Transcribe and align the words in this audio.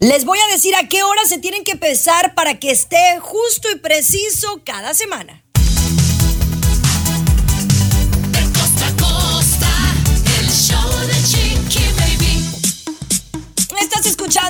Les 0.00 0.24
voy 0.24 0.38
a 0.38 0.52
decir 0.52 0.74
a 0.74 0.88
qué 0.88 1.02
hora 1.02 1.24
se 1.26 1.38
tienen 1.38 1.64
que 1.64 1.76
pesar 1.76 2.34
para 2.34 2.58
que 2.58 2.70
esté 2.70 3.18
justo 3.20 3.68
y 3.70 3.78
preciso 3.78 4.62
cada 4.64 4.94
semana. 4.94 5.44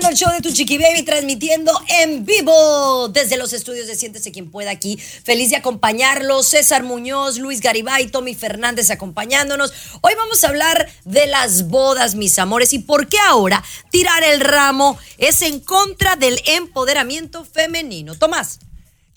El 0.09 0.15
show 0.15 0.31
de 0.31 0.41
tu 0.41 0.53
Chiqui 0.53 0.79
Baby 0.79 1.03
transmitiendo 1.03 1.73
en 1.89 2.25
vivo 2.25 3.09
desde 3.09 3.37
los 3.37 3.53
estudios 3.53 3.87
de 3.87 3.97
Siéntese 3.97 4.31
quien 4.31 4.51
pueda 4.51 4.71
aquí. 4.71 4.97
Feliz 4.97 5.51
de 5.51 5.57
acompañarlos. 5.57 6.47
César 6.47 6.83
Muñoz, 6.83 7.39
Luis 7.39 7.61
Garibay, 7.61 8.07
Tommy 8.09 8.35
Fernández 8.35 8.91
acompañándonos. 8.91 9.73
Hoy 10.01 10.13
vamos 10.17 10.45
a 10.45 10.49
hablar 10.49 10.89
de 11.05 11.27
las 11.27 11.69
bodas, 11.69 12.15
mis 12.15 12.39
amores, 12.39 12.73
y 12.73 12.79
por 12.79 13.09
qué 13.09 13.19
ahora 13.19 13.63
tirar 13.91 14.23
el 14.23 14.41
ramo 14.41 14.99
es 15.17 15.43
en 15.43 15.61
contra 15.61 16.17
del 16.17 16.41
empoderamiento 16.47 17.45
femenino. 17.45 18.15
Tomás. 18.15 18.61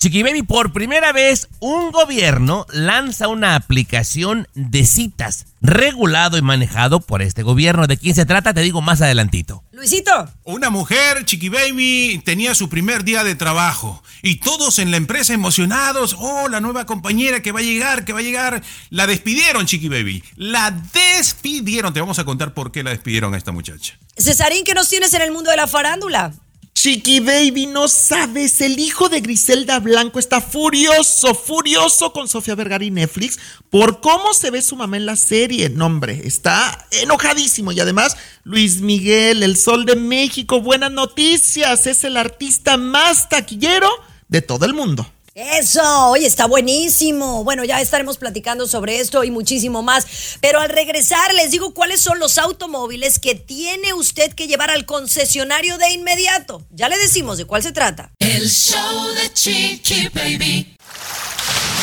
Chiqui 0.02 0.24
Baby, 0.24 0.42
por 0.42 0.74
primera 0.74 1.12
vez 1.12 1.48
un 1.60 1.92
gobierno 1.92 2.66
lanza 2.72 3.28
una 3.28 3.54
aplicación 3.54 4.48
de 4.56 4.84
citas 4.84 5.46
regulado 5.62 6.40
y 6.40 6.42
manejado 6.42 7.02
por 7.02 7.22
este 7.22 7.44
gobierno. 7.44 7.86
¿De 7.86 7.98
quién 7.98 8.16
se 8.16 8.26
trata? 8.26 8.52
Te 8.56 8.62
digo 8.62 8.82
más 8.82 9.04
adelantito. 9.04 9.64
Luisito. 9.72 10.28
Una 10.44 10.72
mujer, 10.72 11.24
Chiqui 11.26 11.50
Baby, 11.50 12.20
tenía 12.26 12.56
su 12.56 12.68
primer 12.68 13.04
día 13.04 13.24
de 13.24 13.36
trabajo 13.36 14.02
y 14.24 14.38
todos 14.38 14.80
en 14.80 14.90
la 14.90 14.98
empresa 14.98 15.36
emocionados. 15.36 16.16
Oh, 16.18 16.48
la 16.48 16.62
nueva 16.62 16.88
compañera 16.88 17.44
que 17.44 17.52
va 17.52 17.60
a 17.60 17.64
llegar, 17.64 18.04
que 18.04 18.14
va 18.14 18.22
a 18.22 18.24
llegar. 18.24 18.64
La 18.90 19.06
despidieron, 19.06 19.68
Chiqui 19.68 19.88
Baby. 19.88 20.24
La 20.36 20.72
despidieron. 20.72 21.94
Te 21.94 22.00
vamos 22.00 22.18
a 22.18 22.26
contar 22.26 22.56
por 22.56 22.72
qué 22.72 22.82
la 22.82 22.90
despidieron 22.90 23.36
a 23.36 23.38
esta 23.38 23.52
muchacha. 23.52 24.00
Cesarín, 24.18 24.64
¿qué 24.64 24.74
nos 24.74 24.90
tienes 24.90 25.14
en 25.14 25.22
el 25.22 25.32
mundo 25.32 25.52
de 25.52 25.58
la 25.58 25.68
farándula? 25.68 26.34
Chiqui 26.82 27.20
Baby, 27.20 27.68
no 27.68 27.88
sabes, 27.88 28.60
el 28.60 28.80
hijo 28.80 29.08
de 29.08 29.22
Griselda 29.22 29.80
Blanco 29.80 30.18
está 30.18 30.42
furioso, 30.42 31.36
furioso 31.36 32.12
con 32.12 32.28
Sofía 32.28 32.56
Vergara 32.56 32.84
y 32.84 32.90
Netflix 32.90 33.38
por 33.70 34.02
cómo 34.02 34.34
se 34.34 34.50
ve 34.50 34.64
su 34.64 34.76
mamá 34.76 34.98
en 34.98 35.06
la 35.06 35.16
serie. 35.16 35.70
No, 35.70 35.86
hombre, 35.86 36.24
está 36.26 36.88
enojadísimo. 36.90 37.72
Y 37.72 37.80
además, 37.80 38.18
Luis 38.44 38.82
Miguel, 38.82 39.44
el 39.44 39.58
Sol 39.58 39.86
de 39.86 39.96
México, 39.96 40.60
buenas 40.60 40.92
noticias, 40.92 41.86
es 41.86 42.04
el 42.04 42.18
artista 42.18 42.78
más 42.78 43.30
taquillero 43.30 43.88
de 44.28 44.42
todo 44.42 44.66
el 44.66 44.74
mundo. 44.74 45.06
Eso, 45.34 46.10
oye, 46.10 46.28
está 46.28 46.46
buenísimo. 46.46 47.46
Bueno, 47.46 47.64
ya 47.64 47.80
estaremos 47.80 48.18
platicando 48.18 48.68
sobre 48.68 49.00
esto 49.00 49.24
y 49.24 49.32
muchísimo 49.32 49.82
más. 49.82 50.06
Pero 50.42 50.60
al 50.60 50.68
regresar 50.68 51.34
les 51.34 51.52
digo 51.52 51.74
cuáles 51.74 52.02
son 52.02 52.20
los 52.20 52.38
automóviles 52.38 53.18
que 53.18 53.36
tiene 53.36 53.94
usted 53.94 54.34
que 54.34 54.48
llevar 54.48 54.72
al 54.72 54.86
concesionario 54.86 55.78
de 55.78 55.92
inmediato. 55.92 56.66
Ya 56.72 56.90
le 56.90 56.98
decimos 56.98 57.38
de 57.38 57.46
cuál 57.46 57.64
se 57.64 57.72
trata. 57.72 58.12
El 58.20 58.50
show 58.50 59.08
de 59.14 59.34
Chiqui 59.34 60.10
Baby. 60.10 60.76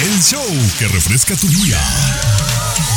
El 0.00 0.22
show 0.22 0.44
que 0.78 0.86
refresca 0.88 1.34
tu 1.34 1.48
día. 1.48 1.80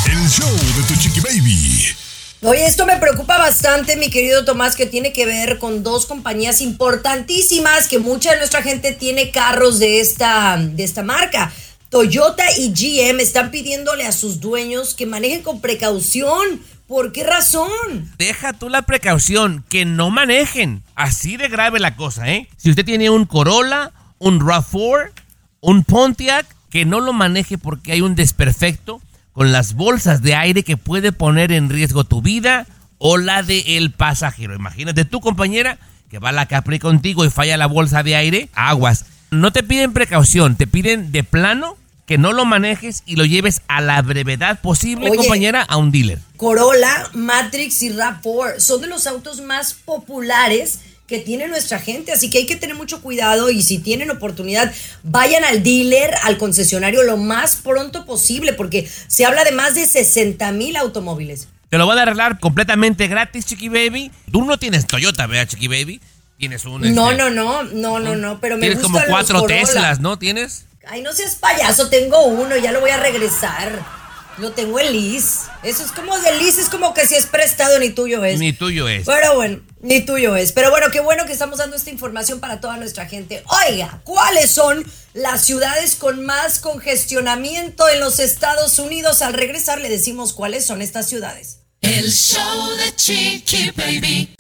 El 0.07 0.29
show 0.29 0.53
de 0.75 0.83
tu 0.83 1.00
Chiqui 1.00 1.22
Baby. 1.22 2.10
Oye, 2.44 2.66
esto 2.66 2.88
me 2.88 2.97
preocupa 2.97 3.38
bastante, 3.38 3.97
mi 3.97 4.09
querido 4.09 4.44
Tomás, 4.44 4.75
que 4.75 4.88
tiene 4.88 5.13
que 5.13 5.28
ver 5.28 5.59
con 5.59 5.84
dos 5.84 6.07
compañías 6.07 6.59
importantísimas 6.62 7.88
que 7.88 8.00
mucha 8.00 8.31
de 8.31 8.38
nuestra 8.38 8.63
gente 8.63 8.94
tiene 8.94 9.29
carros 9.29 9.78
de 9.78 10.00
esta, 10.00 10.57
de 10.57 10.84
esta 10.84 11.03
marca. 11.03 11.53
Toyota 11.90 12.44
y 12.57 12.74
GM 12.74 13.19
están 13.19 13.51
pidiéndole 13.51 14.07
a 14.07 14.12
sus 14.12 14.40
dueños 14.40 14.96
que 14.96 15.06
manejen 15.06 15.44
con 15.44 15.62
precaución. 15.62 16.63
¿Por 16.88 17.12
qué 17.12 17.24
razón? 17.24 18.12
Deja 18.18 18.53
tú 18.53 18.69
la 18.69 18.81
precaución, 18.81 19.63
que 19.69 19.85
no 19.85 20.09
manejen. 20.09 20.81
Así 20.96 21.38
de 21.38 21.47
grave 21.47 21.80
la 21.80 21.96
cosa, 21.96 22.28
¿eh? 22.28 22.50
Si 22.57 22.72
usted 22.72 22.85
tiene 22.85 23.12
un 23.12 23.25
Corolla, 23.25 23.91
un 24.18 24.40
RAV4, 24.40 25.12
un 25.59 25.84
Pontiac, 25.84 26.47
que 26.72 26.85
no 26.85 27.01
lo 27.01 27.13
maneje 27.13 27.59
porque 27.59 27.91
hay 27.91 28.01
un 28.01 28.16
desperfecto 28.16 29.00
con 29.34 29.52
las 29.52 29.74
bolsas 29.74 30.22
de 30.22 30.36
aire 30.36 30.64
que 30.64 30.78
puede 30.78 31.12
poner 31.12 31.52
en 31.52 31.69
riesgo 31.69 32.03
tu 32.03 32.22
vida 32.22 32.68
o 32.97 33.18
la 33.18 33.44
del 33.44 33.64
el 33.66 33.92
pasajero. 33.92 34.56
Imagínate 34.56 35.06
tu 35.06 35.22
compañera 35.22 35.78
que 36.09 36.19
va 36.19 36.30
a 36.30 36.34
la 36.34 36.47
Capri 36.47 36.78
contigo 36.78 37.24
y 37.24 37.30
falla 37.30 37.58
la 37.58 37.68
bolsa 37.68 38.03
de 38.03 38.16
aire, 38.16 38.50
aguas. 38.53 39.06
No 39.31 39.52
te 39.52 39.64
piden 39.64 39.94
precaución, 39.94 40.58
te 40.58 40.68
piden 40.68 41.12
de 41.12 41.24
plano 41.24 41.78
que 42.06 42.18
no 42.18 42.34
lo 42.34 42.44
manejes 42.44 43.03
y 43.06 43.16
lo 43.16 43.24
lleves 43.24 43.62
a 43.69 43.80
la 43.80 44.02
brevedad 44.02 44.59
posible, 44.59 45.09
Oye. 45.09 45.18
compañera, 45.18 45.62
a 45.62 45.78
un 45.78 45.92
dealer. 45.92 46.19
Corolla, 46.36 47.09
Matrix 47.13 47.81
y 47.84 47.92
RAV4 47.92 48.59
son 48.59 48.81
de 48.81 48.88
los 48.88 49.08
autos 49.08 49.40
más 49.40 49.74
populares 49.74 50.81
que 51.11 51.19
tiene 51.19 51.49
nuestra 51.49 51.77
gente, 51.77 52.13
así 52.13 52.29
que 52.29 52.38
hay 52.38 52.45
que 52.45 52.55
tener 52.55 52.73
mucho 52.73 53.01
cuidado 53.01 53.49
y 53.49 53.61
si 53.63 53.79
tienen 53.79 54.09
oportunidad, 54.11 54.73
vayan 55.03 55.44
al 55.44 55.61
dealer, 55.61 56.16
al 56.23 56.38
concesionario 56.38 57.03
lo 57.03 57.17
más 57.17 57.57
pronto 57.57 58.05
posible, 58.05 58.53
porque 58.53 58.89
se 59.07 59.25
habla 59.25 59.44
de 59.44 59.51
más 59.51 59.75
de 59.75 59.85
60 59.85 60.50
mil 60.53 60.77
automóviles. 60.77 61.50
Te 61.69 61.77
lo 61.77 61.85
voy 61.85 62.00
a 62.00 62.03
arreglar 62.03 62.39
completamente 62.39 63.07
gratis, 63.07 63.45
Chiqui 63.45 63.67
Baby. 63.67 64.09
Tú 64.31 64.45
no 64.45 64.57
tienes 64.57 64.88
Toyota, 64.88 65.27
¿verdad, 65.27 65.50
Chiqui 65.50 65.67
Baby? 65.67 66.00
Tienes 66.38 66.63
un... 66.63 66.79
No, 66.95 67.11
este, 67.11 67.23
no, 67.23 67.29
no, 67.29 67.63
no, 67.63 68.00
no, 68.00 68.16
no, 68.16 68.39
pero 68.39 68.55
me 68.55 68.61
Tienes 68.61 68.81
gustan 68.81 69.03
como 69.03 69.13
cuatro. 69.13 69.44
Teslas, 69.44 70.00
¿no? 70.00 70.17
¿Tienes? 70.17 70.66
Ay, 70.88 71.01
no 71.01 71.11
seas 71.11 71.35
payaso, 71.35 71.89
tengo 71.89 72.23
uno, 72.23 72.55
ya 72.55 72.71
lo 72.71 72.79
voy 72.79 72.91
a 72.91 72.97
regresar. 72.97 74.00
Lo 74.38 74.52
tengo 74.52 74.80
en 74.80 74.92
lease. 74.94 75.50
Eso 75.64 75.84
es 75.84 75.92
como 75.92 76.18
de 76.18 76.31
lease, 76.38 76.62
es 76.62 76.69
como 76.69 76.94
que 76.94 77.06
si 77.06 77.16
es 77.16 77.25
prestado 77.25 77.78
ni 77.80 77.90
tuyo 77.90 78.24
es. 78.24 78.40
Ni 78.40 78.53
tuyo 78.53 78.88
es. 78.88 79.06
Pero 79.06 79.36
bueno, 79.36 79.62
ni 79.81 80.02
tuyo 80.02 80.36
es. 80.36 80.52
Pero 80.52 80.69
bueno, 80.72 80.90
qué 80.92 81.00
bueno 81.00 81.25
que 81.25 81.34
estamos 81.34 81.59
dando 81.59 81.75
esta 81.75 81.90
información 81.90 82.40
para 82.40 82.59
toda 82.62 82.78
nuestra 82.78 83.06
gente. 83.08 83.44
Oiga, 83.68 84.02
¿cuáles 84.03 84.52
son 84.52 84.86
las 85.14 85.46
ciudades 85.46 85.96
con 85.96 86.25
más 86.25 86.59
congestionamiento 86.59 87.88
en 87.90 88.00
los 88.00 88.19
Estados 88.19 88.80
Unidos? 88.80 89.22
Al 89.22 89.34
regresar 89.34 89.80
le 89.80 89.90
decimos 89.90 90.34
cuáles 90.34 90.66
son 90.66 90.81
estas 90.81 91.09
ciudades. 91.09 91.59
El 91.81 92.12
show 92.12 92.69
de 92.78 92.96
Chiqui 92.96 93.72
Baby. 93.72 94.34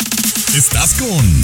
Estás 0.55 0.93
con 0.95 1.41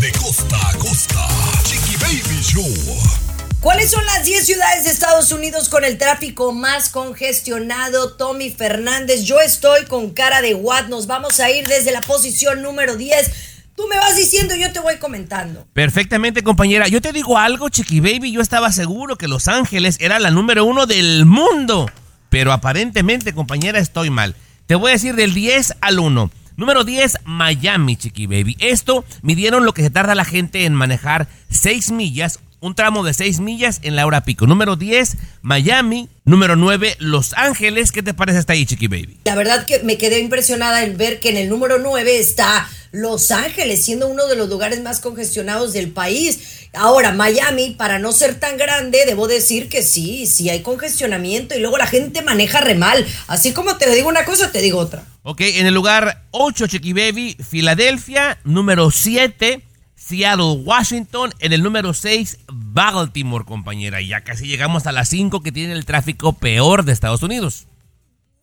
De 0.00 0.12
costa 0.12 0.68
a 0.68 0.74
costa. 0.78 1.28
Chiqui 1.64 1.96
Baby 1.96 2.42
Show. 2.42 3.25
¿Cuáles 3.66 3.90
son 3.90 4.06
las 4.06 4.24
10 4.24 4.46
ciudades 4.46 4.84
de 4.84 4.90
Estados 4.90 5.32
Unidos 5.32 5.68
con 5.68 5.82
el 5.82 5.98
tráfico 5.98 6.52
más 6.52 6.88
congestionado? 6.88 8.12
Tommy 8.12 8.50
Fernández, 8.50 9.24
yo 9.24 9.40
estoy 9.40 9.86
con 9.86 10.10
cara 10.10 10.40
de 10.40 10.54
what. 10.54 10.86
Nos 10.86 11.08
vamos 11.08 11.40
a 11.40 11.50
ir 11.50 11.66
desde 11.66 11.90
la 11.90 12.00
posición 12.00 12.62
número 12.62 12.94
10. 12.94 13.72
Tú 13.74 13.88
me 13.88 13.96
vas 13.96 14.14
diciendo, 14.14 14.54
yo 14.54 14.70
te 14.70 14.78
voy 14.78 14.98
comentando. 14.98 15.66
Perfectamente, 15.72 16.44
compañera. 16.44 16.86
Yo 16.86 17.00
te 17.00 17.12
digo 17.12 17.38
algo, 17.38 17.68
Chiqui 17.68 17.98
Baby. 17.98 18.30
Yo 18.30 18.40
estaba 18.40 18.70
seguro 18.70 19.16
que 19.16 19.26
Los 19.26 19.48
Ángeles 19.48 19.96
era 19.98 20.20
la 20.20 20.30
número 20.30 20.64
uno 20.64 20.86
del 20.86 21.26
mundo. 21.26 21.90
Pero 22.28 22.52
aparentemente, 22.52 23.34
compañera, 23.34 23.80
estoy 23.80 24.10
mal. 24.10 24.36
Te 24.66 24.76
voy 24.76 24.90
a 24.90 24.92
decir 24.92 25.16
del 25.16 25.34
10 25.34 25.74
al 25.80 25.98
1. 25.98 26.30
Número 26.56 26.84
10, 26.84 27.18
Miami, 27.24 27.96
Chiqui 27.96 28.26
Baby. 28.26 28.56
Esto 28.60 29.04
midieron 29.22 29.64
lo 29.66 29.74
que 29.74 29.82
se 29.82 29.90
tarda 29.90 30.14
la 30.14 30.24
gente 30.24 30.64
en 30.64 30.72
manejar 30.72 31.28
6 31.50 31.90
millas, 31.90 32.38
un 32.66 32.74
tramo 32.74 33.04
de 33.04 33.14
6 33.14 33.40
millas 33.40 33.80
en 33.82 33.96
la 33.96 34.06
hora 34.06 34.24
pico. 34.24 34.46
Número 34.46 34.76
10, 34.76 35.16
Miami. 35.42 36.08
Número 36.24 36.56
9, 36.56 36.96
Los 36.98 37.32
Ángeles. 37.34 37.92
¿Qué 37.92 38.02
te 38.02 38.12
parece 38.12 38.38
hasta 38.38 38.52
ahí, 38.52 38.66
Chiqui 38.66 38.88
Baby? 38.88 39.18
La 39.24 39.36
verdad 39.36 39.64
que 39.64 39.78
me 39.84 39.96
quedé 39.96 40.18
impresionada 40.18 40.82
en 40.82 40.96
ver 40.96 41.20
que 41.20 41.30
en 41.30 41.36
el 41.36 41.48
número 41.48 41.78
9 41.78 42.18
está 42.18 42.68
Los 42.90 43.30
Ángeles, 43.30 43.84
siendo 43.84 44.08
uno 44.08 44.26
de 44.26 44.36
los 44.36 44.48
lugares 44.48 44.82
más 44.82 45.00
congestionados 45.00 45.72
del 45.72 45.92
país. 45.92 46.68
Ahora, 46.74 47.12
Miami, 47.12 47.70
para 47.70 47.98
no 47.98 48.12
ser 48.12 48.40
tan 48.40 48.56
grande, 48.56 49.04
debo 49.06 49.28
decir 49.28 49.68
que 49.68 49.82
sí, 49.82 50.26
sí 50.26 50.50
hay 50.50 50.62
congestionamiento 50.62 51.54
y 51.54 51.60
luego 51.60 51.78
la 51.78 51.86
gente 51.86 52.22
maneja 52.22 52.60
re 52.60 52.74
mal. 52.74 53.06
Así 53.28 53.52
como 53.52 53.76
te 53.76 53.88
digo 53.94 54.08
una 54.08 54.24
cosa, 54.24 54.50
te 54.50 54.60
digo 54.60 54.78
otra. 54.78 55.04
Ok, 55.22 55.40
en 55.40 55.66
el 55.66 55.74
lugar 55.74 56.24
8, 56.32 56.66
Chiqui 56.66 56.92
Baby, 56.92 57.36
Filadelfia. 57.48 58.38
Número 58.44 58.90
7, 58.90 59.62
Seattle, 60.06 60.62
Washington. 60.64 61.34
En 61.40 61.52
el 61.52 61.62
número 61.62 61.92
6, 61.94 62.38
Baltimore, 62.48 63.44
compañera. 63.44 64.00
Y 64.00 64.08
ya 64.08 64.22
casi 64.22 64.46
llegamos 64.46 64.86
a 64.86 64.92
las 64.92 65.08
5 65.08 65.42
que 65.42 65.52
tiene 65.52 65.72
el 65.72 65.84
tráfico 65.84 66.32
peor 66.32 66.84
de 66.84 66.92
Estados 66.92 67.22
Unidos. 67.22 67.66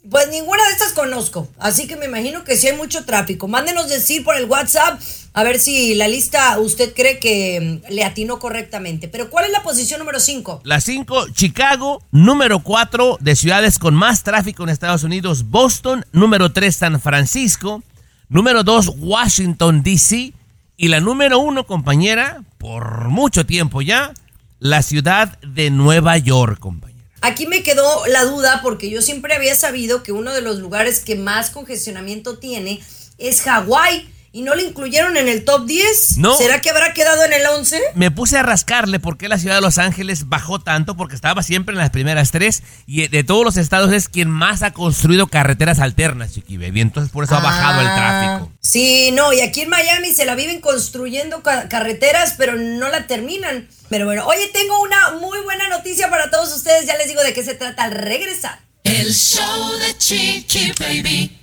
Pues 0.10 0.28
ninguna 0.30 0.62
de 0.66 0.72
estas 0.74 0.92
conozco, 0.92 1.48
así 1.60 1.88
que 1.88 1.96
me 1.96 2.08
imagino 2.08 2.44
que 2.44 2.58
sí 2.58 2.68
hay 2.68 2.76
mucho 2.76 3.06
tráfico. 3.06 3.48
Mándenos 3.48 3.88
decir 3.88 4.26
por 4.26 4.36
el 4.36 4.46
WhatsApp 4.46 5.00
a 5.32 5.44
ver 5.44 5.60
si 5.60 5.96
la 5.96 6.10
lista 6.10 6.60
usted 6.60 6.94
cree 6.94 7.20
que 7.20 7.82
mm, 7.88 7.94
le 7.94 8.04
atinó 8.04 8.38
correctamente. 8.38 9.08
Pero 9.08 9.30
¿cuál 9.30 9.46
es 9.46 9.52
la 9.52 9.64
posición 9.64 10.00
número 10.00 10.20
5? 10.20 10.64
La 10.66 10.82
5, 10.82 11.30
Chicago. 11.30 12.04
Número 12.12 12.60
4, 12.60 13.20
de 13.22 13.36
ciudades 13.38 13.80
con 13.80 13.96
más 13.96 14.24
tráfico 14.24 14.64
en 14.64 14.70
Estados 14.70 15.04
Unidos, 15.04 15.50
Boston. 15.50 16.06
Número 16.12 16.52
3, 16.52 16.76
San 16.76 17.00
Francisco. 17.00 17.82
Número 18.28 18.66
2, 18.66 18.96
Washington, 18.98 19.84
D.C. 19.84 20.34
Y 20.76 20.88
la 20.88 21.00
número 21.00 21.40
1, 21.40 21.66
compañera, 21.66 22.44
por 22.58 23.10
mucho 23.10 23.46
tiempo 23.46 23.82
ya, 23.82 24.14
la 24.60 24.82
ciudad 24.82 25.38
de 25.40 25.70
Nueva 25.70 26.18
York, 26.18 26.60
compañera. 26.60 27.04
Aquí 27.22 27.48
me 27.48 27.64
quedó 27.64 28.06
la 28.08 28.26
duda 28.26 28.62
porque 28.64 28.90
yo 28.90 29.02
siempre 29.02 29.34
había 29.34 29.56
sabido 29.56 30.04
que 30.04 30.12
uno 30.12 30.34
de 30.34 30.42
los 30.42 30.60
lugares 30.60 31.00
que 31.00 31.16
más 31.16 31.52
congestionamiento 31.52 32.38
tiene 32.38 32.82
es 33.18 33.42
Hawái 33.42 34.10
y 34.36 34.42
no 34.42 34.56
le 34.56 34.64
incluyeron 34.64 35.16
en 35.16 35.28
el 35.30 35.46
top 35.46 35.66
10. 35.68 36.18
No. 36.18 36.36
¿Será 36.36 36.60
que 36.60 36.72
habrá 36.72 36.92
quedado 36.94 37.24
en 37.24 37.34
el 37.34 37.46
11? 37.46 37.80
Me 37.94 38.10
puse 38.12 38.36
a 38.38 38.44
rascarle 38.44 39.00
por 39.00 39.18
qué 39.18 39.30
la 39.30 39.38
ciudad 39.38 39.56
de 39.56 39.62
Los 39.62 39.78
Ángeles 39.78 40.28
bajó 40.28 40.60
tanto, 40.60 40.98
porque 40.98 41.14
estaba 41.16 41.44
siempre 41.44 41.74
en 41.74 41.78
las 41.78 41.92
primeras 41.92 42.32
tres 42.32 42.64
y 42.88 43.08
de 43.08 43.24
todos 43.24 43.46
los 43.46 43.58
estados 43.58 43.94
es 43.94 44.10
quien 44.10 44.30
más 44.30 44.64
ha 44.64 44.74
construido 44.74 45.28
carreteras 45.28 45.78
alternas, 45.80 46.34
Chiqui 46.34 46.58
Baby. 46.58 46.82
Entonces 46.82 47.12
por 47.12 47.24
eso 47.26 47.36
ha 47.36 47.40
bajado 47.42 47.82
el 47.82 47.88
Ah, 47.88 47.96
tráfico. 47.96 48.52
Sí, 48.60 49.12
no, 49.14 49.32
y 49.34 49.42
aquí 49.42 49.62
en 49.62 49.70
Miami 49.70 50.14
se 50.14 50.26
la 50.26 50.34
viven 50.36 50.60
construyendo 50.62 51.44
ca- 51.44 51.70
carreteras, 51.70 52.34
pero 52.38 52.56
no 52.56 52.90
la 52.90 53.06
terminan. 53.06 53.68
Pero 53.90 54.06
bueno, 54.08 54.26
oye, 54.26 54.48
tengo 54.52 54.82
una 54.82 55.12
muy 55.22 55.38
buena 55.42 55.70
noticia 55.70 56.10
para 56.10 56.32
todos 56.32 56.52
ustedes. 56.56 56.88
Ya 56.88 56.98
les 56.98 57.08
digo 57.08 57.22
de 57.22 57.34
qué 57.36 57.44
se 57.44 57.54
trata 57.54 57.84
al 57.84 57.92
regresar. 57.92 58.60
El 58.84 59.14
show 59.14 59.78
de 59.78 59.96
Chiqui 59.98 60.74
Baby. 60.80 61.43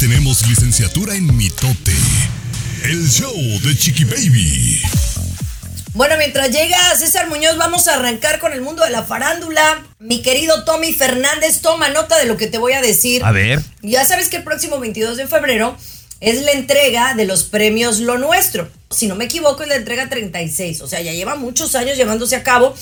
Tenemos 0.00 0.48
licenciatura 0.48 1.14
en 1.14 1.36
mitote. 1.36 1.92
El 2.84 3.06
show 3.06 3.34
de 3.62 3.76
Chiqui 3.76 4.04
Baby. 4.04 4.80
Bueno, 5.92 6.14
mientras 6.16 6.50
llega 6.50 6.78
César 6.96 7.28
Muñoz, 7.28 7.58
vamos 7.58 7.86
a 7.86 7.96
arrancar 7.96 8.38
con 8.38 8.54
el 8.54 8.62
mundo 8.62 8.82
de 8.82 8.88
la 8.88 9.02
farándula. 9.02 9.84
Mi 9.98 10.22
querido 10.22 10.64
Tommy 10.64 10.94
Fernández, 10.94 11.60
toma 11.60 11.90
nota 11.90 12.16
de 12.16 12.24
lo 12.24 12.38
que 12.38 12.46
te 12.46 12.56
voy 12.56 12.72
a 12.72 12.80
decir. 12.80 13.22
A 13.26 13.32
ver. 13.32 13.60
Ya 13.82 14.06
sabes 14.06 14.30
que 14.30 14.38
el 14.38 14.42
próximo 14.42 14.80
22 14.80 15.18
de 15.18 15.26
febrero 15.26 15.76
es 16.20 16.40
la 16.44 16.52
entrega 16.52 17.12
de 17.12 17.26
los 17.26 17.44
premios 17.44 17.98
Lo 18.00 18.16
Nuestro. 18.16 18.70
Si 18.88 19.06
no 19.06 19.16
me 19.16 19.26
equivoco, 19.26 19.64
es 19.64 19.68
la 19.68 19.76
entrega 19.76 20.08
36. 20.08 20.80
O 20.80 20.88
sea, 20.88 21.02
ya 21.02 21.12
lleva 21.12 21.34
muchos 21.34 21.74
años 21.74 21.98
llevándose 21.98 22.36
a 22.36 22.42
cabo. 22.42 22.74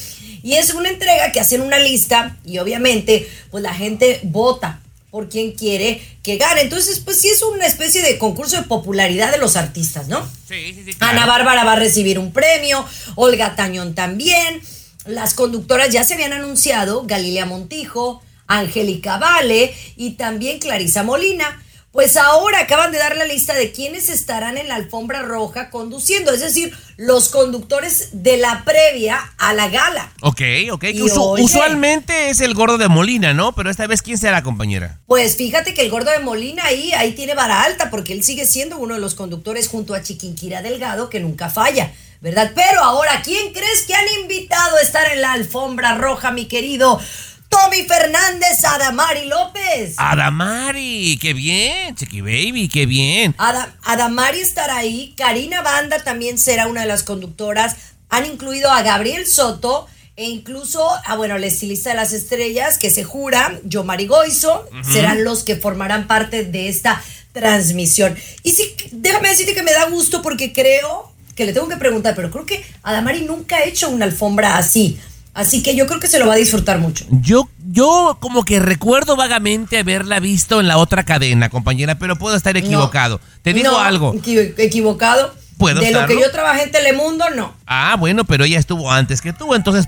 Y 0.45 0.55
es 0.55 0.73
una 0.73 0.89
entrega 0.89 1.33
que 1.33 1.41
hacen 1.41 1.63
una 1.63 1.81
lista 1.81 2.37
y 2.45 2.59
obviamente, 2.59 3.29
pues 3.51 3.65
la 3.65 3.75
gente 3.75 4.21
vota 4.23 4.83
por 5.11 5.29
quien 5.29 5.53
quiere 5.53 6.03
que 6.23 6.37
gane. 6.37 6.63
Entonces, 6.63 7.01
pues 7.01 7.21
sí 7.21 7.29
es 7.29 7.43
una 7.43 7.67
especie 7.67 8.03
de 8.03 8.19
concurso 8.19 8.57
de 8.57 8.63
popularidad 8.63 9.31
de 9.31 9.39
los 9.39 9.57
artistas, 9.57 10.09
¿no? 10.09 10.25
Sí, 10.49 10.75
sí, 10.75 10.83
sí. 10.85 10.97
Ana 11.01 11.27
Bárbara 11.27 11.65
va 11.65 11.73
a 11.73 11.77
recibir 11.77 12.19
un 12.19 12.33
premio, 12.33 12.85
Olga 13.15 13.57
Tañón 13.57 13.95
también. 13.95 14.61
Las 15.07 15.35
conductoras 15.35 15.91
ya 15.91 16.05
se 16.05 16.15
habían 16.15 16.35
anunciado, 16.35 17.05
Galilea 17.07 17.47
Montijo, 17.47 18.23
Angélica 18.47 19.19
Vale 19.19 19.75
y 19.97 20.13
también 20.13 20.59
Clarisa 20.59 21.03
Molina. 21.03 21.63
Pues 21.91 22.19
ahora 22.19 22.61
acaban 22.61 22.93
de 22.93 22.99
dar 22.99 23.17
la 23.17 23.25
lista 23.25 23.55
de 23.55 23.73
quienes 23.73 24.11
estarán 24.11 24.59
en 24.59 24.69
la 24.69 24.75
alfombra 24.75 25.23
roja 25.23 25.71
conduciendo, 25.71 26.33
es 26.33 26.41
decir, 26.41 26.77
los 26.99 27.31
conductores 27.31 28.11
de 28.13 28.37
la 28.37 28.63
previa 28.65 29.19
a 29.39 29.55
la 29.55 29.69
gala. 29.69 30.13
Ok, 30.21 30.41
ok. 30.71 30.85
Y 30.93 31.01
Usu- 31.01 31.31
oye. 31.31 31.43
usualmente 31.43 32.29
es 32.29 32.41
el 32.41 32.53
gordo 32.55 32.77
de 32.77 32.89
Molina, 32.89 33.33
¿no? 33.33 33.53
Pero 33.55 33.71
esta 33.71 33.87
vez, 33.87 34.03
¿quién 34.03 34.19
será, 34.19 34.43
compañera? 34.43 35.01
Pues 35.07 35.37
fíjate 35.37 35.73
que 35.73 35.81
el 35.83 35.91
gordo 35.91 36.11
de 36.11 36.19
Molina 36.21 36.67
ahí, 36.67 36.93
ahí 36.93 37.13
tiene 37.13 37.35
vara 37.35 37.63
alta, 37.63 37.89
porque 37.91 38.13
él 38.13 38.23
sigue 38.23 38.47
siendo 38.47 38.77
uno 38.79 38.95
de 38.95 39.01
los 39.01 39.15
conductores 39.15 39.67
junto 39.69 39.95
a 39.95 40.03
Chiquinquira 40.03 40.61
Delgado, 40.61 41.09
que 41.09 41.21
nunca 41.21 41.49
falla, 41.49 41.93
¿verdad? 42.21 42.53
Pero 42.55 42.85
ahora, 42.85 43.23
¿quién 43.25 43.53
crees 43.55 43.85
que 43.87 43.95
han 43.95 44.07
invitado 44.21 44.77
a 44.77 44.83
estar 44.83 45.11
en 45.11 45.23
la 45.23 45.33
alfombra 45.33 45.95
roja, 45.97 46.33
mi 46.33 46.47
querido 46.47 47.01
Tommy 47.49 47.83
Fernández, 47.85 48.63
Adamari 48.65 49.27
López? 49.27 49.95
Adamari, 49.97 51.19
qué 51.21 51.33
bien, 51.33 51.95
Chiqui 51.97 52.21
Baby, 52.21 52.69
qué 52.69 52.85
bien. 52.87 53.35
Ada- 53.39 53.75
Adamari 53.85 54.41
estará 54.41 54.77
ahí, 54.77 55.15
Karina 55.17 55.63
Banda 55.63 56.03
también 56.05 56.39
será 56.39 56.67
una 56.67 56.83
de 56.83 56.87
las 56.89 57.03
conductoras. 57.03 57.77
Han 58.11 58.27
incluido 58.27 58.71
a 58.71 58.83
Gabriel 58.83 59.27
Soto 59.27 59.87
e 60.17 60.25
incluso 60.25 60.87
a, 61.07 61.17
bueno, 61.17 61.37
el 61.37 61.45
estilista 61.45 61.91
de 61.91 61.97
las 61.97 62.13
estrellas, 62.13 62.77
que 62.79 62.91
se 62.91 63.05
jura, 63.05 63.59
Yomari 63.65 64.07
Goizo, 64.07 64.69
serán 64.93 65.25
los 65.25 65.43
que 65.45 65.57
formarán 65.57 66.07
parte 66.07 66.45
de 66.45 66.69
esta 66.69 67.03
transmisión. 67.33 68.17
Y 68.43 68.51
sí, 68.53 68.75
déjame 68.93 69.29
decirte 69.29 69.55
que 69.55 69.63
me 69.63 69.73
da 69.73 69.87
gusto 69.89 70.23
porque 70.23 70.53
creo 70.53 71.13
que 71.37 71.45
le 71.47 71.53
tengo 71.53 71.69
que 71.69 71.77
preguntar, 71.77 72.15
pero 72.17 72.31
creo 72.33 72.45
que 72.45 72.65
Adamari 72.83 73.21
nunca 73.23 73.57
ha 73.59 73.65
hecho 73.65 73.89
una 73.91 74.07
alfombra 74.07 74.57
así. 74.57 74.99
Así 75.39 75.63
que 75.63 75.77
yo 75.77 75.87
creo 75.87 76.01
que 76.01 76.09
se 76.09 76.19
lo 76.19 76.27
va 76.27 76.35
a 76.35 76.37
disfrutar 76.37 76.79
mucho. 76.81 77.05
Yo, 77.11 77.49
yo 77.71 78.17
como 78.21 78.45
que 78.45 78.59
recuerdo 78.59 79.15
vagamente 79.15 79.79
haberla 79.79 80.19
visto 80.19 80.59
en 80.59 80.67
la 80.67 80.79
otra 80.79 81.05
cadena, 81.05 81.49
compañera, 81.49 81.97
pero 81.97 82.17
puedo 82.17 82.35
estar 82.35 82.57
equivocado. 82.57 83.21
Te 83.43 83.53
digo 83.53 83.71
No, 83.71 83.79
algo. 83.79 84.15
equi- 84.15 84.55
equivocado. 84.59 85.33
¿Puedo 85.57 85.81
De 85.81 85.91
lo 85.93 86.07
que 86.07 86.15
yo 86.21 86.31
trabajé 86.33 86.65
en 86.65 86.71
Telemundo, 86.73 87.25
no. 87.37 87.55
Ah, 87.67 87.97
bueno, 87.99 88.25
pero 88.25 88.45
ella 88.45 88.59
estuvo 88.59 88.91
antes 88.91 89.21
que 89.21 89.33
tú, 89.33 89.55
entonces 89.55 89.87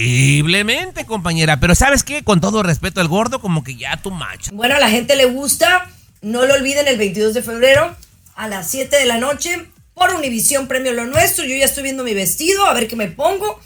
posiblemente, 0.00 1.04
compañera. 1.06 1.58
Pero 1.60 1.74
¿sabes 1.74 2.02
qué? 2.02 2.22
Con 2.22 2.40
todo 2.40 2.62
respeto 2.62 3.00
al 3.00 3.08
gordo, 3.08 3.40
como 3.40 3.62
que 3.64 3.76
ya 3.76 3.96
tu 3.96 4.10
macho. 4.10 4.50
Bueno, 4.54 4.76
a 4.76 4.78
la 4.78 4.88
gente 4.90 5.16
le 5.16 5.26
gusta. 5.26 5.88
No 6.22 6.44
lo 6.46 6.54
olviden 6.54 6.86
el 6.88 6.96
22 6.98 7.32
de 7.34 7.42
febrero 7.42 7.94
a 8.34 8.48
las 8.48 8.70
7 8.70 8.96
de 8.96 9.06
la 9.06 9.18
noche 9.18 9.66
por 9.94 10.14
Univisión 10.14 10.68
Premio 10.68 10.92
Lo 10.92 11.06
Nuestro. 11.06 11.44
Yo 11.44 11.56
ya 11.56 11.64
estoy 11.64 11.82
viendo 11.82 12.04
mi 12.04 12.12
vestido, 12.14 12.66
a 12.66 12.74
ver 12.74 12.86
qué 12.88 12.96
me 12.96 13.08
pongo 13.08 13.58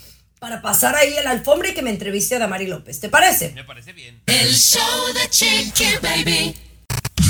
para 0.45 0.61
pasar 0.61 0.95
ahí 0.95 1.17
en 1.17 1.23
la 1.23 1.31
alfombra 1.31 1.69
y 1.69 1.73
que 1.73 1.81
me 1.81 1.89
entreviste 1.89 2.35
a 2.35 2.39
Damari 2.39 2.67
López. 2.67 2.99
¿Te 2.99 3.09
parece? 3.09 3.51
Me 3.55 3.63
parece 3.63 3.93
bien. 3.93 4.21
El 4.27 4.53
show 4.53 5.11
de 5.15 5.27
Chiqui 5.27 5.87
Baby. 6.03 6.55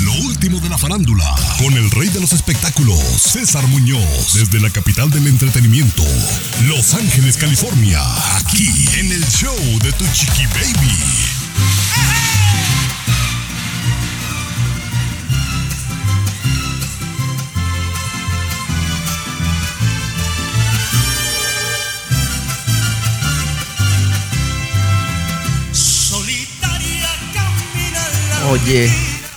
Lo 0.04 0.12
último 0.26 0.60
de 0.60 0.68
la 0.68 0.76
farándula, 0.76 1.24
con 1.56 1.72
el 1.72 1.90
rey 1.92 2.10
de 2.10 2.20
los 2.20 2.34
espectáculos, 2.34 2.98
César 2.98 3.66
Muñoz, 3.68 4.34
desde 4.34 4.60
la 4.60 4.68
capital 4.68 5.08
del 5.08 5.28
entretenimiento, 5.28 6.02
Los 6.64 6.92
Ángeles, 6.92 7.38
California, 7.38 8.02
aquí 8.36 8.68
en 8.98 9.10
el 9.10 9.26
show 9.28 9.56
de 9.82 9.92
Tu 9.92 10.04
Chiqui 10.12 10.44
Baby. 10.48 12.25
Oye, 28.48 28.88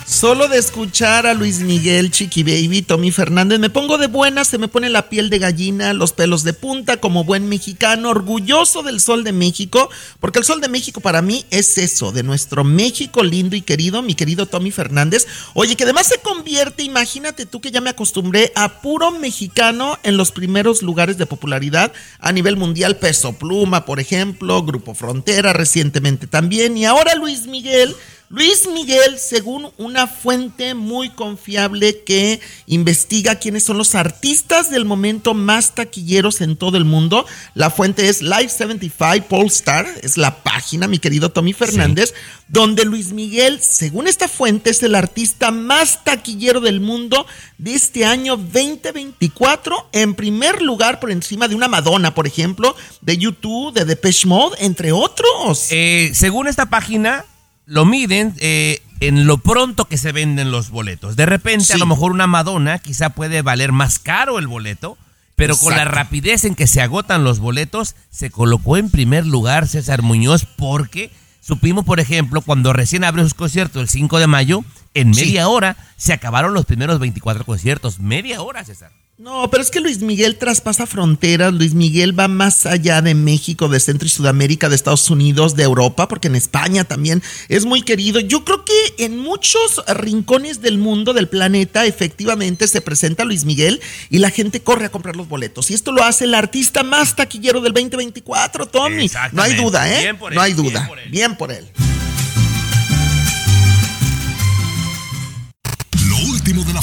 solo 0.05 0.47
de 0.47 0.59
escuchar 0.59 1.25
a 1.25 1.33
Luis 1.33 1.61
Miguel, 1.61 2.11
Chiqui 2.11 2.43
Baby, 2.43 2.83
Tommy 2.83 3.09
Fernández, 3.09 3.57
me 3.57 3.71
pongo 3.71 3.97
de 3.97 4.05
buena, 4.05 4.45
se 4.45 4.59
me 4.59 4.67
pone 4.67 4.87
la 4.87 5.09
piel 5.09 5.31
de 5.31 5.39
gallina, 5.39 5.93
los 5.93 6.13
pelos 6.13 6.43
de 6.43 6.53
punta, 6.53 6.97
como 6.97 7.23
buen 7.23 7.49
mexicano, 7.49 8.11
orgulloso 8.11 8.83
del 8.83 8.99
sol 8.99 9.23
de 9.23 9.31
México, 9.31 9.89
porque 10.19 10.37
el 10.37 10.45
sol 10.45 10.61
de 10.61 10.67
México 10.67 11.01
para 11.01 11.23
mí 11.23 11.43
es 11.49 11.79
eso, 11.79 12.11
de 12.11 12.21
nuestro 12.21 12.63
México 12.63 13.23
lindo 13.23 13.55
y 13.55 13.61
querido, 13.61 14.03
mi 14.03 14.13
querido 14.13 14.45
Tommy 14.45 14.69
Fernández. 14.69 15.25
Oye, 15.55 15.75
que 15.75 15.85
además 15.85 16.05
se 16.05 16.19
convierte, 16.19 16.83
imagínate 16.83 17.47
tú 17.47 17.61
que 17.61 17.71
ya 17.71 17.81
me 17.81 17.89
acostumbré 17.89 18.51
a 18.55 18.81
puro 18.81 19.09
mexicano 19.09 19.97
en 20.03 20.17
los 20.17 20.31
primeros 20.31 20.83
lugares 20.83 21.17
de 21.17 21.25
popularidad 21.25 21.91
a 22.19 22.31
nivel 22.31 22.57
mundial, 22.57 22.97
Peso 22.97 23.33
Pluma, 23.33 23.85
por 23.85 23.99
ejemplo, 23.99 24.61
Grupo 24.61 24.93
Frontera 24.93 25.51
recientemente 25.53 26.27
también, 26.27 26.77
y 26.77 26.85
ahora 26.85 27.15
Luis 27.15 27.47
Miguel. 27.47 27.95
Luis 28.31 28.69
Miguel, 28.71 29.17
según 29.17 29.71
una 29.77 30.05
fuente 30.05 30.75
muy 30.75 31.09
confiable 31.09 32.03
que 32.03 32.39
investiga 32.67 33.39
quiénes 33.39 33.63
son 33.63 33.79
los 33.79 33.95
artistas 33.95 34.69
del 34.69 34.85
momento 34.85 35.33
más 35.33 35.73
taquilleros 35.73 36.39
en 36.41 36.55
todo 36.55 36.77
el 36.77 36.85
mundo, 36.85 37.25
la 37.55 37.71
fuente 37.71 38.07
es 38.07 38.21
Live 38.21 38.49
75 38.49 39.25
Polestar, 39.27 39.87
es 40.03 40.15
la 40.15 40.43
página, 40.43 40.87
mi 40.87 40.99
querido 40.99 41.31
Tommy 41.31 41.53
Fernández, 41.53 42.13
donde 42.47 42.85
Luis 42.85 43.13
Miguel, 43.13 43.59
según 43.63 44.07
esta 44.07 44.27
fuente, 44.27 44.69
es 44.69 44.83
el 44.83 44.93
artista 44.93 45.49
más 45.49 46.03
taquillero 46.03 46.59
del 46.59 46.81
mundo 46.81 47.25
de 47.57 47.73
este 47.73 48.05
año 48.05 48.37
2024, 48.37 49.89
en 49.91 50.13
primer 50.13 50.61
lugar 50.61 50.99
por 50.99 51.09
encima 51.09 51.47
de 51.47 51.55
una 51.55 51.67
Madonna, 51.67 52.13
por 52.13 52.27
ejemplo, 52.27 52.75
de 53.01 53.17
YouTube, 53.17 53.73
de 53.73 53.85
Depeche 53.85 54.27
Mode, 54.27 54.55
entre 54.59 54.91
otros. 54.91 55.65
Eh, 55.71 56.11
según 56.13 56.47
esta 56.47 56.67
página, 56.67 57.25
lo 57.69 57.85
miden 57.85 58.33
eh, 58.39 58.81
en 58.99 59.27
lo 59.27 59.37
pronto 59.37 59.85
que 59.85 59.97
se 59.97 60.11
venden 60.11 60.51
los 60.51 60.69
boletos. 60.71 61.15
De 61.15 61.25
repente, 61.25 61.73
a 61.73 61.77
lo 61.77 61.85
mejor 61.85 62.11
una 62.11 62.27
Madonna 62.27 62.79
quizá 62.79 63.11
puede 63.11 63.41
valer 63.41 63.71
más 63.71 63.99
caro 63.99 64.39
el 64.39 64.47
boleto, 64.47 64.97
pero 65.35 65.55
con 65.55 65.75
la 65.75 65.85
rapidez 65.85 66.43
en 66.43 66.55
que 66.55 66.67
se 66.67 66.81
agotan 66.81 67.23
los 67.23 67.39
boletos, 67.39 67.95
se 68.09 68.29
colocó 68.29 68.75
en 68.75 68.89
primer 68.89 69.25
lugar 69.25 69.67
César 69.67 70.01
Muñoz 70.01 70.45
porque 70.57 71.11
Supimos, 71.41 71.83
por 71.83 71.99
ejemplo, 71.99 72.41
cuando 72.41 72.73
recién 72.73 73.03
abrió 73.03 73.23
sus 73.23 73.33
conciertos 73.33 73.81
el 73.81 73.89
5 73.89 74.19
de 74.19 74.27
mayo, 74.27 74.63
en 74.93 75.09
media 75.09 75.47
hora 75.47 75.77
se 75.97 76.13
acabaron 76.13 76.53
los 76.53 76.65
primeros 76.65 76.99
24 76.99 77.43
conciertos. 77.43 77.99
Media 77.99 78.41
hora, 78.43 78.63
César. 78.63 78.91
No, 79.19 79.49
pero 79.51 79.61
es 79.61 79.69
que 79.69 79.81
Luis 79.81 79.99
Miguel 79.99 80.37
traspasa 80.37 80.87
fronteras, 80.87 81.53
Luis 81.53 81.73
Miguel 81.73 82.17
va 82.17 82.29
más 82.29 82.65
allá 82.65 83.01
de 83.01 83.15
México, 83.15 83.67
de 83.67 83.81
Centro 83.81 84.05
y 84.05 84.09
Sudamérica, 84.09 84.69
de 84.69 84.77
Estados 84.77 85.09
Unidos, 85.09 85.57
de 85.57 85.63
Europa, 85.63 86.07
porque 86.07 86.29
en 86.29 86.37
España 86.37 86.85
también 86.85 87.21
es 87.49 87.65
muy 87.65 87.81
querido. 87.81 88.21
Yo 88.21 88.45
creo 88.45 88.63
que 88.63 88.73
en 88.97 89.19
muchos 89.19 89.83
rincones 89.89 90.61
del 90.61 90.77
mundo, 90.77 91.11
del 91.11 91.27
planeta, 91.27 91.85
efectivamente 91.85 92.65
se 92.69 92.79
presenta 92.79 93.25
Luis 93.25 93.43
Miguel 93.43 93.81
y 94.09 94.19
la 94.19 94.29
gente 94.29 94.61
corre 94.61 94.85
a 94.85 94.89
comprar 94.89 95.17
los 95.17 95.27
boletos. 95.27 95.69
Y 95.69 95.73
esto 95.73 95.91
lo 95.91 96.01
hace 96.05 96.23
el 96.23 96.33
artista 96.33 96.83
más 96.83 97.17
taquillero 97.17 97.59
del 97.59 97.73
2024, 97.73 98.67
Tommy. 98.67 99.11
No 99.33 99.41
hay 99.41 99.53
duda, 99.55 99.93
¿eh? 99.93 99.99
Bien 99.99 100.17
por 100.17 100.33
no 100.33 100.39
hay 100.39 100.53
bien 100.53 100.65
duda. 100.65 100.87
por 100.87 100.97
él. 100.97 101.09
Bien 101.09 101.35
por 101.35 101.51
él. 101.51 101.67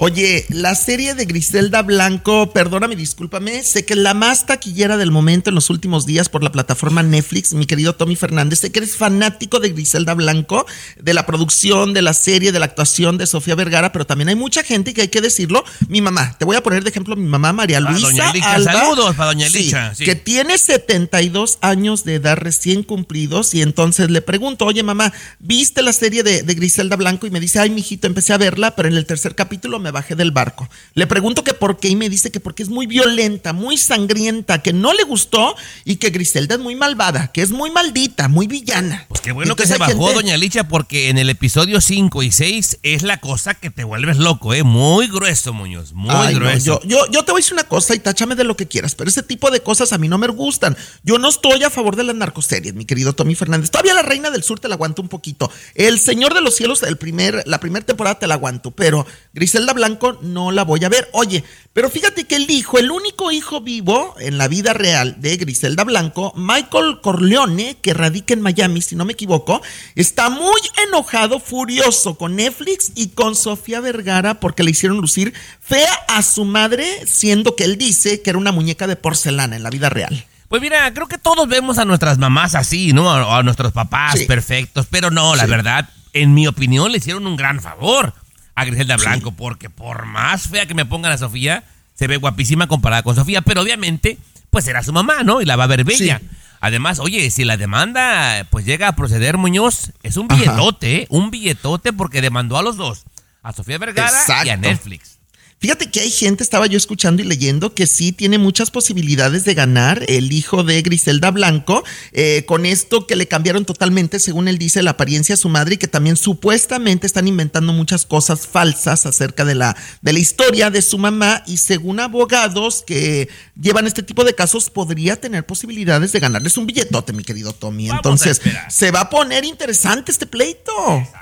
Oye, 0.00 0.46
la 0.50 0.76
serie 0.76 1.16
de 1.16 1.24
Griselda 1.24 1.82
Blanco, 1.82 2.52
perdóname, 2.52 2.94
discúlpame, 2.94 3.64
sé 3.64 3.84
que 3.84 3.94
es 3.94 3.98
la 3.98 4.14
más 4.14 4.46
taquillera 4.46 4.96
del 4.96 5.10
momento 5.10 5.50
en 5.50 5.56
los 5.56 5.70
últimos 5.70 6.06
días 6.06 6.28
por 6.28 6.44
la 6.44 6.52
plataforma 6.52 7.02
Netflix, 7.02 7.52
mi 7.52 7.66
querido 7.66 7.96
Tommy 7.96 8.14
Fernández, 8.14 8.60
sé 8.60 8.70
que 8.70 8.78
eres 8.78 8.96
fanático 8.96 9.58
de 9.58 9.70
Griselda 9.70 10.14
Blanco, 10.14 10.66
de 11.02 11.14
la 11.14 11.26
producción, 11.26 11.94
de 11.94 12.02
la 12.02 12.14
serie, 12.14 12.52
de 12.52 12.60
la 12.60 12.66
actuación 12.66 13.18
de 13.18 13.26
Sofía 13.26 13.56
Vergara, 13.56 13.90
pero 13.90 14.06
también 14.06 14.28
hay 14.28 14.36
mucha 14.36 14.62
gente 14.62 14.94
que 14.94 15.00
hay 15.00 15.08
que 15.08 15.20
decirlo, 15.20 15.64
mi 15.88 16.00
mamá, 16.00 16.36
te 16.38 16.44
voy 16.44 16.54
a 16.54 16.62
poner 16.62 16.84
de 16.84 16.90
ejemplo 16.90 17.16
mi 17.16 17.26
mamá 17.26 17.52
María 17.52 17.80
Luisa 17.80 18.06
doña 18.06 18.32
Licha, 18.32 18.52
Alba, 18.52 18.72
saludos 18.72 19.16
para 19.16 19.32
doña 19.32 19.48
sí, 19.48 19.64
Licha, 19.64 19.96
sí. 19.96 20.04
que 20.04 20.14
tiene 20.14 20.58
72 20.58 21.58
años 21.60 22.04
de 22.04 22.14
edad 22.14 22.36
recién 22.36 22.84
cumplidos 22.84 23.52
y 23.52 23.62
entonces 23.62 24.12
le 24.12 24.22
pregunto, 24.22 24.64
oye 24.64 24.84
mamá, 24.84 25.12
¿viste 25.40 25.82
la 25.82 25.92
serie 25.92 26.22
de, 26.22 26.44
de 26.44 26.54
Griselda 26.54 26.94
Blanco? 26.94 27.26
Y 27.26 27.32
me 27.32 27.40
dice, 27.40 27.58
ay, 27.58 27.70
mijito, 27.70 28.06
empecé 28.06 28.32
a 28.32 28.38
verla, 28.38 28.76
pero 28.76 28.88
en 28.88 28.94
el 28.94 29.04
tercer 29.04 29.34
capítulo 29.34 29.80
me 29.80 29.87
bajé 29.90 30.14
del 30.14 30.30
barco. 30.30 30.68
Le 30.94 31.06
pregunto 31.06 31.44
que 31.44 31.54
por 31.54 31.78
qué 31.78 31.88
y 31.88 31.96
me 31.96 32.08
dice 32.08 32.30
que 32.30 32.40
porque 32.40 32.62
es 32.62 32.68
muy 32.68 32.86
violenta, 32.86 33.52
muy 33.52 33.76
sangrienta, 33.76 34.62
que 34.62 34.72
no 34.72 34.92
le 34.92 35.02
gustó 35.02 35.54
y 35.84 35.96
que 35.96 36.10
Griselda 36.10 36.54
es 36.54 36.60
muy 36.60 36.74
malvada, 36.76 37.32
que 37.32 37.42
es 37.42 37.50
muy 37.50 37.70
maldita, 37.70 38.28
muy 38.28 38.46
villana. 38.46 39.06
Pues 39.08 39.20
qué 39.20 39.32
bueno 39.32 39.56
que 39.56 39.66
se 39.66 39.78
bajó, 39.78 39.92
gente- 40.06 40.14
doña 40.14 40.36
Licha, 40.36 40.68
porque 40.68 41.08
en 41.08 41.18
el 41.18 41.30
episodio 41.30 41.80
5 41.80 42.22
y 42.22 42.30
6 42.30 42.78
es 42.82 43.02
la 43.02 43.18
cosa 43.20 43.54
que 43.54 43.70
te 43.70 43.84
vuelves 43.84 44.18
loco, 44.18 44.54
¿eh? 44.54 44.62
Muy 44.62 45.08
grueso, 45.08 45.52
Muñoz, 45.52 45.92
muy 45.92 46.10
Ay, 46.14 46.34
no, 46.34 46.40
grueso. 46.40 46.80
yo, 46.84 46.88
yo, 46.88 47.10
yo 47.12 47.24
te 47.24 47.32
voy 47.32 47.40
a 47.40 47.42
decir 47.42 47.54
una 47.54 47.64
cosa 47.64 47.94
y 47.94 47.98
táchame 47.98 48.34
de 48.34 48.44
lo 48.44 48.56
que 48.56 48.66
quieras, 48.68 48.94
pero 48.94 49.10
ese 49.10 49.22
tipo 49.22 49.50
de 49.50 49.60
cosas 49.60 49.92
a 49.92 49.98
mí 49.98 50.08
no 50.08 50.18
me 50.18 50.28
gustan. 50.28 50.76
Yo 51.02 51.18
no 51.18 51.28
estoy 51.28 51.62
a 51.64 51.70
favor 51.70 51.96
de 51.96 52.04
las 52.04 52.14
narcoseries, 52.16 52.74
mi 52.74 52.84
querido 52.84 53.12
Tommy 53.14 53.34
Fernández. 53.34 53.70
Todavía 53.70 53.94
la 53.94 54.02
Reina 54.02 54.30
del 54.30 54.42
Sur 54.42 54.60
te 54.60 54.68
la 54.68 54.74
aguanto 54.74 55.02
un 55.02 55.08
poquito. 55.08 55.50
El 55.74 55.98
Señor 55.98 56.34
de 56.34 56.40
los 56.40 56.54
Cielos, 56.56 56.82
el 56.82 56.96
primer, 56.96 57.42
la 57.46 57.60
primera 57.60 57.84
temporada 57.84 58.18
te 58.18 58.26
la 58.26 58.34
aguanto, 58.34 58.70
pero 58.70 59.06
Griselda 59.32 59.72
Blanco 59.78 60.18
no 60.22 60.50
la 60.52 60.64
voy 60.64 60.84
a 60.84 60.88
ver. 60.88 61.08
Oye, 61.12 61.42
pero 61.72 61.88
fíjate 61.88 62.24
que 62.24 62.36
el 62.36 62.50
hijo, 62.50 62.78
el 62.78 62.90
único 62.90 63.30
hijo 63.30 63.60
vivo 63.60 64.14
en 64.18 64.36
la 64.36 64.48
vida 64.48 64.72
real 64.74 65.16
de 65.20 65.36
Griselda 65.36 65.84
Blanco, 65.84 66.32
Michael 66.36 66.98
Corleone, 67.02 67.76
que 67.80 67.94
radica 67.94 68.34
en 68.34 68.42
Miami, 68.42 68.82
si 68.82 68.96
no 68.96 69.04
me 69.04 69.12
equivoco, 69.14 69.62
está 69.94 70.28
muy 70.28 70.60
enojado, 70.86 71.40
furioso 71.40 72.16
con 72.16 72.36
Netflix 72.36 72.92
y 72.94 73.08
con 73.08 73.34
Sofía 73.36 73.80
Vergara 73.80 74.40
porque 74.40 74.62
le 74.64 74.72
hicieron 74.72 74.98
lucir 74.98 75.32
fea 75.60 75.92
a 76.08 76.22
su 76.22 76.44
madre, 76.44 77.06
siendo 77.06 77.56
que 77.56 77.64
él 77.64 77.78
dice 77.78 78.20
que 78.22 78.30
era 78.30 78.38
una 78.38 78.52
muñeca 78.52 78.86
de 78.86 78.96
porcelana 78.96 79.56
en 79.56 79.62
la 79.62 79.70
vida 79.70 79.88
real. 79.88 80.24
Pues 80.48 80.62
mira, 80.62 80.92
creo 80.94 81.06
que 81.08 81.18
todos 81.18 81.46
vemos 81.46 81.78
a 81.78 81.84
nuestras 81.84 82.16
mamás 82.18 82.54
así, 82.54 82.92
¿no? 82.92 83.10
A, 83.10 83.38
a 83.38 83.42
nuestros 83.42 83.72
papás 83.72 84.18
Sí. 84.18 84.24
perfectos, 84.24 84.86
pero 84.90 85.10
no, 85.10 85.36
la 85.36 85.44
Sí. 85.44 85.50
verdad, 85.50 85.88
en 86.14 86.32
mi 86.34 86.46
opinión, 86.46 86.90
le 86.90 86.98
hicieron 86.98 87.26
un 87.26 87.36
gran 87.36 87.60
favor 87.60 88.14
a 88.58 88.64
Griselda 88.64 88.96
Blanco, 88.96 89.30
porque 89.32 89.70
por 89.70 90.04
más 90.06 90.48
fea 90.48 90.66
que 90.66 90.74
me 90.74 90.84
pongan 90.84 91.12
a 91.12 91.18
Sofía, 91.18 91.62
se 91.94 92.08
ve 92.08 92.16
guapísima 92.16 92.66
comparada 92.66 93.04
con 93.04 93.14
Sofía, 93.14 93.40
pero 93.42 93.62
obviamente, 93.62 94.18
pues 94.50 94.66
era 94.66 94.82
su 94.82 94.92
mamá, 94.92 95.22
¿no? 95.22 95.40
Y 95.40 95.44
la 95.44 95.54
va 95.54 95.64
a 95.64 95.68
ver 95.68 95.84
bella. 95.84 96.18
Sí. 96.18 96.26
Además, 96.60 96.98
oye, 96.98 97.30
si 97.30 97.44
la 97.44 97.56
demanda 97.56 98.44
pues 98.50 98.64
llega 98.64 98.88
a 98.88 98.96
proceder, 98.96 99.36
Muñoz, 99.36 99.92
es 100.02 100.16
un 100.16 100.26
Ajá. 100.28 100.40
billetote, 100.40 100.96
¿eh? 100.96 101.06
Un 101.08 101.30
billetote 101.30 101.92
porque 101.92 102.20
demandó 102.20 102.58
a 102.58 102.62
los 102.62 102.76
dos, 102.76 103.04
a 103.44 103.52
Sofía 103.52 103.78
Vergara 103.78 104.18
y 104.44 104.48
a. 104.48 104.56
Netflix. 104.56 105.17
Fíjate 105.60 105.90
que 105.90 105.98
hay 106.00 106.10
gente, 106.10 106.44
estaba 106.44 106.66
yo 106.66 106.76
escuchando 106.76 107.20
y 107.20 107.24
leyendo, 107.24 107.74
que 107.74 107.88
sí 107.88 108.12
tiene 108.12 108.38
muchas 108.38 108.70
posibilidades 108.70 109.44
de 109.44 109.54
ganar 109.54 110.04
el 110.06 110.30
hijo 110.30 110.62
de 110.62 110.80
Griselda 110.82 111.32
Blanco, 111.32 111.82
eh, 112.12 112.44
con 112.46 112.64
esto 112.64 113.08
que 113.08 113.16
le 113.16 113.26
cambiaron 113.26 113.64
totalmente, 113.64 114.20
según 114.20 114.46
él 114.46 114.56
dice, 114.56 114.84
la 114.84 114.92
apariencia 114.92 115.34
a 115.34 115.38
su 115.38 115.48
madre 115.48 115.74
y 115.74 115.78
que 115.78 115.88
también 115.88 116.16
supuestamente 116.16 117.08
están 117.08 117.26
inventando 117.26 117.72
muchas 117.72 118.06
cosas 118.06 118.46
falsas 118.46 119.04
acerca 119.04 119.44
de 119.44 119.56
la, 119.56 119.76
de 120.00 120.12
la 120.12 120.20
historia 120.20 120.70
de 120.70 120.80
su 120.80 120.96
mamá 120.96 121.42
y 121.44 121.56
según 121.56 121.98
abogados 121.98 122.84
que 122.86 123.28
llevan 123.60 123.88
este 123.88 124.04
tipo 124.04 124.22
de 124.22 124.36
casos, 124.36 124.70
podría 124.70 125.16
tener 125.16 125.44
posibilidades 125.44 126.12
de 126.12 126.20
ganarles 126.20 126.56
un 126.56 126.66
billetote, 126.66 127.12
mi 127.12 127.24
querido 127.24 127.52
Tommy. 127.52 127.88
Vamos 127.88 127.98
Entonces, 127.98 128.40
se 128.68 128.92
va 128.92 129.00
a 129.00 129.10
poner 129.10 129.44
interesante 129.44 130.12
este 130.12 130.26
pleito. 130.26 130.72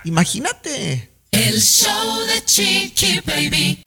Imagínate. 0.04 1.15
El 1.36 1.60
show 1.60 2.26
de 2.26 2.42
Chiqui 2.46 3.20
Baby. 3.26 3.82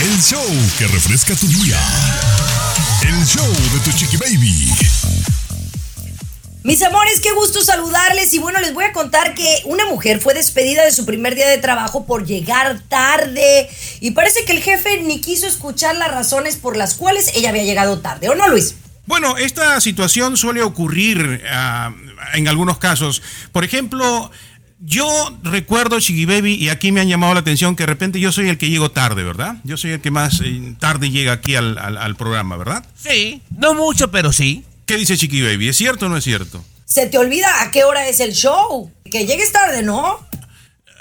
El 0.00 0.20
show 0.20 0.44
que 0.78 0.88
refresca 0.88 1.36
tu 1.36 1.46
día. 1.46 1.78
El 3.04 3.24
show 3.24 3.46
de 3.46 3.78
Tu 3.84 3.96
Chiqui 3.96 4.16
Baby. 4.16 4.68
Mis 6.64 6.82
amores, 6.82 7.20
qué 7.20 7.30
gusto 7.34 7.62
saludarles 7.62 8.32
y 8.32 8.40
bueno, 8.40 8.58
les 8.58 8.74
voy 8.74 8.82
a 8.82 8.92
contar 8.92 9.34
que 9.34 9.62
una 9.66 9.86
mujer 9.86 10.18
fue 10.20 10.34
despedida 10.34 10.84
de 10.84 10.90
su 10.90 11.06
primer 11.06 11.36
día 11.36 11.48
de 11.48 11.58
trabajo 11.58 12.04
por 12.04 12.26
llegar 12.26 12.80
tarde 12.88 13.70
y 14.00 14.10
parece 14.10 14.44
que 14.44 14.50
el 14.50 14.60
jefe 14.60 15.02
ni 15.02 15.20
quiso 15.20 15.46
escuchar 15.46 15.94
las 15.94 16.10
razones 16.10 16.56
por 16.56 16.76
las 16.76 16.94
cuales 16.94 17.30
ella 17.36 17.50
había 17.50 17.62
llegado 17.62 18.00
tarde, 18.00 18.28
¿o 18.28 18.34
no, 18.34 18.48
Luis? 18.48 18.74
Bueno, 19.06 19.36
esta 19.38 19.80
situación 19.80 20.36
suele 20.36 20.62
ocurrir 20.62 21.44
ah, 21.48 21.92
en 22.34 22.48
algunos 22.48 22.78
casos. 22.78 23.22
Por 23.52 23.64
ejemplo, 23.64 24.30
yo 24.80 25.06
recuerdo, 25.42 26.00
Chiqui 26.00 26.24
Baby, 26.24 26.54
y 26.54 26.68
aquí 26.70 26.90
me 26.92 27.00
han 27.00 27.08
llamado 27.08 27.34
la 27.34 27.40
atención 27.40 27.76
que 27.76 27.82
de 27.82 27.88
repente 27.88 28.18
yo 28.20 28.32
soy 28.32 28.48
el 28.48 28.58
que 28.58 28.70
llego 28.70 28.90
tarde, 28.90 29.22
¿verdad? 29.22 29.56
Yo 29.64 29.76
soy 29.76 29.90
el 29.92 30.00
que 30.00 30.10
más 30.10 30.40
eh, 30.44 30.74
tarde 30.78 31.10
llega 31.10 31.32
aquí 31.32 31.54
al, 31.54 31.76
al- 31.78 31.98
al 31.98 32.16
programa, 32.16 32.56
¿verdad? 32.56 32.84
Sí, 32.96 33.42
no 33.58 33.74
mucho, 33.74 34.10
pero 34.10 34.32
sí. 34.32 34.64
¿Qué 34.86 34.96
dice 34.96 35.16
Chiqui 35.16 35.42
Baby? 35.42 35.68
¿Es 35.68 35.76
cierto 35.76 36.06
o 36.06 36.08
no 36.08 36.16
es 36.16 36.24
cierto? 36.24 36.64
Se 36.84 37.06
te 37.06 37.18
olvida 37.18 37.62
a 37.62 37.70
qué 37.70 37.84
hora 37.84 38.08
es 38.08 38.20
el 38.20 38.32
show, 38.32 38.90
que 39.10 39.26
llegues 39.26 39.52
tarde, 39.52 39.82
¿no? 39.82 40.18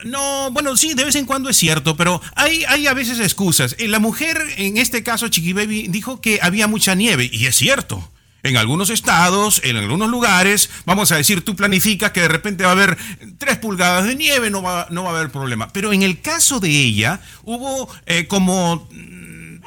No, 0.06 0.52
bueno, 0.52 0.78
sí, 0.78 0.94
de 0.94 1.04
vez 1.04 1.16
en 1.16 1.26
cuando 1.26 1.50
es 1.50 1.58
cierto, 1.58 1.98
pero 1.98 2.22
hay, 2.36 2.64
hay 2.68 2.88
a 2.88 2.94
veces 2.94 3.20
excusas. 3.20 3.76
Eh, 3.80 3.88
La 3.88 4.00
mujer, 4.00 4.42
en 4.58 4.78
este 4.78 5.04
caso, 5.04 5.28
Chiqui 5.28 5.54
Baby, 5.54 5.88
dijo 5.90 6.22
que 6.22 6.40
había 6.42 6.68
mucha 6.68 6.96
nieve, 6.96 7.30
y 7.32 7.48
es 7.48 7.56
cierto. 7.56 8.10
En 8.44 8.58
algunos 8.58 8.90
estados, 8.90 9.62
en 9.64 9.78
algunos 9.78 10.10
lugares, 10.10 10.70
vamos 10.86 11.12
a 11.12 11.18
decir, 11.18 11.44
tú 11.44 11.56
planificas 11.56 12.12
que 12.12 12.22
de 12.22 12.28
repente 12.28 12.64
va 12.64 12.70
a 12.70 12.74
haber 12.74 12.98
tres 13.38 13.58
pulgadas 13.58 14.06
de 14.06 14.16
nieve, 14.16 14.50
no 14.50 14.62
va, 14.62 14.82
a 14.84 15.10
haber 15.10 15.30
problema. 15.30 15.70
Pero 15.70 15.92
en 15.92 16.04
el 16.04 16.22
caso 16.22 16.60
de 16.60 16.70
ella, 16.70 17.20
hubo 17.44 17.90
eh, 18.06 18.28
como 18.28 18.88
mm, 18.92 19.62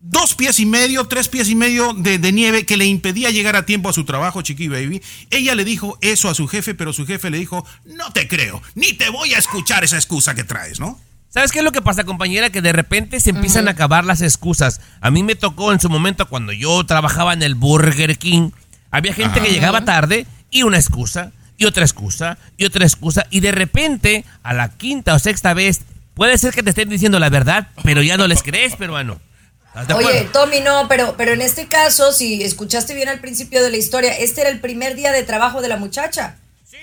dos 0.00 0.34
pies 0.34 0.60
y 0.60 0.66
medio, 0.66 1.06
tres 1.06 1.28
pies 1.28 1.48
y 1.48 1.54
medio 1.54 1.94
de, 1.94 2.18
de 2.18 2.32
nieve 2.32 2.66
que 2.66 2.76
le 2.76 2.84
impedía 2.84 3.30
llegar 3.30 3.56
a 3.56 3.66
tiempo 3.66 3.88
a 3.88 3.94
su 3.94 4.04
trabajo, 4.04 4.42
Chiqui 4.42 4.68
Baby. 4.68 5.02
Ella 5.30 5.54
le 5.54 5.64
dijo 5.64 5.98
eso 6.02 6.28
a 6.28 6.34
su 6.34 6.46
jefe, 6.48 6.74
pero 6.74 6.92
su 6.92 7.06
jefe 7.06 7.30
le 7.30 7.38
dijo, 7.38 7.66
no 7.84 8.12
te 8.12 8.28
creo, 8.28 8.60
ni 8.74 8.92
te 8.92 9.08
voy 9.08 9.34
a 9.34 9.38
escuchar 9.38 9.84
esa 9.84 9.96
excusa 9.96 10.34
que 10.34 10.44
traes, 10.44 10.80
¿no? 10.80 11.00
¿Sabes 11.30 11.52
qué 11.52 11.58
es 11.58 11.64
lo 11.64 11.72
que 11.72 11.82
pasa, 11.82 12.04
compañera? 12.04 12.50
Que 12.50 12.62
de 12.62 12.72
repente 12.72 13.20
se 13.20 13.30
empiezan 13.30 13.68
a 13.68 13.72
acabar 13.72 14.04
las 14.04 14.22
excusas. 14.22 14.80
A 15.00 15.10
mí 15.10 15.22
me 15.22 15.34
tocó 15.34 15.72
en 15.72 15.80
su 15.80 15.90
momento 15.90 16.28
cuando 16.28 16.52
yo 16.52 16.84
trabajaba 16.86 17.34
en 17.34 17.42
el 17.42 17.54
Burger 17.54 18.16
King. 18.16 18.50
Había 18.90 19.12
gente 19.12 19.40
que 19.40 19.50
llegaba 19.50 19.84
tarde 19.84 20.26
y 20.50 20.62
una 20.62 20.78
excusa, 20.78 21.32
y 21.58 21.66
otra 21.66 21.84
excusa, 21.84 22.38
y 22.56 22.64
otra 22.64 22.86
excusa. 22.86 23.26
Y 23.30 23.40
de 23.40 23.52
repente, 23.52 24.24
a 24.42 24.54
la 24.54 24.70
quinta 24.70 25.14
o 25.14 25.18
sexta 25.18 25.52
vez, 25.52 25.82
puede 26.14 26.38
ser 26.38 26.54
que 26.54 26.62
te 26.62 26.70
estén 26.70 26.88
diciendo 26.88 27.18
la 27.18 27.28
verdad, 27.28 27.68
pero 27.82 28.02
ya 28.02 28.16
no 28.16 28.26
les 28.26 28.42
crees, 28.42 28.76
peruano. 28.76 29.20
¿Estás 29.66 29.88
de 29.88 29.94
Oye? 29.94 30.28
Tommy, 30.32 30.60
no, 30.60 30.88
pero, 30.88 31.14
pero 31.18 31.34
en 31.34 31.42
este 31.42 31.68
caso, 31.68 32.12
si 32.12 32.42
escuchaste 32.42 32.94
bien 32.94 33.10
al 33.10 33.20
principio 33.20 33.62
de 33.62 33.70
la 33.70 33.76
historia, 33.76 34.16
este 34.16 34.40
era 34.40 34.50
el 34.50 34.60
primer 34.60 34.96
día 34.96 35.12
de 35.12 35.24
trabajo 35.24 35.60
de 35.60 35.68
la 35.68 35.76
muchacha. 35.76 36.36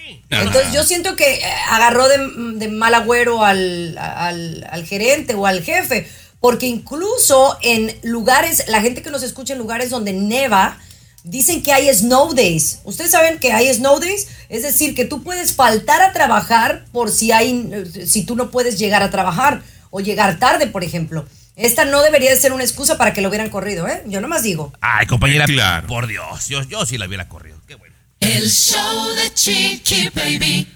Sí. 0.06 0.22
Entonces 0.30 0.72
yo 0.74 0.84
siento 0.84 1.16
que 1.16 1.36
eh, 1.36 1.44
agarró 1.70 2.08
de, 2.08 2.18
de 2.58 2.68
mal 2.68 2.94
agüero 2.94 3.44
al, 3.44 3.98
al, 3.98 4.68
al 4.70 4.86
gerente 4.86 5.34
o 5.34 5.46
al 5.46 5.64
jefe, 5.64 6.08
porque 6.40 6.68
incluso 6.68 7.58
en 7.62 7.96
lugares, 8.04 8.66
la 8.68 8.82
gente 8.82 9.02
que 9.02 9.10
nos 9.10 9.24
escucha 9.24 9.54
en 9.54 9.60
lugares 9.60 9.90
donde 9.90 10.14
neva, 10.14 10.78
dicen 11.24 11.64
que 11.64 11.74
hay 11.74 11.92
snow 11.92 12.34
days. 12.36 12.82
¿Ustedes 12.84 13.10
saben 13.10 13.40
que 13.40 13.52
hay 13.52 13.74
snow 13.74 14.00
days? 14.00 14.28
Es 14.50 14.62
decir, 14.62 14.94
que 14.94 15.06
tú 15.06 15.24
puedes 15.24 15.56
faltar 15.56 16.02
a 16.04 16.14
trabajar 16.14 16.86
por 16.92 17.10
si 17.10 17.32
hay, 17.32 17.84
si 18.06 18.26
tú 18.26 18.36
no 18.36 18.52
puedes 18.52 18.78
llegar 18.78 19.02
a 19.02 19.10
trabajar 19.10 19.64
o 19.90 20.02
llegar 20.02 20.38
tarde, 20.38 20.68
por 20.68 20.84
ejemplo. 20.84 21.26
Esta 21.56 21.86
no 21.86 22.02
debería 22.04 22.30
de 22.30 22.36
ser 22.38 22.52
una 22.54 22.64
excusa 22.64 22.98
para 22.98 23.14
que 23.14 23.22
lo 23.22 23.30
hubieran 23.30 23.50
corrido, 23.50 23.88
¿eh? 23.88 24.04
Yo 24.06 24.20
nomás 24.22 24.44
digo. 24.44 24.74
Ay, 24.82 25.08
compañera, 25.08 25.46
Claro. 25.46 25.88
por 25.88 26.06
Dios, 26.06 26.48
yo, 26.50 26.62
yo 26.64 26.86
sí 26.86 26.98
la 27.00 27.08
hubiera 27.08 27.28
corrido. 27.30 27.58
Qué 27.66 27.74
bueno. 27.76 27.95
El 28.20 28.50
show 28.50 29.16
de 29.16 29.34
Chiqui 29.34 30.10
Baby. 30.14 30.68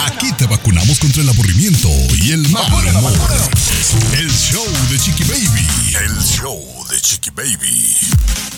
Aquí 0.00 0.32
te 0.32 0.46
vacunamos 0.46 0.98
contra 0.98 1.22
el 1.22 1.28
aburrimiento 1.28 1.88
y 2.20 2.32
el 2.32 2.48
mal 2.48 2.66
humor. 2.72 3.12
El 4.18 4.30
show 4.30 4.66
de 4.90 4.98
Chiqui 4.98 5.24
Baby. 5.24 5.66
El 6.04 6.22
show 6.22 6.60
de 6.90 7.00
Chiqui 7.00 7.30
Baby. 7.30 7.96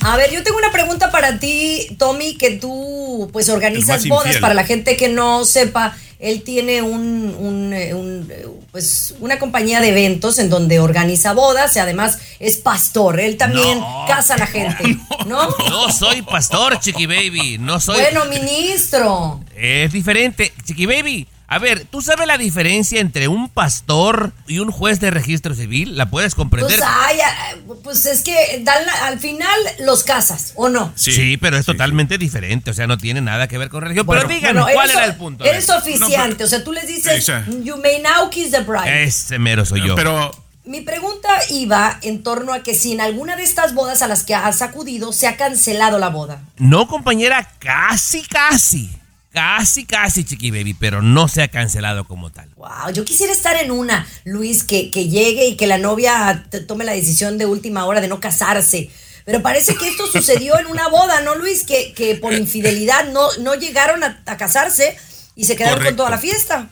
A 0.00 0.16
ver, 0.16 0.30
yo 0.32 0.42
tengo 0.42 0.56
una 0.58 0.72
pregunta 0.72 1.10
para 1.10 1.38
ti, 1.38 1.88
Tommy, 1.98 2.36
que 2.36 2.52
tú 2.52 3.28
pues 3.32 3.48
organizas 3.48 4.06
bodas. 4.06 4.26
infiel. 4.26 4.40
Para 4.40 4.54
la 4.54 4.64
gente 4.64 4.96
que 4.96 5.08
no 5.08 5.44
sepa, 5.44 5.96
él 6.18 6.42
tiene 6.42 6.82
un, 6.82 7.34
un, 7.38 7.72
eh, 7.72 7.92
un, 7.94 8.26
eh, 8.30 8.46
pues 8.72 9.14
una 9.20 9.38
compañía 9.38 9.80
de 9.80 9.88
eventos 9.90 10.38
en 10.38 10.48
donde 10.48 10.80
organiza 10.80 11.32
bodas 11.34 11.76
y 11.76 11.78
además 11.78 12.18
es 12.40 12.56
pastor. 12.56 13.20
Él 13.20 13.36
también 13.36 13.78
No. 13.80 14.04
casa 14.08 14.34
a 14.34 14.38
la 14.38 14.46
gente, 14.46 14.98
¿no? 15.26 15.48
No 15.68 15.90
soy 15.92 16.22
pastor, 16.22 16.78
Chiqui 16.80 17.06
Baby. 17.06 17.58
No 17.58 17.80
soy. 17.80 18.00
Bueno, 18.00 18.24
ministro. 18.26 19.40
Es 19.56 19.92
diferente. 19.92 20.52
Chiqui 20.64 20.86
Baby, 20.86 21.26
a 21.48 21.58
ver, 21.60 21.84
¿tú 21.84 22.02
sabes 22.02 22.26
la 22.26 22.38
diferencia 22.38 23.00
entre 23.00 23.28
un 23.28 23.48
pastor 23.48 24.32
y 24.48 24.58
un 24.58 24.72
juez 24.72 24.98
de 24.98 25.12
registro 25.12 25.54
civil? 25.54 25.96
¿La 25.96 26.10
puedes 26.10 26.34
comprender? 26.34 26.78
Pues, 26.78 26.90
ay, 26.90 27.18
ah, 27.24 27.54
pues 27.84 28.04
es 28.06 28.22
que 28.22 28.60
dan 28.62 28.82
al 29.04 29.20
final 29.20 29.56
los 29.80 30.02
casas, 30.02 30.52
¿o 30.56 30.68
no? 30.68 30.92
Sí, 30.96 31.36
pero 31.36 31.56
es 31.56 31.64
totalmente 31.64 32.18
diferente. 32.18 32.72
O 32.72 32.74
sea, 32.74 32.88
no 32.88 32.98
tiene 32.98 33.20
nada 33.20 33.46
que 33.46 33.58
ver 33.58 33.68
con 33.68 33.82
religión. 33.82 34.06
Bueno, 34.06 34.22
pero 34.22 34.34
díganme, 34.34 34.60
bueno, 34.60 34.74
¿cuál 34.74 34.90
era 34.90 35.04
el 35.04 35.14
punto? 35.14 35.44
Eres 35.44 35.70
oficiante, 35.70 36.42
o 36.42 36.48
sea, 36.48 36.64
tú 36.64 36.72
les 36.72 36.88
dices, 36.88 37.26
you 37.62 37.76
may 37.76 38.02
now 38.02 38.28
kiss 38.28 38.50
the 38.50 38.60
bride. 38.62 39.04
Ese 39.04 39.38
mero 39.38 39.64
soy 39.64 39.86
yo. 39.86 39.94
Pero 39.94 40.32
Mi 40.64 40.80
pregunta 40.80 41.28
iba 41.50 42.00
en 42.02 42.24
torno 42.24 42.52
a 42.52 42.64
que 42.64 42.74
si 42.74 42.90
en 42.90 43.00
alguna 43.00 43.36
de 43.36 43.44
estas 43.44 43.72
bodas 43.72 44.02
a 44.02 44.08
las 44.08 44.24
que 44.24 44.34
has 44.34 44.62
acudido 44.62 45.12
se 45.12 45.28
ha 45.28 45.36
cancelado 45.36 46.00
la 46.00 46.08
boda. 46.08 46.42
No, 46.56 46.88
compañera, 46.88 47.52
casi, 47.60 48.22
casi. 48.22 48.90
Casi, 49.36 49.84
casi, 49.84 50.24
Chiqui 50.24 50.50
Baby, 50.50 50.72
pero 50.72 51.02
no 51.02 51.28
se 51.28 51.42
ha 51.42 51.48
cancelado 51.48 52.04
como 52.04 52.32
tal. 52.32 52.48
Wow, 52.56 52.90
yo 52.94 53.04
quisiera 53.04 53.34
estar 53.34 53.54
en 53.62 53.70
una, 53.70 54.08
Luis, 54.24 54.64
que, 54.64 54.90
que 54.90 55.10
llegue 55.10 55.44
y 55.48 55.56
que 55.56 55.66
la 55.66 55.76
novia 55.76 56.46
tome 56.66 56.86
la 56.86 56.92
decisión 56.92 57.36
de 57.36 57.44
última 57.44 57.84
hora 57.84 58.00
de 58.00 58.08
no 58.08 58.18
casarse. 58.18 58.88
Pero 59.26 59.42
parece 59.42 59.74
que 59.74 59.88
esto 59.88 60.06
sucedió 60.06 60.58
en 60.58 60.64
una 60.68 60.88
boda, 60.88 61.20
¿no, 61.20 61.34
Luis? 61.34 61.64
Que, 61.64 61.92
que 61.92 62.14
por 62.14 62.32
infidelidad 62.32 63.10
no, 63.12 63.28
no 63.40 63.54
llegaron 63.56 64.02
a, 64.04 64.22
a 64.24 64.38
casarse 64.38 64.96
y 65.34 65.44
se 65.44 65.54
quedaron 65.54 65.84
con 65.84 65.96
toda 65.96 66.08
la 66.08 66.18
fiesta. 66.18 66.70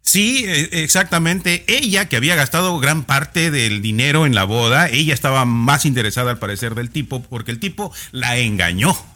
Sí, 0.00 0.44
eh, 0.44 0.70
exactamente. 0.72 1.62
Ella, 1.68 2.08
que 2.08 2.16
había 2.16 2.34
gastado 2.34 2.80
gran 2.80 3.04
parte 3.04 3.52
del 3.52 3.80
dinero 3.80 4.26
en 4.26 4.34
la 4.34 4.42
boda, 4.42 4.88
ella 4.88 5.14
estaba 5.14 5.44
más 5.44 5.86
interesada 5.86 6.32
al 6.32 6.40
parecer 6.40 6.74
del 6.74 6.90
tipo, 6.90 7.22
porque 7.22 7.52
el 7.52 7.60
tipo 7.60 7.92
la 8.10 8.38
engañó. 8.38 9.11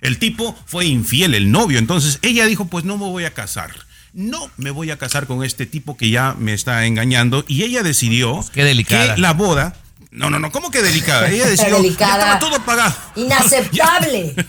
El 0.00 0.18
tipo 0.18 0.58
fue 0.66 0.86
infiel, 0.86 1.34
el 1.34 1.50
novio. 1.50 1.78
Entonces 1.78 2.18
ella 2.22 2.46
dijo, 2.46 2.66
pues 2.66 2.84
no 2.84 2.96
me 2.96 3.04
voy 3.04 3.24
a 3.24 3.34
casar. 3.34 3.70
No 4.12 4.50
me 4.56 4.70
voy 4.70 4.90
a 4.90 4.98
casar 4.98 5.26
con 5.26 5.44
este 5.44 5.66
tipo 5.66 5.96
que 5.96 6.10
ya 6.10 6.34
me 6.38 6.52
está 6.52 6.84
engañando. 6.86 7.44
Y 7.46 7.62
ella 7.62 7.82
decidió 7.82 8.36
Pues 8.36 8.50
que 8.50 8.74
la 9.16 9.32
boda... 9.32 9.76
No, 10.12 10.28
no, 10.28 10.38
no, 10.40 10.50
¿cómo 10.50 10.70
que 10.72 10.82
delicada? 10.82 11.28
Ella 11.30 11.46
decidió, 11.46 11.76
Delicada. 11.76 12.16
ya 12.26 12.32
estaba 12.34 12.38
todo 12.40 12.64
pagado. 12.64 12.94
Inaceptable. 13.16 14.34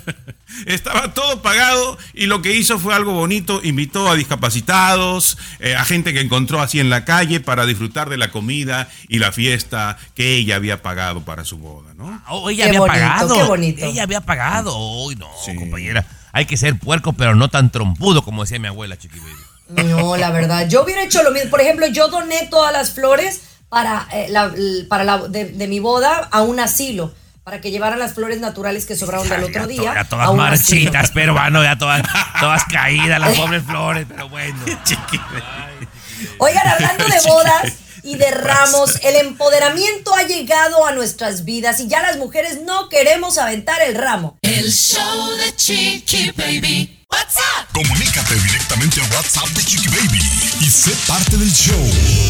Estaba 0.65 1.13
todo 1.13 1.41
pagado 1.41 1.97
y 2.13 2.25
lo 2.25 2.41
que 2.41 2.53
hizo 2.53 2.77
fue 2.77 2.93
algo 2.93 3.13
bonito, 3.13 3.61
invitó 3.63 4.09
a 4.09 4.15
discapacitados, 4.15 5.37
eh, 5.59 5.75
a 5.75 5.85
gente 5.85 6.13
que 6.13 6.19
encontró 6.19 6.61
así 6.61 6.79
en 6.81 6.89
la 6.89 7.05
calle 7.05 7.39
para 7.39 7.65
disfrutar 7.65 8.09
de 8.09 8.17
la 8.17 8.31
comida 8.31 8.89
y 9.07 9.19
la 9.19 9.31
fiesta 9.31 9.97
que 10.13 10.35
ella 10.35 10.57
había 10.57 10.81
pagado 10.81 11.23
para 11.23 11.45
su 11.45 11.57
boda, 11.57 11.93
¿no? 11.95 12.21
Oh, 12.27 12.49
ella 12.49 12.63
Qué 12.65 12.69
había 12.69 12.79
bonito, 12.81 12.99
pagado. 12.99 13.33
qué 13.35 13.43
bonito. 13.43 13.85
Ella 13.85 14.03
había 14.03 14.21
pagado. 14.21 14.77
Uy, 15.05 15.15
no, 15.15 15.29
Sí. 15.45 15.55
compañera. 15.55 16.05
Hay 16.33 16.45
que 16.45 16.57
ser 16.57 16.77
puerco, 16.77 17.13
pero 17.13 17.33
no 17.33 17.49
tan 17.49 17.71
trompudo 17.71 18.21
como 18.21 18.43
decía 18.43 18.59
mi 18.59 18.67
abuela, 18.67 18.97
Chiqui 18.97 19.19
Baby. 19.19 19.87
No, 19.89 20.17
la 20.17 20.31
verdad. 20.31 20.67
Yo 20.67 20.83
hubiera 20.83 21.01
hecho 21.03 21.23
lo 21.23 21.31
mismo. 21.31 21.49
Por 21.49 21.61
ejemplo, 21.61 21.87
yo 21.87 22.09
doné 22.09 22.47
todas 22.47 22.73
las 22.73 22.91
flores 22.91 23.41
para, 23.71 24.05
eh, 24.11 24.27
la, 24.29 24.53
para 24.89 25.05
la, 25.05 25.17
de, 25.29 25.45
de 25.45 25.67
mi 25.67 25.79
boda 25.79 26.27
a 26.29 26.41
un 26.41 26.59
asilo. 26.59 27.13
Para 27.43 27.59
que 27.59 27.71
llevaran 27.71 27.97
las 27.97 28.13
flores 28.13 28.39
naturales 28.39 28.85
que 28.85 28.95
sobraron 28.95 29.27
del 29.27 29.45
otro 29.45 29.65
día. 29.65 29.95
ya 29.95 29.99
a 30.01 30.03
todas 30.03 30.29
un 30.29 30.39
asilo. 30.39 30.81
marchitas, 30.81 31.11
pero 31.13 31.33
bueno, 31.33 31.63
ya 31.63 31.75
todas, 31.77 32.03
todas 32.39 32.65
caídas, 32.65 33.19
las 33.19 33.35
pobres 33.35 33.63
flores, 33.63 34.05
pero 34.07 34.29
bueno. 34.29 34.59
Oigan, 36.37 36.67
hablando 36.67 37.05
de 37.05 37.19
bodas 37.27 37.73
y 38.03 38.15
de 38.15 38.29
ramos, 38.29 38.99
el 39.03 39.15
empoderamiento 39.15 40.13
ha 40.13 40.23
llegado 40.23 40.85
a 40.85 40.91
nuestras 40.91 41.45
vidas 41.45 41.79
y 41.79 41.87
ya 41.87 42.01
las 42.01 42.17
mujeres 42.17 42.61
no 42.61 42.89
queremos 42.89 43.37
aventar 43.37 43.81
el 43.81 43.95
ramo. 43.95 44.37
El 44.41 44.69
show 44.71 45.31
de 45.37 45.55
Chiqui 45.55 46.31
Baby. 46.31 47.00
What's 47.11 47.37
up? 47.37 47.67
Comunícate 47.73 48.35
directamente 48.35 49.01
a 49.01 49.03
WhatsApp 49.15 49.47
de 49.49 49.63
Chiqui 49.63 49.87
Baby 49.89 50.19
y 50.61 50.69
sé 50.69 50.91
parte 51.07 51.37
del 51.37 51.51
show. 51.51 51.79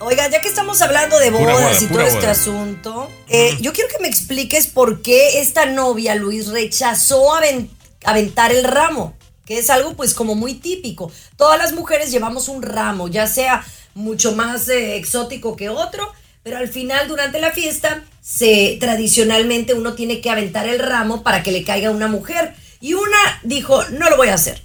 Oiga, 0.00 0.30
ya 0.30 0.40
que 0.40 0.48
estamos 0.48 0.80
hablando 0.80 1.18
de 1.18 1.30
bodas 1.30 1.60
boda, 1.60 1.80
y 1.82 1.86
todo 1.86 2.00
este 2.02 2.18
boda. 2.20 2.30
asunto, 2.30 3.10
eh, 3.28 3.56
yo 3.60 3.72
quiero 3.72 3.88
que 3.90 3.98
me 4.00 4.06
expliques 4.08 4.68
por 4.68 5.02
qué 5.02 5.40
esta 5.40 5.66
novia, 5.66 6.14
Luis, 6.14 6.46
rechazó 6.48 7.34
aven- 7.34 7.68
aventar 8.04 8.52
el 8.52 8.62
ramo, 8.62 9.16
que 9.44 9.58
es 9.58 9.70
algo 9.70 9.96
pues 9.96 10.14
como 10.14 10.36
muy 10.36 10.54
típico. 10.54 11.10
Todas 11.36 11.58
las 11.58 11.72
mujeres 11.72 12.12
llevamos 12.12 12.46
un 12.48 12.62
ramo, 12.62 13.08
ya 13.08 13.26
sea 13.26 13.64
mucho 13.98 14.32
más 14.32 14.68
eh, 14.68 14.96
exótico 14.96 15.56
que 15.56 15.68
otro, 15.68 16.12
pero 16.44 16.56
al 16.56 16.68
final 16.68 17.08
durante 17.08 17.40
la 17.40 17.50
fiesta 17.50 18.04
se 18.20 18.76
tradicionalmente 18.80 19.74
uno 19.74 19.94
tiene 19.94 20.20
que 20.20 20.30
aventar 20.30 20.68
el 20.68 20.78
ramo 20.78 21.22
para 21.22 21.42
que 21.42 21.50
le 21.50 21.64
caiga 21.64 21.90
una 21.90 22.06
mujer 22.06 22.54
y 22.80 22.94
una 22.94 23.18
dijo, 23.42 23.84
no 23.90 24.08
lo 24.08 24.16
voy 24.16 24.28
a 24.28 24.34
hacer. 24.34 24.62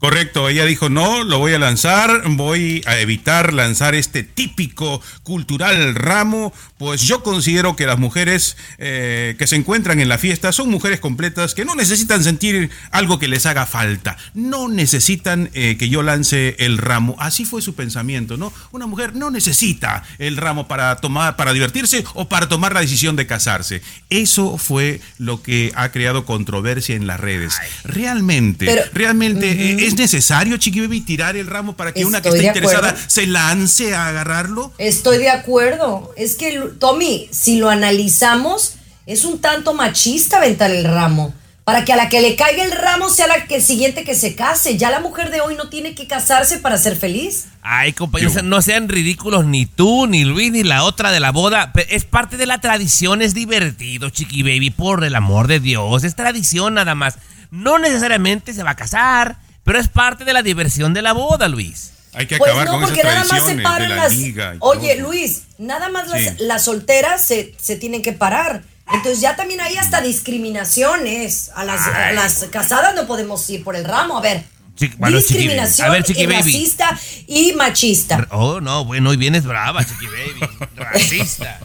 Correcto, 0.00 0.48
ella 0.48 0.64
dijo, 0.64 0.88
no, 0.88 1.24
lo 1.24 1.38
voy 1.38 1.52
a 1.52 1.58
lanzar, 1.58 2.22
voy 2.30 2.82
a 2.86 2.98
evitar 3.00 3.52
lanzar 3.52 3.94
este 3.94 4.22
típico 4.22 5.02
cultural 5.24 5.94
ramo, 5.94 6.54
pues 6.78 7.02
yo 7.02 7.22
considero 7.22 7.76
que 7.76 7.84
las 7.84 7.98
mujeres 7.98 8.56
eh, 8.78 9.36
que 9.38 9.46
se 9.46 9.56
encuentran 9.56 10.00
en 10.00 10.08
la 10.08 10.16
fiesta 10.16 10.52
son 10.52 10.70
mujeres 10.70 11.00
completas 11.00 11.54
que 11.54 11.66
no 11.66 11.74
necesitan 11.74 12.24
sentir 12.24 12.70
algo 12.92 13.18
que 13.18 13.28
les 13.28 13.44
haga 13.44 13.66
falta, 13.66 14.16
no 14.32 14.68
necesitan 14.68 15.50
eh, 15.52 15.76
que 15.78 15.90
yo 15.90 16.02
lance 16.02 16.56
el 16.60 16.78
ramo, 16.78 17.14
así 17.18 17.44
fue 17.44 17.60
su 17.60 17.74
pensamiento, 17.74 18.38
¿no? 18.38 18.54
Una 18.72 18.86
mujer 18.86 19.14
no 19.14 19.30
necesita 19.30 20.02
el 20.18 20.38
ramo 20.38 20.66
para 20.66 20.96
tomar, 20.96 21.36
para 21.36 21.52
divertirse 21.52 22.06
o 22.14 22.26
para 22.26 22.48
tomar 22.48 22.72
la 22.72 22.80
decisión 22.80 23.16
de 23.16 23.26
casarse. 23.26 23.82
Eso 24.08 24.56
fue 24.56 25.02
lo 25.18 25.42
que 25.42 25.72
ha 25.74 25.92
creado 25.92 26.24
controversia 26.24 26.96
en 26.96 27.06
las 27.06 27.20
redes. 27.20 27.54
Realmente, 27.84 28.64
Pero- 28.64 28.84
realmente 28.94 29.84
es 29.86 29.89
necesario, 29.96 30.56
Chiqui 30.56 30.80
Baby, 30.80 31.00
tirar 31.00 31.36
el 31.36 31.46
ramo 31.46 31.76
para 31.76 31.92
que 31.92 32.04
una 32.04 32.20
que 32.20 32.30
esté 32.30 32.46
interesada 32.46 32.90
acuerdo. 32.90 33.08
se 33.08 33.26
lance 33.26 33.94
a 33.94 34.08
agarrarlo. 34.08 34.72
Estoy 34.78 35.18
de 35.18 35.30
acuerdo. 35.30 36.12
Es 36.16 36.36
que, 36.36 36.58
Tommy, 36.78 37.28
si 37.30 37.58
lo 37.58 37.70
analizamos, 37.70 38.76
es 39.06 39.24
un 39.24 39.40
tanto 39.40 39.74
machista 39.74 40.38
aventar 40.38 40.70
el 40.70 40.84
ramo. 40.84 41.34
Para 41.64 41.84
que 41.84 41.92
a 41.92 41.96
la 41.96 42.08
que 42.08 42.20
le 42.20 42.34
caiga 42.34 42.64
el 42.64 42.72
ramo 42.72 43.10
sea 43.10 43.28
la 43.28 43.46
que 43.46 43.60
siguiente 43.60 44.02
que 44.02 44.16
se 44.16 44.34
case. 44.34 44.76
Ya 44.76 44.90
la 44.90 44.98
mujer 44.98 45.30
de 45.30 45.40
hoy 45.40 45.54
no 45.54 45.68
tiene 45.68 45.94
que 45.94 46.08
casarse 46.08 46.58
para 46.58 46.78
ser 46.78 46.96
feliz. 46.96 47.46
Ay, 47.62 47.92
compañeros, 47.92 48.42
no 48.42 48.60
sean 48.60 48.88
ridículos 48.88 49.44
ni 49.44 49.66
tú, 49.66 50.06
ni 50.08 50.24
Luis, 50.24 50.50
ni 50.50 50.64
la 50.64 50.82
otra 50.82 51.12
de 51.12 51.20
la 51.20 51.30
boda. 51.30 51.72
Es 51.88 52.04
parte 52.04 52.36
de 52.36 52.46
la 52.46 52.60
tradición, 52.60 53.22
es 53.22 53.34
divertido, 53.34 54.10
Chiqui 54.10 54.42
Baby, 54.42 54.70
por 54.70 55.04
el 55.04 55.14
amor 55.14 55.46
de 55.46 55.60
Dios. 55.60 56.02
Es 56.02 56.16
tradición 56.16 56.74
nada 56.74 56.96
más. 56.96 57.18
No 57.52 57.78
necesariamente 57.78 58.52
se 58.52 58.62
va 58.62 58.70
a 58.70 58.76
casar, 58.76 59.36
pero 59.64 59.78
es 59.78 59.88
parte 59.88 60.24
de 60.24 60.32
la 60.32 60.42
diversión 60.42 60.94
de 60.94 61.02
la 61.02 61.12
boda, 61.12 61.48
Luis. 61.48 61.92
Hay 62.12 62.26
que 62.26 62.38
Pues 62.38 62.50
acabar 62.50 62.66
no, 62.66 62.72
con 62.72 62.80
porque 62.82 63.00
esas 63.00 63.14
nada 63.14 63.26
más 63.32 63.46
se 63.46 63.54
paran 63.62 63.90
la 63.90 63.96
las. 63.96 64.12
Oye, 64.60 64.96
todo. 64.96 65.08
Luis, 65.08 65.42
nada 65.58 65.88
más 65.90 66.10
Sí. 66.10 66.24
las, 66.24 66.40
las 66.40 66.64
solteras 66.64 67.22
se, 67.22 67.54
se 67.60 67.76
tienen 67.76 68.02
que 68.02 68.12
parar. 68.12 68.62
Entonces 68.92 69.20
ya 69.20 69.36
también 69.36 69.60
hay 69.60 69.76
hasta 69.76 70.00
discriminaciones. 70.00 71.50
A 71.54 71.64
las, 71.64 71.80
a 71.86 72.06
Ay. 72.08 72.16
las 72.16 72.46
casadas 72.50 72.94
no 72.96 73.06
podemos 73.06 73.48
ir 73.50 73.62
por 73.62 73.76
el 73.76 73.84
ramo. 73.84 74.18
A 74.18 74.20
ver. 74.20 74.42
Chiqui- 74.76 74.96
bueno, 74.96 75.18
discriminación 75.18 75.88
A 75.88 75.90
ver, 75.92 76.04
Chiqui 76.04 76.22
y 76.22 76.26
Baby. 76.26 76.36
racista 76.38 76.98
y 77.26 77.52
machista. 77.52 78.26
Oh, 78.30 78.60
no, 78.60 78.84
bueno, 78.84 79.10
hoy 79.10 79.16
vienes 79.16 79.44
brava, 79.44 79.84
Chiqui 79.84 80.06
Baby. 80.06 80.52
Racista. 80.76 81.60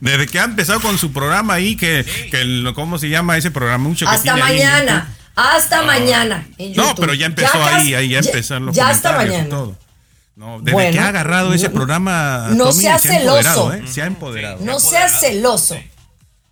Desde 0.00 0.26
que 0.26 0.38
ha 0.38 0.44
empezado 0.44 0.80
con 0.80 0.96
su 0.98 1.12
programa 1.12 1.54
ahí, 1.54 1.76
que, 1.76 2.04
que 2.30 2.40
el- 2.40 2.72
¿cómo 2.74 2.98
se 2.98 3.08
llama 3.08 3.36
ese 3.36 3.50
programa? 3.50 3.88
Mucho 3.88 4.06
que 4.06 4.12
Hasta 4.12 4.22
tiene 4.34 4.42
ahí 4.42 4.60
en 4.60 4.66
mañana. 4.68 5.14
Hasta 5.36 5.82
mañana. 5.82 6.46
en 6.58 6.74
No, 6.74 6.94
pero 6.94 7.14
ya 7.14 7.26
empezó 7.26 7.62
ahí, 7.64 7.94
ahí 7.94 8.08
ya 8.10 8.18
empezaron 8.18 8.66
los 8.66 8.76
Ya 8.76 8.88
hasta 8.88 9.10
y 9.12 9.16
mañana. 9.28 9.48
todo. 9.48 9.76
No, 10.36 10.58
desde 10.60 10.72
Bueno, 10.72 10.92
que 10.92 10.98
ha 10.98 11.08
agarrado 11.08 11.54
ese 11.54 11.68
no- 11.68 11.74
programa, 11.74 12.48
no 12.50 12.66
Tommy, 12.70 12.82
seas 12.82 13.02
se 13.02 13.08
ha 13.08 13.18
celoso. 13.20 13.72
¿eh? 13.72 13.84
Se 13.86 14.02
ha 14.02 14.06
empoderado. 14.06 14.58
No 14.64 14.80
seas 14.80 15.20
celoso. 15.20 15.76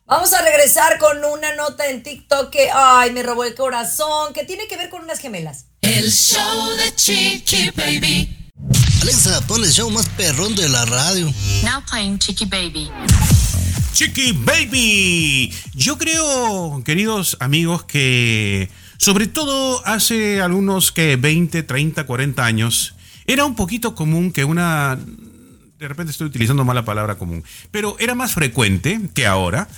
Vamos 0.07 0.33
a 0.35 0.43
regresar 0.43 0.99
con 0.99 1.25
una 1.25 1.55
nota 1.57 1.89
en 1.89 2.03
TikTok 2.03 2.51
que, 2.51 2.69
ay, 2.73 3.13
me 3.13 3.23
robó 3.23 3.45
el 3.45 3.55
corazón, 3.55 4.33
que 4.35 4.45
tiene 4.45 4.67
que 4.69 4.77
ver 4.77 4.91
con 4.91 5.03
unas 5.03 5.19
gemelas. 5.19 5.65
El 5.81 6.11
show 6.13 6.69
de 6.77 6.95
Chiqui 6.95 7.71
Baby. 7.71 8.39
Alexa, 9.01 9.41
pon 9.49 9.65
el 9.65 9.73
show 9.73 9.91
más 9.91 10.09
perrón 10.11 10.55
de 10.55 10.69
la 10.69 10.85
radio. 10.85 11.27
Now 11.65 11.83
playing 11.91 12.19
Chicky 12.19 12.45
Baby. 12.45 12.91
Chiqui 13.93 14.33
Baby. 14.33 15.53
Yo 15.75 15.99
creo, 15.99 16.83
queridos 16.85 17.37
amigos, 17.41 17.85
que 17.85 18.71
sobre 18.97 19.27
todo 19.27 19.87
hace 19.87 20.41
algunos 20.41 20.93
que 20.93 21.17
20, 21.17 21.63
30, 21.63 22.05
40 22.05 22.45
años, 22.45 22.95
era 23.27 23.45
un 23.45 23.55
poquito 23.55 23.95
común 23.95 24.33
que 24.33 24.45
una... 24.45 24.99
De 25.79 25.89
repente 25.89 26.13
estoy 26.13 26.29
utilizando 26.29 26.65
mal 26.65 26.77
la 26.77 26.85
palabra 26.85 27.17
común, 27.17 27.45
pero 27.71 27.97
era 27.99 28.15
más 28.15 28.33
frecuente 28.33 29.01
que 29.15 29.27
ahora. 29.27 29.69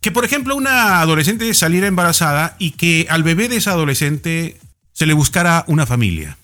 Que 0.00 0.12
por 0.12 0.24
ejemplo 0.24 0.54
una 0.54 1.00
adolescente 1.00 1.52
saliera 1.54 1.88
embarazada 1.88 2.54
y 2.58 2.70
que 2.70 3.06
al 3.10 3.24
bebé 3.24 3.48
de 3.48 3.56
esa 3.56 3.72
adolescente 3.72 4.56
se 4.92 5.06
le 5.06 5.12
buscara 5.12 5.64
una 5.66 5.84
familia. 5.84 6.38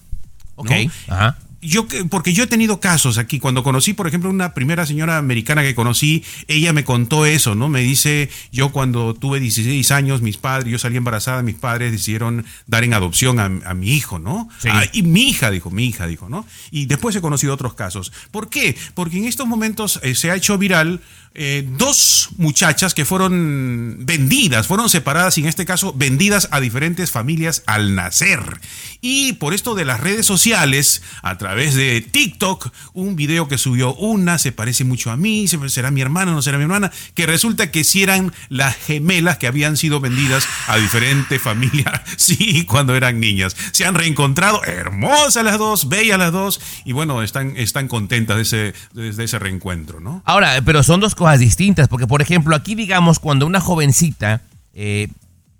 Ok. 0.57 0.71
Ajá. 1.09 1.39
Yo, 1.65 1.89
que- 1.89 2.05
porque 2.05 2.33
yo 2.33 2.45
he 2.45 2.47
tenido 2.47 2.79
casos 2.81 3.19
aquí. 3.19 3.39
Cuando 3.41 3.63
conocí, 3.63 3.93
por 3.95 4.07
ejemplo, 4.07 4.31
una 4.31 4.55
primera 4.55 4.87
señora 4.87 5.19
americana 5.19 5.63
que 5.63 5.75
conocí, 5.75 6.23
ella 6.49 6.73
me 6.73 6.85
contó 6.85 7.27
eso, 7.27 7.55
¿no? 7.55 7.69
Me 7.69 7.81
dice, 7.81 8.29
yo 8.53 8.71
cuando 8.71 9.15
tuve 9.15 9.41
16 9.41 9.91
años, 9.91 10.23
mis 10.23 10.37
padres, 10.37 10.71
yo 10.71 10.79
salí 10.79 10.97
embarazada, 10.97 11.43
mis 11.43 11.55
padres 11.57 11.93
decidieron 11.93 12.45
dar 12.67 12.85
en 12.85 12.95
adopción 12.95 13.41
a, 13.41 13.45
a 13.47 13.75
mi 13.75 13.93
hijo, 13.93 14.19
¿no? 14.19 14.49
Sí. 14.61 14.69
Ah, 14.71 14.85
y 14.93 15.03
mi 15.03 15.29
hija, 15.29 15.51
dijo, 15.51 15.71
mi 15.71 15.87
hija, 15.87 16.07
dijo, 16.07 16.29
¿no? 16.29 16.47
Y 16.71 16.87
después 16.87 17.17
he 17.17 17.21
conocido 17.21 17.55
otros 17.55 17.75
casos. 17.75 18.13
¿Por 18.31 18.49
qué? 18.51 18.77
Porque 18.95 19.19
en 19.19 19.25
estos 19.25 19.47
momentos 19.47 20.01
eh, 20.03 20.15
se 20.15 20.31
ha 20.31 20.37
hecho 20.37 20.59
viral 20.59 21.01
eh, 21.35 21.67
dos 21.77 22.29
muchachas 22.37 22.95
que 22.95 23.05
fueron 23.05 23.99
vendidas, 24.01 24.67
fueron 24.69 24.89
separadas 24.89 25.37
y 25.39 25.41
en 25.41 25.49
este 25.49 25.67
caso 25.67 25.93
vendidas 25.93 26.49
a 26.53 26.61
diferentes 26.61 27.11
familias 27.11 27.63
al 27.67 27.95
nacer. 27.97 28.61
Y 29.01 29.35
por 29.35 29.53
esto 29.53 29.75
de 29.75 29.85
las 29.85 30.01
redes 30.01 30.27
sociales, 30.27 31.03
a 31.23 31.37
través 31.37 31.75
de 31.75 32.01
TikTok, 32.01 32.69
un 32.93 33.17
video 33.17 33.49
que 33.49 33.59
subió 33.59 33.95
una, 33.95 34.39
se 34.39 34.53
parece 34.53 34.85
mucho 34.85 35.11
a 35.11 35.17
mí, 35.17 35.49
se- 35.49 35.69
será 35.69 35.91
mi 35.91 36.01
hermana, 36.01 36.33
no 36.33 36.41
será 36.41 36.57
mi 36.59 36.63
hermana, 36.65 36.93
que 37.15 37.27
resulta 37.27 37.71
que 37.71 37.83
si 37.85 38.03
eran 38.05 38.33
las 38.49 38.77
gemelas 38.77 39.39
que 39.39 39.47
habían 39.49 39.77
sido 39.77 40.01
vendidas 40.01 40.47
a 40.69 40.77
diferentes 40.77 41.43
familias, 41.43 42.01
sí, 42.17 42.65
cuando 42.65 42.95
eran 42.95 43.19
niñas. 43.21 43.57
Se 43.73 43.85
han 43.85 43.95
reencontrado, 43.97 44.63
hermosas 44.65 45.45
las 45.45 45.59
dos, 45.59 45.89
bellas 45.89 46.19
las 46.19 46.33
dos, 46.33 46.61
y 46.85 46.93
bueno, 46.93 47.23
están, 47.23 47.55
están 47.57 47.89
contentas 47.89 48.37
de 48.37 48.43
ese, 48.43 48.75
de 48.93 49.25
ese 49.25 49.39
reencuentro, 49.39 49.99
¿no? 50.01 50.23
Ahora, 50.25 50.63
pero 50.65 50.83
son 50.83 51.01
dos 51.01 51.15
cosas 51.15 51.24
distintas, 51.33 51.89
porque 51.89 52.07
por 52.07 52.23
ejemplo, 52.23 52.55
aquí 52.55 52.75
digamos, 52.75 53.19
cuando 53.19 53.47
una 53.47 53.61
jovencita, 53.61 54.41
eh, 54.75 55.09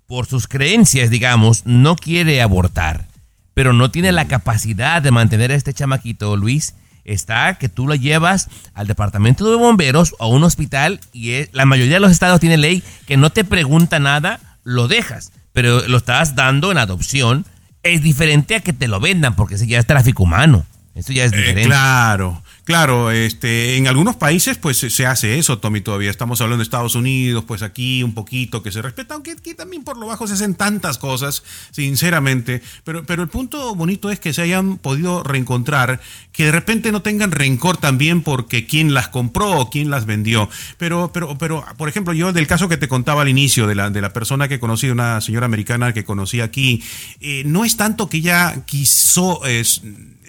por 0.07 0.27
sus 0.27 0.47
creencias, 0.47 1.09
digamos, 1.09 1.65
no 1.65 1.95
quiere 1.95 2.41
abortar, 2.41 3.05
pero 3.53 3.73
no 3.73 3.89
tiene 3.91 4.11
la 4.11 4.27
capacidad 4.27 5.01
de 5.01 5.11
mantener 5.11 5.51
a 5.51 5.55
este 5.55 5.73
chamaquito, 5.73 6.35
Luis, 6.37 6.75
está 7.05 7.55
que 7.57 7.69
tú 7.69 7.87
lo 7.87 7.95
llevas 7.95 8.47
al 8.73 8.87
departamento 8.87 9.49
de 9.49 9.55
bomberos 9.57 10.15
o 10.19 10.25
a 10.25 10.27
un 10.27 10.43
hospital 10.43 10.99
y 11.13 11.31
es- 11.31 11.49
la 11.53 11.65
mayoría 11.65 11.95
de 11.95 11.99
los 11.99 12.11
estados 12.11 12.39
tiene 12.39 12.57
ley 12.57 12.83
que 13.07 13.17
no 13.17 13.29
te 13.31 13.43
pregunta 13.43 13.99
nada, 13.99 14.39
lo 14.63 14.87
dejas, 14.87 15.31
pero 15.53 15.87
lo 15.87 15.97
estás 15.97 16.35
dando 16.35 16.71
en 16.71 16.77
adopción. 16.77 17.45
Es 17.83 18.01
diferente 18.01 18.55
a 18.55 18.59
que 18.61 18.73
te 18.73 18.87
lo 18.87 18.99
vendan, 18.99 19.35
porque 19.35 19.55
ese 19.55 19.67
ya 19.67 19.77
es 19.79 19.85
tráfico 19.85 20.23
humano. 20.23 20.65
Eso 20.95 21.13
ya 21.13 21.23
es 21.25 21.31
Eh, 21.33 21.37
diferente. 21.37 21.65
claro, 21.65 22.41
claro, 22.65 23.11
este, 23.11 23.77
en 23.77 23.87
algunos 23.87 24.15
países 24.17 24.57
pues 24.57 24.77
se- 24.77 25.05
hace 25.05 25.37
eso, 25.39 25.59
Tommy, 25.59 25.81
todavía 25.81 26.11
estamos 26.11 26.41
hablando 26.41 26.57
de 26.59 26.63
Estados 26.63 26.95
Unidos, 26.95 27.45
pues 27.47 27.61
aquí 27.61 28.03
un 28.03 28.13
poquito 28.13 28.61
que 28.61 28.71
se 28.71 28.81
respeta, 28.81 29.13
aunque 29.13 29.31
aquí 29.31 29.53
también 29.53 29.83
por 29.83 29.97
lo 29.97 30.07
bajo 30.07 30.27
se 30.27 30.33
hacen 30.33 30.55
tantas 30.55 30.97
cosas, 30.97 31.43
sinceramente, 31.71 32.61
pero, 32.83 33.05
pero 33.05 33.21
el 33.23 33.29
punto 33.29 33.73
bonito 33.75 34.09
es 34.09 34.19
que 34.19 34.33
se 34.33 34.41
hayan 34.41 34.77
podido 34.77 35.23
reencontrar, 35.23 36.01
que 36.31 36.45
de 36.45 36.51
repente 36.51 36.91
no 36.91 37.01
tengan 37.01 37.31
rencor 37.31 37.77
también 37.77 38.21
porque 38.23 38.65
quién 38.65 38.93
las 38.93 39.07
compró 39.09 39.51
o 39.59 39.69
quién 39.69 39.89
las 39.89 40.05
vendió, 40.05 40.49
pero, 40.77 41.11
pero, 41.13 41.37
pero, 41.37 41.63
por 41.77 41.87
ejemplo, 41.87 42.13
yo 42.13 42.33
del 42.33 42.47
caso 42.47 42.67
que 42.67 42.77
te 42.77 42.87
contaba 42.87 43.21
al 43.21 43.29
inicio 43.29 43.67
de 43.67 43.75
la, 43.75 43.89
de 43.91 44.01
la 44.01 44.11
persona 44.11 44.47
que 44.47 44.59
conocí, 44.59 44.89
una 44.89 45.21
señora 45.21 45.45
americana 45.45 45.93
que 45.93 46.03
conocí 46.03 46.41
aquí, 46.41 46.83
eh, 47.21 47.43
no 47.45 47.63
es 47.63 47.77
tanto 47.77 48.09
que 48.09 48.17
ella 48.17 48.63
quiso... 48.65 49.41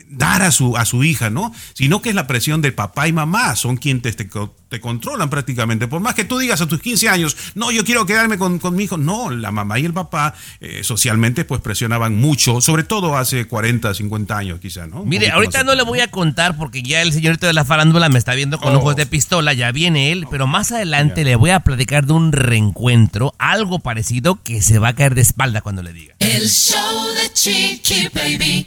dar 0.08 0.42
a 0.42 0.50
su, 0.50 0.76
a 0.76 0.84
su 0.84 1.04
hija, 1.04 1.30
¿no? 1.30 1.52
Sino 1.74 2.00
que 2.02 2.10
es 2.10 2.14
la 2.14 2.26
presión 2.26 2.62
de 2.62 2.72
papá 2.72 3.08
y 3.08 3.12
mamá, 3.12 3.56
son 3.56 3.76
quienes 3.76 4.02
te, 4.02 4.12
te, 4.12 4.28
te 4.68 4.80
controlan 4.80 5.30
prácticamente. 5.30 5.88
Por 5.88 6.00
más 6.00 6.14
que 6.14 6.24
tú 6.24 6.38
digas 6.38 6.60
a 6.60 6.66
tus 6.66 6.80
15 6.80 7.08
años, 7.08 7.36
no, 7.54 7.70
yo 7.70 7.84
quiero 7.84 8.06
quedarme 8.06 8.38
con, 8.38 8.58
con 8.58 8.74
mi 8.76 8.84
hijo, 8.84 8.96
no, 8.96 9.30
la 9.30 9.50
mamá 9.50 9.78
y 9.78 9.84
el 9.84 9.92
papá 9.92 10.34
eh, 10.60 10.82
socialmente 10.84 11.44
pues 11.44 11.60
presionaban 11.60 12.16
mucho, 12.16 12.60
sobre 12.60 12.84
todo 12.84 13.16
hace 13.16 13.46
40, 13.46 13.94
50 13.94 14.36
años 14.36 14.60
quizá, 14.60 14.86
¿no? 14.86 15.04
Mire, 15.04 15.30
ahorita 15.30 15.64
no 15.64 15.74
le 15.74 15.82
voy 15.82 16.00
a 16.00 16.10
contar 16.10 16.56
porque 16.56 16.82
ya 16.82 17.02
el 17.02 17.12
señorito 17.12 17.46
de 17.46 17.52
la 17.52 17.64
farándula 17.64 18.08
me 18.08 18.18
está 18.18 18.34
viendo 18.34 18.58
con 18.58 18.74
Oh. 18.74 18.78
ojos 18.78 18.96
de 18.96 19.06
pistola, 19.06 19.52
ya 19.54 19.72
viene 19.72 20.12
él, 20.12 20.26
pero 20.30 20.46
más 20.46 20.70
adelante 20.72 21.24
le 21.24 21.36
voy 21.36 21.50
a 21.50 21.60
platicar 21.60 22.06
de 22.06 22.12
un 22.12 22.32
reencuentro, 22.32 23.34
algo 23.38 23.78
parecido 23.78 24.42
que 24.42 24.62
se 24.62 24.78
va 24.78 24.88
a 24.88 24.94
caer 24.94 25.14
de 25.14 25.22
espalda 25.22 25.60
cuando 25.62 25.82
le 25.82 25.92
diga. 25.92 26.14
El 26.18 26.48
show 26.48 27.06
de 27.14 27.32
Chiqui 27.32 28.08
Baby. 28.14 28.66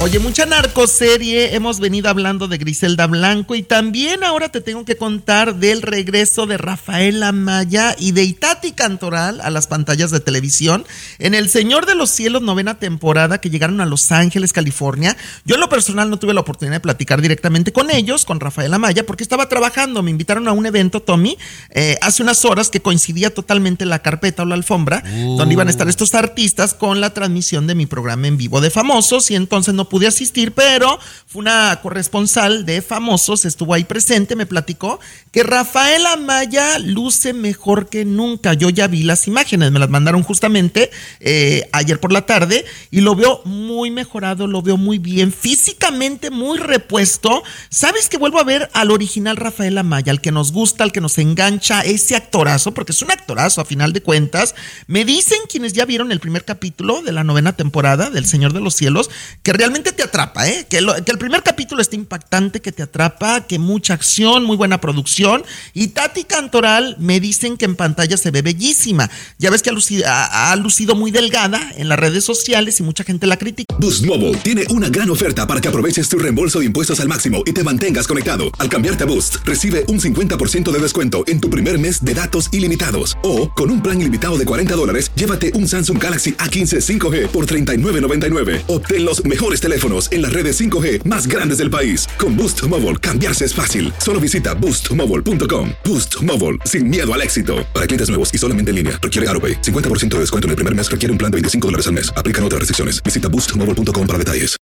Oye, 0.00 0.20
mucha 0.20 0.46
narcoserie, 0.46 1.56
hemos 1.56 1.80
venido 1.80 2.08
hablando 2.08 2.46
de 2.46 2.56
Griselda 2.56 3.08
Blanco 3.08 3.56
y 3.56 3.64
también 3.64 4.22
ahora 4.22 4.48
te 4.48 4.60
tengo 4.60 4.84
que 4.84 4.96
contar 4.96 5.56
del 5.56 5.82
regreso 5.82 6.46
de 6.46 6.56
Rafael 6.56 7.20
Amaya 7.24 7.96
y 7.98 8.12
de 8.12 8.22
Itati 8.22 8.70
Cantoral 8.70 9.40
a 9.40 9.50
las 9.50 9.66
pantallas 9.66 10.12
de 10.12 10.20
televisión 10.20 10.86
en 11.18 11.34
El 11.34 11.48
Señor 11.48 11.84
de 11.84 11.96
los 11.96 12.10
Cielos 12.10 12.42
novena 12.42 12.78
temporada 12.78 13.40
que 13.40 13.50
llegaron 13.50 13.80
a 13.80 13.86
Los 13.86 14.12
Ángeles, 14.12 14.52
California. 14.52 15.16
Yo 15.44 15.56
en 15.56 15.60
lo 15.60 15.68
personal 15.68 16.08
no 16.10 16.20
tuve 16.20 16.32
la 16.32 16.42
oportunidad 16.42 16.76
de 16.76 16.80
platicar 16.80 17.20
directamente 17.20 17.72
con 17.72 17.90
ellos, 17.90 18.24
con 18.24 18.38
Rafael 18.38 18.72
Amaya, 18.72 19.04
porque 19.04 19.24
estaba 19.24 19.48
trabajando, 19.48 20.04
me 20.04 20.12
invitaron 20.12 20.46
a 20.46 20.52
un 20.52 20.64
evento, 20.64 21.02
Tommy, 21.02 21.36
eh, 21.70 21.98
hace 22.02 22.22
unas 22.22 22.44
horas 22.44 22.70
que 22.70 22.80
coincidía 22.80 23.34
totalmente 23.34 23.84
la 23.84 23.98
carpeta 23.98 24.44
o 24.44 24.46
la 24.46 24.54
alfombra, 24.54 25.02
donde 25.36 25.54
iban 25.54 25.66
a 25.66 25.72
estar 25.72 25.88
estos 25.88 26.14
artistas 26.14 26.72
con 26.72 27.00
la 27.00 27.12
transmisión 27.12 27.66
de 27.66 27.74
mi 27.74 27.86
programa 27.86 28.28
en 28.28 28.36
vivo 28.36 28.60
de 28.60 28.70
famosos 28.70 29.32
y 29.32 29.34
entonces 29.34 29.74
no 29.74 29.87
pude 29.88 30.06
asistir, 30.06 30.52
pero 30.52 30.98
fue 31.26 31.40
una 31.40 31.78
corresponsal 31.82 32.64
de 32.64 32.82
famosos, 32.82 33.44
estuvo 33.44 33.74
ahí 33.74 33.84
presente, 33.84 34.36
me 34.36 34.46
platicó 34.46 34.98
que 35.32 35.42
Rafael 35.42 36.06
Amaya 36.06 36.78
luce 36.78 37.32
mejor 37.32 37.88
que 37.88 38.04
nunca. 38.04 38.54
Yo 38.54 38.70
ya 38.70 38.86
vi 38.86 39.02
las 39.02 39.26
imágenes, 39.26 39.70
me 39.70 39.78
las 39.78 39.90
mandaron 39.90 40.22
justamente 40.22 40.90
eh, 41.20 41.68
ayer 41.72 42.00
por 42.00 42.12
la 42.12 42.26
tarde 42.26 42.64
y 42.90 43.00
lo 43.00 43.14
veo 43.14 43.42
muy 43.44 43.90
mejorado, 43.90 44.46
lo 44.46 44.62
veo 44.62 44.76
muy 44.76 44.98
bien, 44.98 45.32
físicamente 45.32 46.30
muy 46.30 46.58
repuesto. 46.58 47.42
¿Sabes 47.68 48.08
que 48.08 48.18
vuelvo 48.18 48.40
a 48.40 48.44
ver 48.44 48.70
al 48.72 48.90
original 48.90 49.36
Rafael 49.36 49.78
Amaya, 49.78 50.12
al 50.12 50.20
que 50.20 50.32
nos 50.32 50.52
gusta, 50.52 50.84
al 50.84 50.92
que 50.92 51.00
nos 51.00 51.18
engancha, 51.18 51.82
ese 51.82 52.16
actorazo, 52.16 52.72
porque 52.72 52.92
es 52.92 53.02
un 53.02 53.10
actorazo 53.10 53.60
a 53.60 53.64
final 53.64 53.92
de 53.92 54.02
cuentas? 54.02 54.54
Me 54.86 55.04
dicen 55.04 55.38
quienes 55.48 55.72
ya 55.72 55.84
vieron 55.84 56.10
el 56.12 56.20
primer 56.20 56.44
capítulo 56.44 57.02
de 57.02 57.12
la 57.12 57.24
novena 57.24 57.54
temporada 57.54 58.10
del 58.10 58.26
Señor 58.26 58.52
de 58.52 58.60
los 58.60 58.74
Cielos, 58.74 59.10
que 59.42 59.52
realmente 59.52 59.77
te 59.82 60.02
atrapa, 60.02 60.48
¿eh? 60.48 60.66
Que, 60.68 60.78
el 60.78 61.18
primer 61.18 61.42
capítulo 61.42 61.82
está 61.82 61.96
impactante, 61.96 62.60
que 62.60 62.72
te 62.72 62.82
atrapa, 62.82 63.46
que 63.46 63.58
mucha 63.58 63.94
acción, 63.94 64.44
muy 64.44 64.56
buena 64.56 64.80
producción. 64.80 65.44
Y 65.74 65.88
Tati 65.88 66.24
Cantoral 66.24 66.96
me 66.98 67.20
dicen 67.20 67.56
que 67.56 67.64
en 67.64 67.76
pantalla 67.76 68.16
se 68.16 68.30
ve 68.30 68.42
bellísima. 68.42 69.10
Ya 69.38 69.50
ves 69.50 69.62
que 69.62 69.70
ha 69.70 69.72
lucido, 69.72 70.04
ha 70.06 70.54
lucido 70.56 70.94
muy 70.94 71.10
delgada 71.10 71.72
en 71.76 71.88
las 71.88 71.98
redes 71.98 72.24
sociales 72.24 72.80
y 72.80 72.82
mucha 72.82 73.04
gente 73.04 73.26
la 73.26 73.36
critica. 73.36 73.74
Boost 73.78 74.04
Mobile 74.04 74.34
tiene 74.38 74.64
una 74.70 74.88
gran 74.88 75.10
oferta 75.10 75.46
para 75.46 75.60
que 75.60 75.68
aproveches 75.68 76.08
tu 76.08 76.18
reembolso 76.18 76.60
de 76.60 76.66
impuestos 76.66 77.00
al 77.00 77.08
máximo 77.08 77.42
y 77.46 77.52
te 77.52 77.62
mantengas 77.64 78.06
conectado. 78.06 78.50
Al 78.58 78.68
cambiarte 78.68 79.04
a 79.04 79.06
Boost, 79.06 79.36
recibe 79.44 79.84
un 79.88 80.00
50% 80.00 80.70
de 80.70 80.78
descuento 80.78 81.24
en 81.26 81.40
tu 81.40 81.48
primer 81.48 81.78
mes 81.78 82.04
de 82.04 82.14
datos 82.14 82.48
ilimitados. 82.52 83.16
O, 83.22 83.50
con 83.52 83.70
un 83.70 83.82
plan 83.82 84.00
ilimitado 84.00 84.36
de 84.36 84.44
40 84.44 84.74
dólares, 84.74 85.12
llévate 85.14 85.52
un 85.54 85.68
Samsung 85.68 86.02
Galaxy 86.02 86.32
A15 86.32 86.98
5G 86.98 87.28
por 87.28 87.46
$39.99. 87.46 88.62
Obtén 88.66 89.04
los 89.04 89.24
mejores 89.24 89.60
teléfonos 89.68 90.10
en 90.10 90.22
las 90.22 90.32
redes 90.32 90.60
5G 90.60 91.04
más 91.04 91.28
grandes 91.28 91.58
del 91.58 91.70
país. 91.70 92.08
Con 92.18 92.36
Boost 92.36 92.64
Mobile, 92.64 92.96
cambiarse 92.96 93.44
es 93.44 93.54
fácil. 93.54 93.92
Solo 93.98 94.18
visita 94.18 94.54
boostmobile.com. 94.54 95.70
Boost 95.84 96.20
Mobile, 96.22 96.58
sin 96.64 96.88
miedo 96.88 97.14
al 97.14 97.22
éxito. 97.22 97.66
Para 97.72 97.86
clientes 97.86 98.08
nuevos 98.08 98.34
y 98.34 98.38
solamente 98.38 98.70
en 98.70 98.76
línea, 98.76 98.98
requiere 99.00 99.28
AroPay. 99.28 99.62
50% 99.62 100.08
de 100.08 100.20
descuento 100.20 100.46
en 100.46 100.50
el 100.50 100.56
primer 100.56 100.74
mes 100.74 100.90
requiere 100.90 101.12
un 101.12 101.18
plan 101.18 101.30
de 101.30 101.36
25 101.36 101.68
dólares 101.68 101.86
al 101.86 101.92
mes. 101.92 102.12
Aplican 102.16 102.42
otras 102.42 102.58
restricciones. 102.58 103.00
Visita 103.04 103.28
boostmobile.com 103.28 104.06
para 104.06 104.18
detalles. 104.18 104.56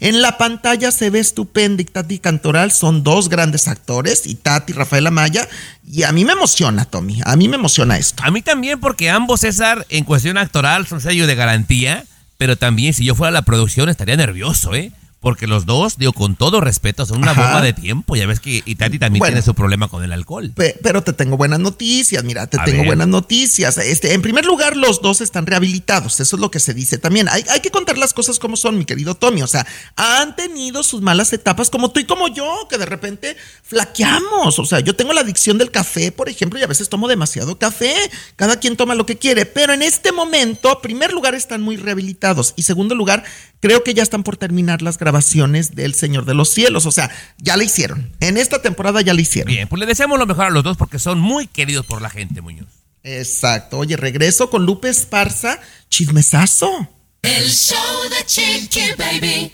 En 0.00 0.20
la 0.20 0.36
pantalla 0.38 0.90
se 0.90 1.10
ve 1.10 1.20
estupendo 1.20 1.82
y 1.82 1.84
Tati 1.84 2.18
Cantoral 2.18 2.70
son 2.70 3.02
dos 3.02 3.28
grandes 3.28 3.66
actores, 3.66 4.26
y 4.26 4.34
Tati 4.34 4.72
Rafael 4.72 5.06
Amaya, 5.06 5.48
y 5.90 6.02
a 6.02 6.12
mí 6.12 6.24
me 6.24 6.32
emociona, 6.32 6.84
Tommy, 6.84 7.20
a 7.24 7.34
mí 7.36 7.48
me 7.48 7.56
emociona 7.56 7.96
esto. 7.96 8.22
A 8.24 8.30
mí 8.30 8.42
también 8.42 8.78
porque 8.78 9.08
ambos, 9.10 9.40
César, 9.40 9.86
en 9.88 10.04
cuestión 10.04 10.36
actoral 10.36 10.86
son 10.86 11.00
sello 11.00 11.26
de 11.26 11.34
garantía, 11.34 12.04
pero 12.38 12.56
también 12.56 12.94
si 12.94 13.04
yo 13.04 13.14
fuera 13.14 13.28
a 13.28 13.32
la 13.32 13.42
producción 13.42 13.88
estaría 13.88 14.16
nervioso, 14.16 14.74
¿eh? 14.74 14.92
Porque 15.20 15.48
los 15.48 15.66
dos, 15.66 15.98
digo, 15.98 16.12
con 16.12 16.36
todo 16.36 16.60
respeto, 16.60 17.04
son 17.04 17.18
una 17.18 17.32
Ajá. 17.32 17.42
bomba 17.42 17.60
de 17.62 17.72
tiempo. 17.72 18.14
Ya 18.14 18.24
ves 18.26 18.38
que 18.38 18.62
Itati 18.64 19.00
también 19.00 19.18
Bueno. 19.18 19.32
tiene 19.32 19.44
su 19.44 19.52
problema 19.52 19.88
con 19.88 20.04
el 20.04 20.12
alcohol. 20.12 20.52
Pe- 20.54 20.78
Pero 20.80 21.02
te 21.02 21.12
tengo 21.12 21.36
buenas 21.36 21.58
noticias, 21.58 22.22
mira, 22.22 22.46
te 22.46 22.60
A 22.60 22.64
tengo 22.64 22.78
ver. 22.78 22.86
buenas 22.86 23.08
noticias. 23.08 23.78
Este, 23.78 24.14
en 24.14 24.22
primer 24.22 24.44
lugar, 24.44 24.76
los 24.76 25.02
dos 25.02 25.20
están 25.20 25.46
rehabilitados, 25.46 26.20
eso 26.20 26.36
es 26.36 26.40
lo 26.40 26.52
que 26.52 26.60
se 26.60 26.72
dice 26.72 26.98
también. 26.98 27.28
Hay, 27.28 27.44
hay 27.50 27.58
que 27.58 27.72
contar 27.72 27.98
las 27.98 28.14
cosas 28.14 28.38
como 28.38 28.56
son, 28.56 28.78
mi 28.78 28.84
querido 28.84 29.16
Tommy. 29.16 29.42
O 29.42 29.48
sea, 29.48 29.66
han 29.96 30.36
tenido 30.36 30.84
sus 30.84 31.00
malas 31.02 31.32
etapas 31.32 31.68
como 31.68 31.90
tú 31.90 31.98
y 31.98 32.04
como 32.04 32.28
yo, 32.28 32.68
que 32.70 32.78
de 32.78 32.86
repente 32.86 33.36
flaqueamos. 33.64 34.58
O 34.60 34.64
sea, 34.66 34.78
yo 34.80 34.94
tengo 34.94 35.12
la 35.12 35.22
adicción 35.22 35.58
del 35.58 35.72
café, 35.72 36.12
por 36.12 36.28
ejemplo, 36.28 36.60
y 36.60 36.62
a 36.62 36.66
veces 36.68 36.88
tomo 36.88 37.08
demasiado 37.08 37.58
café. 37.58 37.94
Cada 38.36 38.60
quien 38.60 38.76
toma 38.76 38.94
lo 38.94 39.04
que 39.04 39.18
quiere. 39.18 39.46
Pero 39.46 39.72
en 39.72 39.82
este 39.82 40.12
momento, 40.12 40.70
en 40.72 40.80
primer 40.80 41.12
lugar, 41.12 41.34
están 41.34 41.60
muy 41.60 41.76
rehabilitados. 41.76 42.54
Y 42.56 42.62
segundo 42.62 42.94
lugar, 42.94 43.24
creo 43.60 43.82
que 43.82 43.94
ya 43.94 44.02
están 44.04 44.22
por 44.22 44.36
terminar 44.36 44.80
las 44.80 44.96
grabaciones 44.96 45.07
del 45.12 45.94
Señor 45.94 46.24
de 46.24 46.34
los 46.34 46.50
Cielos. 46.50 46.86
O 46.86 46.92
sea, 46.92 47.10
ya 47.38 47.56
la 47.56 47.64
hicieron. 47.64 48.12
En 48.20 48.36
esta 48.36 48.62
temporada 48.62 49.00
ya 49.00 49.14
la 49.14 49.20
hicieron. 49.20 49.52
Bien, 49.52 49.68
pues 49.68 49.80
le 49.80 49.86
deseamos 49.86 50.18
lo 50.18 50.26
mejor 50.26 50.46
a 50.46 50.50
los 50.50 50.64
dos 50.64 50.76
porque 50.76 50.98
son 50.98 51.20
muy 51.20 51.46
queridos 51.46 51.86
por 51.86 52.02
la 52.02 52.10
gente, 52.10 52.40
Muñoz. 52.40 52.68
Exacto. 53.02 53.78
Oye, 53.78 53.96
regreso 53.96 54.50
con 54.50 54.66
Lupe 54.66 54.88
Esparza. 54.88 55.60
Chismesazo. 55.88 56.88
El 57.22 57.50
show 57.50 57.76
de 58.10 58.24
Chiqui 58.26 58.92
Baby. 58.96 59.52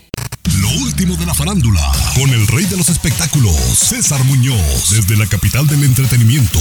Lo 0.65 0.71
último 0.81 1.15
de 1.15 1.27
la 1.27 1.33
farándula, 1.35 1.91
con 2.15 2.27
el 2.31 2.47
rey 2.47 2.65
de 2.65 2.75
los 2.75 2.89
espectáculos, 2.89 3.55
César 3.55 4.23
Muñoz, 4.23 4.89
desde 4.89 5.15
la 5.15 5.27
capital 5.27 5.67
del 5.67 5.83
entretenimiento, 5.83 6.59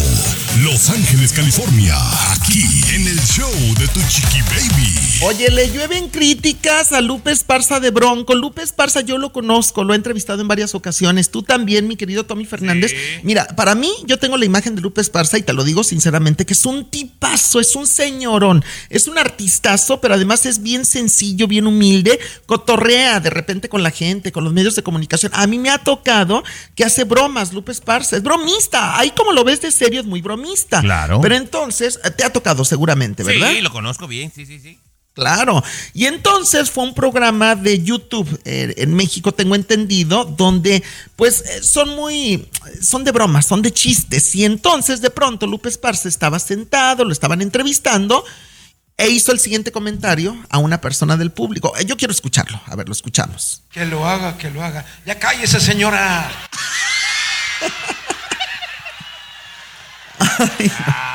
Los 0.61 0.91
Ángeles, 0.91 1.33
California, 1.33 1.97
aquí 2.33 2.83
en 2.93 3.09
el 3.09 3.19
show 3.21 3.51
de 3.79 3.89
Tu 3.89 4.01
Chiqui 4.07 4.43
Baby. 4.43 5.05
Oye, 5.23 5.51
le 5.51 5.71
llueven 5.71 6.11
críticas 6.11 6.93
a 6.93 7.01
Lupe 7.01 7.31
Esparza 7.31 7.81
de 7.81 7.91
Bronco. 7.91 8.35
Lupe 8.35 8.63
Esparza 8.63 9.01
yo 9.01 9.17
lo 9.17 9.33
conozco, 9.33 9.85
lo 9.85 9.95
he 9.95 9.97
entrevistado 9.97 10.43
en 10.43 10.49
varias 10.49 10.75
ocasiones. 10.75 11.31
Tú 11.31 11.43
también, 11.43 11.89
mi 11.89 11.97
querido 11.97 12.27
Tommy 12.27 12.45
Fernández. 12.45 12.93
Mira, 13.23 13.47
para 13.57 13.75
mí 13.75 13.91
yo 14.07 14.19
tengo 14.19 14.37
la 14.37 14.45
imagen 14.45 14.75
de 14.75 14.83
Lupe 14.83 15.01
Esparza 15.01 15.39
y 15.39 15.43
te 15.43 15.55
lo 15.55 15.65
digo 15.65 15.83
sinceramente 15.83 16.45
que 16.45 16.53
es 16.53 16.67
un 16.67 16.91
tipazo, 16.91 17.59
es 17.59 17.75
un 17.75 17.87
señorón, 17.87 18.63
es 18.91 19.09
un 19.09 19.17
artistazo, 19.17 20.03
pero 20.03 20.13
además 20.13 20.45
es 20.45 20.63
bien 20.63 20.85
sencillo, 20.85 21.47
bien 21.47 21.67
humilde, 21.67 22.21
cotorrea 22.45 23.21
de 23.21 23.31
repente 23.31 23.71
con 23.71 23.83
la 23.83 23.94
gente, 23.95 24.31
con 24.31 24.45
los 24.45 24.53
medios 24.53 24.77
de 24.77 24.83
comunicación. 24.83 25.33
A 25.35 25.47
mí 25.47 25.59
me 25.59 25.71
ha 25.71 25.79
tocado 25.79 26.45
que 26.75 26.85
hace 26.85 27.05
bromas, 27.05 27.55
Lupe 27.55 27.73
Esparza, 27.73 28.17
es 28.17 28.23
bromista. 28.23 28.99
Ahí 28.99 29.11
como 29.13 29.33
lo 29.33 29.45
ves 29.45 29.63
de 29.63 29.71
serio 29.71 30.01
es 30.01 30.07
muy 30.07 30.21
bromista. 30.21 30.83
Claro. 30.83 31.21
Pero 31.23 31.37
entonces 31.37 31.99
eh, 32.05 32.11
te 32.11 32.25
ha 32.25 32.33
tocado 32.33 32.65
seguramente, 32.65 33.23
¿verdad? 33.23 33.53
Sí, 33.53 33.63
lo 33.63 33.71
conozco 33.71 34.07
bien, 34.07 34.31
sí, 34.35 34.45
sí, 34.45 34.61
sí. 34.61 34.79
Claro. 35.15 35.63
Y 35.95 36.07
entonces 36.07 36.71
fue 36.71 36.83
un 36.83 36.93
programa 36.93 37.55
de 37.55 37.83
YouTube 37.83 38.29
eh, 38.45 38.75
en 38.79 38.95
México, 38.95 39.33
tengo 39.33 39.55
entendido, 39.55 40.25
donde 40.25 40.83
pues 41.15 41.41
eh, 41.43 41.63
son 41.63 41.91
muy, 41.91 42.49
son 42.83 43.05
de 43.05 43.13
bromas, 43.13 43.47
son 43.47 43.63
de 43.63 43.73
chistes. 43.73 44.35
Y 44.35 44.45
entonces 44.45 45.01
de 45.01 45.11
pronto 45.11 45.47
Lupe 45.47 45.69
Esparza 45.69 46.09
estaba 46.09 46.41
sentado, 46.41 47.05
lo 47.05 47.13
estaban 47.13 47.43
entrevistando 47.43 48.25
e 48.97 49.09
hizo 49.09 49.33
el 49.33 49.39
siguiente 49.41 49.73
comentario 49.73 50.37
a 50.51 50.59
una 50.59 50.81
persona 50.81 51.17
del 51.17 51.31
público. 51.33 51.73
Eh, 51.77 51.85
Yo 51.85 51.97
quiero 51.97 52.13
escucharlo. 52.13 52.61
A 52.67 52.77
ver, 52.77 52.87
lo 52.89 52.93
escuchamos. 52.93 53.63
Que 53.71 53.85
lo 53.87 54.07
haga, 54.07 54.39
que 54.39 54.51
lo 54.51 54.63
haga. 54.63 54.85
Ya 55.05 55.19
cállese, 55.19 55.61
señora. 55.61 56.31
No, 60.39 61.14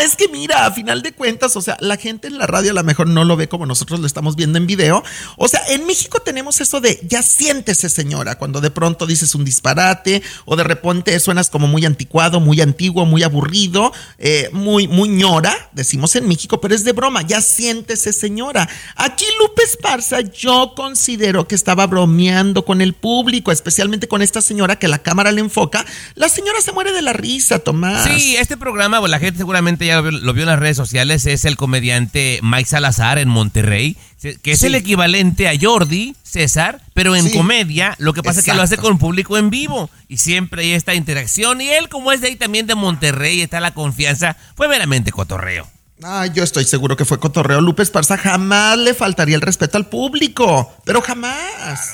es 0.00 0.16
que 0.16 0.26
mira, 0.26 0.66
a 0.66 0.72
final 0.72 1.00
de 1.00 1.12
cuentas, 1.12 1.54
o 1.54 1.62
sea, 1.62 1.76
la 1.78 1.96
gente 1.96 2.26
en 2.26 2.38
la 2.38 2.48
radio 2.48 2.72
a 2.72 2.74
lo 2.74 2.82
mejor 2.82 3.06
no 3.06 3.24
lo 3.24 3.36
ve 3.36 3.48
como 3.48 3.66
nosotros 3.66 4.00
lo 4.00 4.06
estamos 4.06 4.34
viendo 4.34 4.58
en 4.58 4.66
video. 4.66 5.04
O 5.36 5.46
sea, 5.46 5.60
en 5.68 5.86
México 5.86 6.18
tenemos 6.18 6.60
eso 6.60 6.80
de 6.80 6.98
ya 7.04 7.22
siéntese, 7.22 7.88
señora, 7.88 8.36
cuando 8.36 8.60
de 8.60 8.72
pronto 8.72 9.06
dices 9.06 9.32
un 9.36 9.44
disparate 9.44 10.24
o 10.44 10.56
de 10.56 10.64
repente 10.64 11.18
suenas 11.20 11.50
como 11.50 11.68
muy 11.68 11.86
anticuado, 11.86 12.40
muy 12.40 12.60
antiguo, 12.60 13.06
muy 13.06 13.22
aburrido, 13.22 13.92
eh, 14.18 14.50
muy, 14.52 14.88
muy 14.88 15.08
ñora, 15.08 15.70
decimos 15.70 16.16
en 16.16 16.26
México, 16.26 16.60
pero 16.60 16.74
es 16.74 16.82
de 16.82 16.92
broma, 16.92 17.22
ya 17.22 17.40
siéntese, 17.40 18.12
señora. 18.12 18.68
Aquí 18.96 19.24
Lupe 19.38 19.62
Esparza, 19.62 20.20
yo 20.20 20.72
considero 20.74 21.46
que 21.46 21.54
estaba 21.54 21.86
bromeando 21.86 22.64
con 22.64 22.80
el 22.80 22.94
público, 22.94 23.52
especialmente 23.52 24.08
con 24.08 24.20
esta 24.20 24.40
señora 24.40 24.80
que 24.80 24.88
la 24.88 24.98
cámara 24.98 25.30
le 25.30 25.42
enfoca. 25.42 25.86
La 26.16 26.28
señora 26.28 26.60
se 26.60 26.72
muere 26.72 26.92
de 26.92 27.02
la 27.02 27.12
risa, 27.12 27.60
Tomás. 27.60 28.02
Sí, 28.02 28.34
este 28.34 28.56
programa, 28.56 29.00
la 29.06 29.20
gente 29.20 29.38
seguramente 29.38 29.59
ya 29.80 29.96
lo 29.96 30.02
vio, 30.02 30.10
lo 30.12 30.32
vio 30.32 30.42
en 30.44 30.48
las 30.50 30.58
redes 30.58 30.76
sociales, 30.76 31.26
es 31.26 31.44
el 31.44 31.56
comediante 31.56 32.40
Mike 32.42 32.68
Salazar 32.68 33.18
en 33.18 33.28
Monterrey, 33.28 33.96
que 34.42 34.52
es 34.52 34.60
Sí. 34.60 34.66
el 34.66 34.74
equivalente 34.74 35.48
a 35.48 35.52
Jordi, 35.60 36.14
César, 36.22 36.80
pero 36.94 37.16
en 37.16 37.28
Sí. 37.28 37.36
comedia, 37.36 37.94
lo 37.98 38.12
que 38.12 38.22
pasa 38.22 38.40
es 38.40 38.46
que 38.46 38.54
lo 38.54 38.62
hace 38.62 38.76
con 38.76 38.98
público 38.98 39.36
en 39.38 39.50
vivo 39.50 39.90
y 40.08 40.18
siempre 40.18 40.62
hay 40.62 40.72
esta 40.72 40.94
interacción 40.94 41.60
y 41.60 41.68
él 41.70 41.88
como 41.88 42.12
es 42.12 42.20
de 42.20 42.28
ahí 42.28 42.36
también 42.36 42.66
de 42.66 42.74
Monterrey, 42.74 43.40
está 43.40 43.60
la 43.60 43.72
confianza, 43.74 44.36
fue 44.56 44.68
meramente 44.68 45.10
cotorreo. 45.12 45.68
Ah, 46.02 46.26
yo 46.26 46.42
estoy 46.42 46.64
seguro 46.64 46.96
que 46.96 47.04
fue 47.04 47.20
cotorreo. 47.20 47.60
Lupe 47.60 47.82
Esparza 47.82 48.16
jamás 48.16 48.78
le 48.78 48.94
faltaría 48.94 49.36
el 49.36 49.42
respeto 49.42 49.76
al 49.76 49.86
público, 49.86 50.74
pero 50.86 51.02
jamás. 51.02 51.90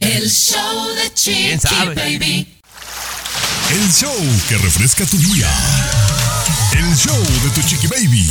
El 0.00 0.28
show 0.28 0.88
de 0.96 1.12
¿Quién 1.12 1.58
Chiqui 1.60 1.74
sabe? 1.74 1.94
Baby. 1.94 2.52
El 3.70 3.92
show 3.92 4.14
que 4.48 4.58
refresca 4.58 5.04
tu 5.06 5.16
día. 5.18 5.48
El 6.76 6.94
show 6.94 7.16
de 7.16 7.50
Tu 7.54 7.66
Chiqui 7.66 7.86
Baby. 7.86 8.26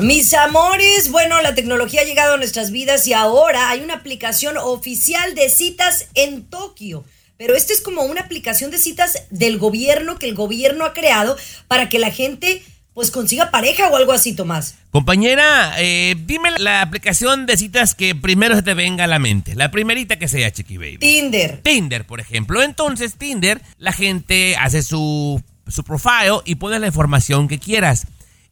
Mis 0.00 0.34
amores, 0.34 1.08
bueno, 1.12 1.40
la 1.40 1.54
tecnología 1.54 2.00
ha 2.00 2.04
llegado 2.04 2.34
a 2.34 2.36
nuestras 2.36 2.72
vidas 2.72 3.06
y 3.06 3.12
ahora 3.12 3.70
hay 3.70 3.80
una 3.80 3.94
aplicación 3.94 4.56
oficial 4.56 5.36
de 5.36 5.48
citas 5.48 6.08
en 6.14 6.42
Tokio. 6.42 7.04
Pero 7.36 7.54
esta 7.54 7.72
es 7.72 7.80
como 7.80 8.02
una 8.02 8.22
aplicación 8.22 8.72
de 8.72 8.78
citas 8.78 9.22
del 9.30 9.58
gobierno 9.58 10.18
que 10.18 10.26
el 10.26 10.34
gobierno 10.34 10.84
ha 10.84 10.94
creado 10.94 11.36
para 11.68 11.88
que 11.88 12.00
la 12.00 12.10
gente 12.10 12.64
pues 12.92 13.12
consiga 13.12 13.52
pareja 13.52 13.88
o 13.88 13.96
algo 13.96 14.12
así, 14.12 14.34
Tomás. 14.34 14.74
Compañera, 14.90 15.74
eh, 15.78 16.16
dime 16.26 16.50
la 16.58 16.82
aplicación 16.82 17.46
de 17.46 17.56
citas 17.56 17.94
que 17.94 18.16
primero 18.16 18.56
se 18.56 18.62
te 18.62 18.74
venga 18.74 19.04
a 19.04 19.06
la 19.06 19.20
mente, 19.20 19.54
la 19.54 19.70
primerita 19.70 20.18
que 20.18 20.26
sea, 20.26 20.50
Chiqui 20.50 20.76
Baby. 20.76 20.98
Tinder. 20.98 21.60
Tinder, 21.62 22.04
por 22.04 22.18
ejemplo. 22.18 22.62
Entonces, 22.62 23.14
Tinder, 23.14 23.62
la 23.78 23.92
gente 23.92 24.56
hace 24.56 24.82
su, 24.82 25.42
su 25.68 25.84
profile 25.84 26.40
y 26.44 26.56
pone 26.56 26.78
la 26.78 26.86
información 26.88 27.48
que 27.48 27.58
quieras. 27.58 28.06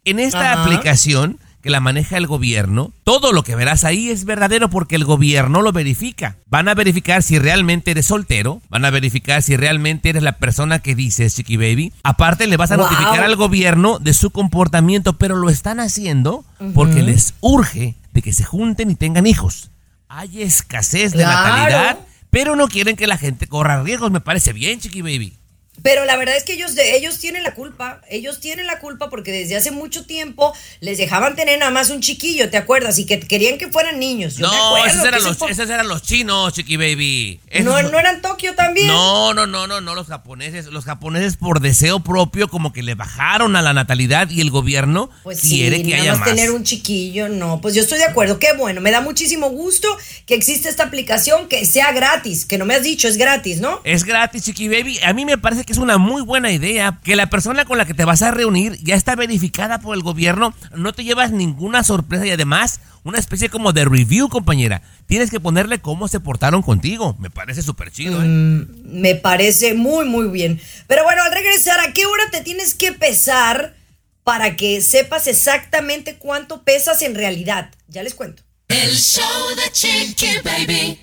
En 0.05 0.19
esta 0.19 0.53
Ajá. 0.53 0.63
aplicación 0.63 1.39
que 1.63 1.69
la 1.69 1.81
maneja 1.81 2.17
el 2.17 2.27
gobierno, 2.27 2.91
todo 3.05 3.33
lo 3.33 3.43
que 3.43 3.55
verás 3.55 3.85
ahí 3.85 4.09
es 4.09 4.25
verdadero 4.25 4.71
porque 4.71 4.97
el 4.97 5.05
gobierno 5.05 5.61
lo 5.61 5.73
verifica. 5.73 6.37
Van 6.47 6.69
a 6.69 6.75
verificar 6.75 7.23
si 7.23 7.39
realmente 7.39 7.91
eres 7.91 8.07
soltero, 8.07 8.63
van 8.71 8.87
a 8.87 8.91
verificar 8.91 9.43
si 9.43 9.57
realmente 9.59 10.09
eres 10.09 10.23
la 10.23 10.39
persona 10.39 10.79
que 10.79 10.95
dices, 10.95 11.35
Chiqui 11.37 11.59
Baby. 11.59 11.93
Aparte, 12.03 12.47
le 12.47 12.57
vas 12.57 12.71
a 12.71 12.77
Wow. 12.79 12.87
notificar 12.87 13.23
al 13.23 13.37
gobierno 13.37 13.99
de 13.99 14.15
su 14.15 14.31
comportamiento, 14.31 15.19
pero 15.19 15.37
lo 15.37 15.51
están 15.51 15.81
haciendo 15.81 16.47
porque 16.73 17.03
les 17.03 17.35
urge 17.41 17.95
de 18.15 18.23
que 18.23 18.33
se 18.33 18.45
junten 18.45 18.91
y 18.91 18.95
tengan 18.95 19.27
hijos. 19.27 19.71
Hay 20.09 20.41
escasez 20.41 21.13
de 21.13 21.25
Claro. 21.25 21.43
natalidad, 21.51 21.99
pero 22.31 22.57
no 22.57 22.69
quieren 22.69 22.97
que 22.97 23.07
la 23.07 23.19
gente 23.19 23.47
corra 23.47 23.83
riesgos. 23.83 24.11
Me 24.11 24.21
parece 24.23 24.55
bien, 24.55 24.81
Chiqui 24.81 25.03
Baby. 25.03 25.35
Pero 25.83 26.05
la 26.05 26.17
verdad 26.17 26.37
es 26.37 26.45
que 26.45 26.53
ellos, 26.55 26.73
ellos 26.77 27.19
tienen 27.19 27.43
la 27.43 27.55
culpa. 27.55 28.01
Ellos 28.11 28.41
tienen 28.41 28.67
la 28.67 28.79
culpa 28.81 29.09
porque 29.11 29.33
desde 29.33 29.57
hace 29.57 29.71
mucho 29.71 30.05
tiempo 30.05 30.53
les 30.81 30.99
dejaban 30.99 31.37
tener 31.37 31.59
nada 31.59 31.71
más 31.71 31.91
un 31.91 32.01
chiquillo, 32.01 32.51
¿te 32.51 32.57
acuerdas? 32.57 32.99
Y 32.99 33.07
que 33.07 33.19
querían 33.21 33.59
que 33.59 33.69
fueran 33.69 33.99
niños. 33.99 34.37
Yo 34.37 34.47
no, 34.47 34.85
esos 34.85 35.05
eran, 35.05 35.23
los, 35.23 35.41
esos 35.43 35.71
eran 35.71 35.89
los 35.89 36.03
chinos, 36.03 36.53
Chiqui 36.55 36.77
Baby. 36.77 37.41
Esos 37.49 37.65
no, 37.65 37.83
no 37.91 37.99
eran 37.99 38.21
Tokio 38.21 38.55
también. 38.55 38.89
no, 38.89 39.33
no, 39.35 39.47
no, 39.47 39.67
no, 39.67 39.81
no, 39.81 39.95
los 39.95 40.07
japoneses. 40.09 40.67
Los 40.67 40.85
japoneses 40.85 41.37
por 41.37 41.61
deseo 41.61 42.01
propio 42.01 42.49
como 42.49 42.73
que 42.73 42.83
le 42.83 42.95
bajaron 42.95 43.57
a 43.57 43.63
la 43.63 43.73
natalidad 43.73 44.29
y 44.31 44.41
el 44.41 44.51
gobierno 44.51 45.11
Pues 45.23 45.41
quiere 45.41 45.79
sí, 45.79 45.83
que 45.85 45.91
nada 45.91 46.03
haya 46.03 46.11
más 46.13 46.21
más. 46.21 46.29
tener 46.31 46.51
un 46.51 46.65
chiquillo, 46.65 47.29
no. 47.29 47.61
Pues 47.61 47.75
yo 47.75 47.83
estoy 47.83 47.99
de 47.99 48.05
acuerdo, 48.05 48.39
qué 48.39 48.53
bueno. 48.53 48.81
Me 48.81 48.91
da 48.91 49.01
muchísimo 49.01 49.49
gusto 49.51 49.89
que 50.27 50.35
existe 50.35 50.69
esta 50.69 50.85
aplicación 50.85 51.49
que 51.49 51.65
sea 51.67 51.93
gratis, 51.93 52.45
que 52.45 52.59
no 52.59 52.65
me 52.67 52.75
has 52.75 52.83
dicho, 52.83 53.09
es 53.09 53.17
gratis, 53.17 53.61
¿no? 53.61 53.81
Es 53.85 54.05
gratis, 54.05 54.45
Chiqui 54.45 54.69
Baby. 54.69 54.99
A 55.05 55.13
mí 55.13 55.25
me 55.25 55.39
parece 55.39 55.65
que 55.65 55.70
que 55.71 55.75
es 55.75 55.79
una 55.79 55.99
muy 55.99 56.23
buena 56.23 56.51
idea 56.51 56.99
que 57.05 57.15
la 57.15 57.31
persona 57.31 57.65
con 57.65 57.79
la 57.79 57.85
que 57.85 57.95
te 57.95 58.05
vas 58.05 58.23
a 58.23 58.33
reunir 58.33 58.77
ya 58.83 58.97
está 58.97 59.15
verificada 59.15 59.79
por 59.79 59.95
el 59.95 60.03
gobierno, 60.03 60.53
no 60.75 60.93
te 60.93 61.05
llevas 61.05 61.31
ninguna 61.31 61.85
sorpresa 61.85 62.27
y 62.27 62.31
además 62.33 62.81
una 63.05 63.21
especie 63.21 63.51
como 63.51 63.73
de 63.73 63.85
review, 63.85 64.29
compañera. 64.29 64.83
Tienes 65.07 65.31
que 65.31 65.39
ponerle 65.39 65.81
cómo 65.81 66.09
se 66.09 66.19
portaron 66.19 66.63
contigo. 66.63 67.15
Me 67.21 67.31
parece 67.31 67.63
súper 67.63 67.93
chido, 67.93 68.21
¿eh? 68.21 68.27
Mm, 68.27 69.01
me 69.01 69.15
parece 69.15 69.75
muy, 69.75 70.07
muy 70.07 70.27
bien. 70.27 70.61
Pero 70.89 71.05
bueno, 71.05 71.23
al 71.23 71.31
regresar, 71.31 71.79
¿a 71.79 71.93
qué 71.93 72.05
hora 72.05 72.25
te 72.33 72.41
tienes 72.41 72.75
que 72.75 72.91
pesar 72.91 73.77
para 74.25 74.57
que 74.57 74.81
sepas 74.81 75.29
exactamente 75.29 76.17
cuánto 76.17 76.65
pesas 76.65 77.01
en 77.03 77.15
realidad? 77.15 77.71
Ya 77.87 78.03
les 78.03 78.15
cuento. 78.15 78.43
El 78.67 78.97
show 78.97 79.55
de 79.55 79.71
Chiqui 79.71 80.39
Baby. 80.43 80.99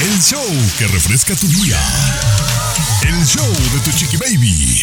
El 0.00 0.20
show 0.20 0.44
que 0.76 0.88
refresca 0.88 1.36
tu 1.36 1.46
día. 1.46 1.78
El 3.06 3.26
show 3.26 3.46
de 3.46 3.80
tu 3.84 3.90
chiqui 3.96 4.16
baby. 4.16 4.82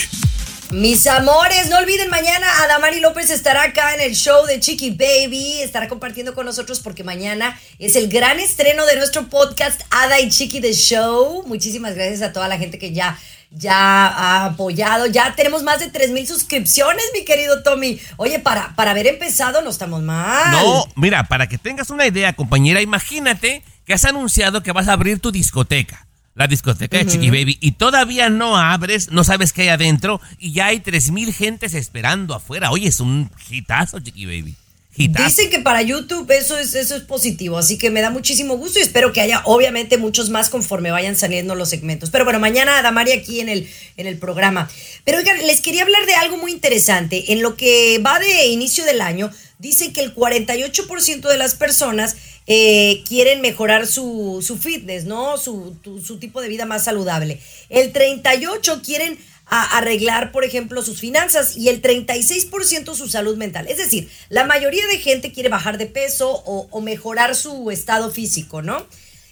Mis 0.71 1.05
amores, 1.07 1.69
no 1.69 1.77
olviden 1.77 2.09
mañana 2.09 2.47
Adamari 2.63 2.99
López 2.99 3.29
estará 3.29 3.63
acá 3.63 3.93
en 3.95 4.01
el 4.01 4.15
show 4.15 4.45
de 4.45 4.59
Chiqui 4.59 4.91
Baby, 4.91 5.61
estará 5.61 5.89
compartiendo 5.89 6.33
con 6.33 6.45
nosotros 6.45 6.79
porque 6.79 7.03
mañana 7.03 7.59
es 7.77 7.97
el 7.97 8.07
gran 8.07 8.39
estreno 8.39 8.85
de 8.85 8.95
nuestro 8.95 9.27
podcast 9.27 9.81
Ada 9.89 10.21
y 10.21 10.29
Chiqui 10.29 10.61
The 10.61 10.71
Show. 10.73 11.43
Muchísimas 11.45 11.95
gracias 11.95 12.21
a 12.21 12.31
toda 12.31 12.47
la 12.47 12.57
gente 12.57 12.79
que 12.79 12.93
ya 12.93 13.17
ya 13.49 14.07
ha 14.07 14.45
apoyado, 14.45 15.07
ya 15.07 15.35
tenemos 15.35 15.63
más 15.63 15.79
de 15.79 15.89
3 15.89 16.11
mil 16.11 16.25
suscripciones, 16.25 17.03
mi 17.13 17.25
querido 17.25 17.63
Tommy. 17.63 17.99
Oye, 18.15 18.39
para, 18.39 18.73
para 18.75 18.91
haber 18.91 19.07
empezado 19.07 19.61
no 19.61 19.71
estamos 19.71 20.01
mal. 20.03 20.51
No, 20.51 20.85
mira, 20.95 21.25
para 21.25 21.49
que 21.49 21.57
tengas 21.57 21.89
una 21.89 22.07
idea, 22.07 22.31
compañera, 22.33 22.81
imagínate 22.81 23.61
que 23.83 23.93
has 23.93 24.05
anunciado 24.05 24.63
que 24.63 24.71
vas 24.71 24.87
a 24.87 24.93
abrir 24.93 25.19
tu 25.19 25.31
discoteca. 25.31 26.07
La 26.33 26.47
discoteca 26.47 26.97
de 26.97 27.05
Chiqui 27.05 27.29
Baby. 27.29 27.57
Y 27.59 27.73
todavía 27.73 28.29
no 28.29 28.57
abres, 28.57 29.11
no 29.11 29.23
sabes 29.23 29.51
qué 29.51 29.63
hay 29.63 29.67
adentro. 29.69 30.21
Y 30.39 30.53
ya 30.53 30.67
hay 30.67 30.79
3000 30.79 31.33
gentes 31.33 31.73
esperando 31.73 32.33
afuera. 32.33 32.71
Oye, 32.71 32.87
es 32.87 32.99
un 32.99 33.29
hitazo, 33.49 33.99
Chiqui 33.99 34.25
Baby. 34.25 34.55
Hitazo. 34.95 35.25
Dicen 35.25 35.49
que 35.49 35.59
para 35.59 35.81
YouTube 35.81 36.29
eso 36.31 36.57
es, 36.57 36.75
eso 36.75 36.95
es 36.95 37.03
positivo, 37.03 37.57
así 37.57 37.77
que 37.77 37.89
me 37.89 38.01
da 38.01 38.09
muchísimo 38.09 38.57
gusto 38.57 38.77
y 38.79 38.81
espero 38.81 39.13
que 39.13 39.21
haya 39.21 39.41
obviamente 39.45 39.97
muchos 39.97 40.29
más 40.29 40.49
conforme 40.49 40.91
vayan 40.91 41.15
saliendo 41.15 41.55
los 41.55 41.69
segmentos. 41.69 42.09
Pero 42.09 42.25
bueno, 42.25 42.39
mañana 42.39 42.81
Damari 42.81 43.13
aquí 43.13 43.39
en 43.39 43.47
el, 43.47 43.69
en 43.95 44.07
el 44.07 44.17
programa. 44.17 44.69
Pero 45.05 45.19
oigan, 45.19 45.37
les 45.47 45.61
quería 45.61 45.83
hablar 45.83 46.05
de 46.05 46.15
algo 46.15 46.37
muy 46.37 46.51
interesante. 46.51 47.31
En 47.31 47.41
lo 47.41 47.55
que 47.55 48.01
va 48.05 48.19
de 48.19 48.47
inicio 48.47 48.83
del 48.83 48.99
año, 48.99 49.31
dicen 49.59 49.93
que 49.93 50.01
el 50.01 50.13
48% 50.13 51.21
de 51.21 51.37
las 51.37 51.55
personas 51.55 52.17
eh, 52.47 53.03
quieren 53.07 53.41
mejorar 53.41 53.87
su, 53.87 54.43
su 54.45 54.57
fitness, 54.57 55.05
¿no? 55.05 55.37
Su, 55.37 55.75
tu- 55.81 56.01
su 56.01 56.17
tipo 56.17 56.41
de 56.41 56.49
vida 56.49 56.65
más 56.65 56.83
saludable. 56.83 57.39
El 57.69 57.93
38% 57.93 58.81
quieren 58.83 59.17
a- 59.45 59.77
arreglar, 59.77 60.31
por 60.31 60.43
ejemplo, 60.43 60.81
sus 60.81 60.99
finanzas 60.99 61.55
y 61.57 61.69
el 61.69 61.81
36% 61.81 62.95
su 62.95 63.07
salud 63.07 63.37
mental. 63.37 63.67
Es 63.67 63.77
decir, 63.77 64.09
la 64.29 64.45
mayoría 64.45 64.85
de 64.87 64.97
gente 64.97 65.31
quiere 65.31 65.49
bajar 65.49 65.77
de 65.77 65.85
peso 65.87 66.31
o, 66.45 66.67
o 66.71 66.81
mejorar 66.81 67.35
su 67.35 67.69
estado 67.71 68.11
físico, 68.11 68.61
¿no? 68.61 68.85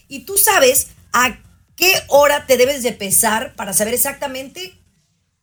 Y 0.08 0.20
tú 0.22 0.38
sabes 0.38 0.88
a 1.14 1.40
qué 1.76 1.94
hora 2.08 2.46
te 2.46 2.58
debes 2.58 2.84
de 2.84 2.92
pesar 2.92 3.56
para 3.56 3.74
saber 3.74 3.94
exactamente 3.94 4.74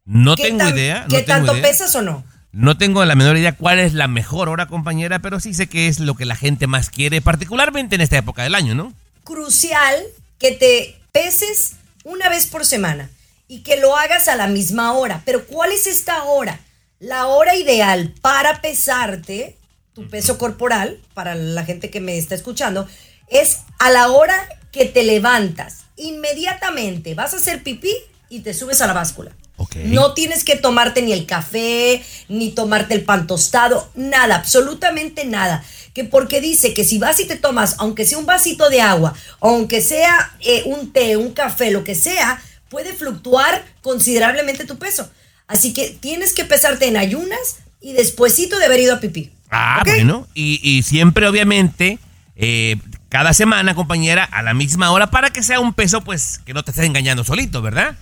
No 0.04 0.36
qué, 0.36 0.44
tengo 0.44 0.58
tan- 0.58 0.74
idea. 0.76 1.00
no 1.02 1.08
qué 1.08 1.22
tengo 1.22 1.26
tanto 1.38 1.52
idea. 1.52 1.62
pesas 1.62 1.94
o 1.94 2.02
no. 2.02 2.24
No 2.56 2.78
tengo 2.78 3.04
la 3.04 3.14
menor 3.14 3.36
idea 3.36 3.52
cuál 3.52 3.78
es 3.78 3.92
la 3.92 4.08
mejor 4.08 4.48
hora, 4.48 4.66
compañera, 4.66 5.18
pero 5.18 5.40
sí 5.40 5.52
sé 5.52 5.66
que 5.66 5.88
es 5.88 6.00
lo 6.00 6.14
que 6.14 6.24
la 6.24 6.36
gente 6.36 6.66
más 6.66 6.88
quiere, 6.88 7.20
particularmente 7.20 7.96
en 7.96 8.00
esta 8.00 8.16
época 8.16 8.42
del 8.42 8.54
año, 8.54 8.74
¿no? 8.74 8.94
crucial 9.26 10.06
que 10.38 10.52
te 10.52 10.98
peses 11.12 11.72
una 12.04 12.30
vez 12.30 12.46
por 12.46 12.64
semana 12.64 13.10
y 13.48 13.62
que 13.62 13.76
lo 13.76 13.96
hagas 13.96 14.28
a 14.28 14.36
la 14.36 14.46
misma 14.46 14.94
hora. 14.94 15.20
Pero 15.26 15.44
¿cuál 15.46 15.72
es 15.72 15.86
esta 15.86 16.22
hora? 16.22 16.60
La 16.98 17.26
hora 17.26 17.56
ideal 17.56 18.14
para 18.22 18.62
pesarte, 18.62 19.58
tu 19.92 20.08
peso 20.08 20.38
corporal, 20.38 20.98
para 21.12 21.34
la 21.34 21.64
gente 21.64 21.90
que 21.90 22.00
me 22.00 22.16
está 22.16 22.34
escuchando, 22.34 22.88
es 23.28 23.58
a 23.78 23.90
la 23.90 24.08
hora 24.08 24.48
que 24.72 24.86
te 24.86 25.02
levantas. 25.02 25.84
Inmediatamente 25.96 27.14
vas 27.14 27.34
a 27.34 27.38
hacer 27.38 27.62
pipí 27.62 27.92
y 28.30 28.40
te 28.40 28.54
subes 28.54 28.80
a 28.80 28.86
la 28.86 28.92
báscula. 28.94 29.32
No 29.84 30.12
tienes 30.12 30.44
que 30.44 30.56
tomarte 30.56 31.02
ni 31.02 31.12
el 31.12 31.26
café, 31.26 32.04
ni 32.28 32.50
tomarte 32.50 32.94
el 32.94 33.04
pan 33.04 33.26
tostado, 33.26 33.90
nada, 33.94 34.36
absolutamente 34.36 35.24
nada. 35.24 35.64
Que 35.94 36.04
porque 36.04 36.40
dice 36.40 36.74
que 36.74 36.84
si 36.84 36.98
vas 36.98 37.20
y 37.20 37.24
te 37.24 37.36
tomas, 37.36 37.76
aunque 37.78 38.04
sea 38.04 38.18
un 38.18 38.26
vasito 38.26 38.68
de 38.68 38.82
agua, 38.82 39.14
aunque 39.40 39.80
sea 39.80 40.36
eh, 40.40 40.62
un 40.66 40.92
té, 40.92 41.16
un 41.16 41.32
café, 41.32 41.70
lo 41.70 41.84
que 41.84 41.94
sea, 41.94 42.42
puede 42.68 42.92
fluctuar 42.92 43.64
considerablemente 43.80 44.66
tu 44.66 44.76
peso. 44.78 45.10
Así 45.48 45.72
que 45.72 45.96
tienes 46.00 46.34
que 46.34 46.44
pesarte 46.44 46.86
en 46.86 46.96
ayunas 46.96 47.58
y 47.80 47.94
despuesito 47.94 48.58
de 48.58 48.66
haber 48.66 48.80
ido 48.80 48.94
a 48.94 49.00
pipí. 49.00 49.32
Ah, 49.50 49.82
bueno. 49.86 50.26
Y, 50.34 50.60
y 50.62 50.82
siempre, 50.82 51.26
obviamente, 51.26 51.98
eh, 52.34 52.76
cada 53.08 53.32
semana, 53.32 53.74
compañera, 53.74 54.24
a 54.24 54.42
la 54.42 54.52
misma 54.52 54.90
hora, 54.90 55.10
para 55.10 55.30
que 55.30 55.42
sea 55.42 55.60
un 55.60 55.72
peso, 55.72 56.02
pues, 56.02 56.40
que 56.44 56.52
no 56.52 56.62
te 56.62 56.72
estés 56.72 56.84
engañando 56.84 57.24
solito, 57.24 57.62
¿verdad? 57.62 57.96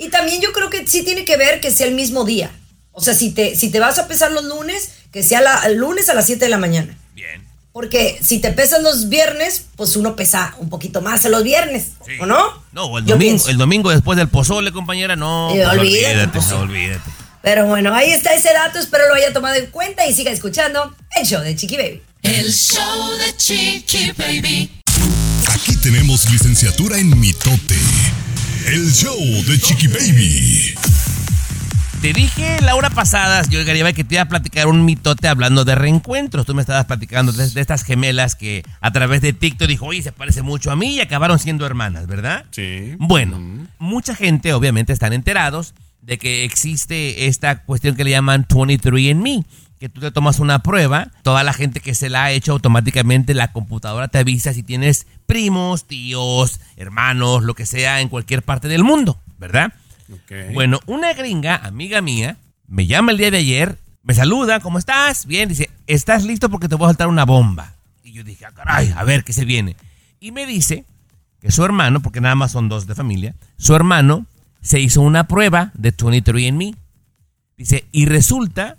Y 0.00 0.08
también 0.08 0.40
yo 0.40 0.50
creo 0.52 0.70
que 0.70 0.86
sí 0.88 1.02
tiene 1.04 1.24
que 1.24 1.36
ver 1.36 1.60
que 1.60 1.70
sea 1.70 1.86
el 1.86 1.94
mismo 1.94 2.24
día. 2.24 2.50
O 2.90 3.00
sea, 3.02 3.14
si 3.14 3.30
te, 3.32 3.54
si 3.54 3.70
te 3.70 3.78
vas 3.80 3.98
a 3.98 4.08
pesar 4.08 4.32
los 4.32 4.44
lunes, 4.44 4.90
que 5.12 5.22
sea 5.22 5.40
la, 5.42 5.60
el 5.66 5.76
lunes 5.76 6.08
a 6.08 6.14
las 6.14 6.24
7 6.26 6.44
de 6.44 6.48
la 6.50 6.56
mañana. 6.58 6.96
Bien. 7.14 7.46
Porque 7.72 8.18
si 8.22 8.38
te 8.40 8.50
pesas 8.50 8.82
los 8.82 9.08
viernes, 9.10 9.66
pues 9.76 9.94
uno 9.96 10.16
pesa 10.16 10.54
un 10.58 10.68
poquito 10.70 11.02
más 11.02 11.24
los 11.26 11.44
viernes, 11.44 11.88
Sí. 12.04 12.12
¿o 12.18 12.26
no? 12.26 12.38
No, 12.72 12.86
o 12.86 12.98
el 12.98 13.04
Yo 13.04 13.14
domingo, 13.14 13.18
pienso. 13.34 13.50
el 13.50 13.58
domingo 13.58 13.90
después 13.90 14.16
del 14.18 14.28
pozole, 14.28 14.72
compañera, 14.72 15.14
no. 15.16 15.50
Eh, 15.54 15.62
pues, 15.64 15.78
olvídate, 15.78 16.06
olvídate, 16.08 16.28
pues, 16.32 16.44
sí. 16.46 16.52
olvídate. 16.54 17.10
Pero 17.42 17.66
bueno, 17.66 17.94
ahí 17.94 18.10
está 18.10 18.32
ese 18.34 18.52
dato, 18.52 18.78
espero 18.78 19.06
lo 19.06 19.14
haya 19.14 19.32
tomado 19.32 19.54
en 19.56 19.66
cuenta 19.66 20.06
y 20.06 20.14
siga 20.14 20.30
escuchando 20.32 20.94
el 21.16 21.26
show 21.26 21.42
de 21.42 21.54
Chiqui 21.54 21.76
Baby. 21.76 22.02
El 22.22 22.52
show 22.52 23.10
de 23.18 23.36
Chiqui 23.36 24.12
Baby. 24.12 24.70
Aquí 25.46 25.76
tenemos 25.76 26.28
licenciatura 26.30 26.98
en 26.98 27.18
mitote. 27.20 27.76
El 28.66 28.90
show 28.92 29.18
de 29.18 29.58
Chiqui 29.58 29.88
Baby. 29.88 30.74
Te 32.02 32.12
dije 32.12 32.60
la 32.62 32.74
hora 32.76 32.90
pasada, 32.90 33.42
yo 33.48 33.64
Garibay, 33.64 33.94
que 33.94 34.04
te 34.04 34.16
iba 34.16 34.22
a 34.22 34.28
platicar 34.28 34.66
un 34.66 34.84
mitote 34.84 35.28
hablando 35.28 35.64
de 35.64 35.74
reencuentros. 35.74 36.46
Tú 36.46 36.54
me 36.54 36.62
estabas 36.62 36.84
platicando 36.84 37.32
de, 37.32 37.48
de 37.48 37.60
estas 37.60 37.84
gemelas 37.84 38.34
que 38.34 38.62
a 38.80 38.92
través 38.92 39.22
de 39.22 39.32
TikTok 39.32 39.68
dijo, 39.68 39.86
oye, 39.86 40.02
se 40.02 40.12
parece 40.12 40.42
mucho 40.42 40.70
a 40.70 40.76
mí 40.76 40.94
y 40.94 41.00
acabaron 41.00 41.38
siendo 41.38 41.66
hermanas, 41.66 42.06
¿verdad? 42.06 42.44
Sí. 42.50 42.94
Bueno, 42.98 43.68
mucha 43.78 44.14
gente 44.14 44.52
obviamente 44.52 44.92
están 44.92 45.12
enterados 45.12 45.74
de 46.02 46.18
que 46.18 46.44
existe 46.44 47.26
esta 47.26 47.62
cuestión 47.62 47.96
que 47.96 48.04
le 48.04 48.10
llaman 48.10 48.46
23andMe, 48.46 49.44
que 49.80 49.88
tú 49.88 50.02
te 50.02 50.10
tomas 50.10 50.40
una 50.40 50.58
prueba, 50.58 51.10
toda 51.22 51.42
la 51.42 51.54
gente 51.54 51.80
que 51.80 51.94
se 51.94 52.10
la 52.10 52.24
ha 52.24 52.30
hecho 52.32 52.52
automáticamente 52.52 53.32
la 53.32 53.50
computadora 53.50 54.08
te 54.08 54.18
avisa 54.18 54.52
si 54.52 54.62
tienes 54.62 55.06
primos, 55.24 55.86
tíos, 55.86 56.60
hermanos, 56.76 57.44
lo 57.44 57.54
que 57.54 57.64
sea 57.64 58.02
en 58.02 58.10
cualquier 58.10 58.42
parte 58.42 58.68
del 58.68 58.84
mundo, 58.84 59.18
¿verdad? 59.38 59.72
Bueno, 60.52 60.80
una 60.84 61.14
gringa, 61.14 61.56
amiga 61.56 62.02
mía, 62.02 62.36
me 62.68 62.86
llama 62.86 63.12
el 63.12 63.18
día 63.18 63.30
de 63.30 63.38
ayer, 63.38 63.78
me 64.02 64.12
saluda, 64.12 64.60
¿cómo 64.60 64.78
estás? 64.78 65.24
Bien, 65.24 65.48
dice, 65.48 65.70
¿estás 65.86 66.24
listo 66.24 66.50
porque 66.50 66.68
te 66.68 66.74
voy 66.74 66.84
a 66.84 66.88
saltar 66.90 67.08
una 67.08 67.24
bomba? 67.24 67.72
Y 68.04 68.12
yo 68.12 68.22
dije, 68.22 68.44
ah, 68.44 68.52
caray, 68.52 68.92
a 68.94 69.02
ver 69.04 69.24
qué 69.24 69.32
se 69.32 69.46
viene. 69.46 69.76
Y 70.20 70.32
me 70.32 70.44
dice 70.44 70.84
que 71.40 71.50
su 71.50 71.64
hermano, 71.64 72.00
porque 72.00 72.20
nada 72.20 72.34
más 72.34 72.52
son 72.52 72.68
dos 72.68 72.86
de 72.86 72.94
familia, 72.94 73.34
su 73.56 73.74
hermano 73.74 74.26
se 74.60 74.78
hizo 74.78 75.00
una 75.00 75.26
prueba 75.26 75.70
de 75.72 75.96
23andMe. 75.96 76.76
Dice, 77.56 77.86
y 77.92 78.04
resulta 78.04 78.76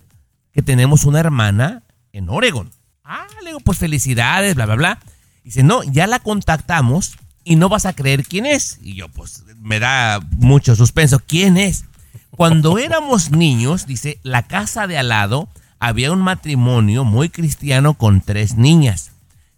que 0.54 0.62
tenemos 0.62 1.06
una 1.06 1.20
hermana 1.20 1.84
en 2.14 2.30
Oregon. 2.30 2.72
Ah, 3.04 3.28
le 3.42 3.50
digo, 3.50 3.60
pues 3.60 3.78
felicidades, 3.78 4.56
bla, 4.56 4.66
bla, 4.66 4.76
bla. 4.76 5.00
Dice, 5.44 5.64
no, 5.64 5.84
ya 5.84 6.08
la 6.08 6.20
contactamos 6.20 7.18
y 7.44 7.56
no 7.56 7.70
vas 7.70 7.86
a 7.86 7.94
creer 7.94 8.24
quién 8.24 8.46
es. 8.46 8.80
Y 8.82 8.96
yo, 8.96 9.10
pues, 9.10 9.44
me 9.58 9.80
da 9.80 10.20
mucho 10.38 10.76
suspenso. 10.76 11.20
¿Quién 11.26 11.58
es? 11.58 11.86
Cuando 12.32 12.78
éramos 12.78 13.32
niños, 13.32 13.86
dice, 13.88 14.20
la 14.24 14.44
casa 14.44 14.88
de 14.88 14.98
al 14.98 15.10
lado 15.10 15.50
había 15.80 16.12
un 16.12 16.22
matrimonio 16.22 17.04
muy 17.04 17.30
cristiano 17.30 17.96
con 17.96 18.22
tres 18.22 18.56
niñas. 18.56 19.12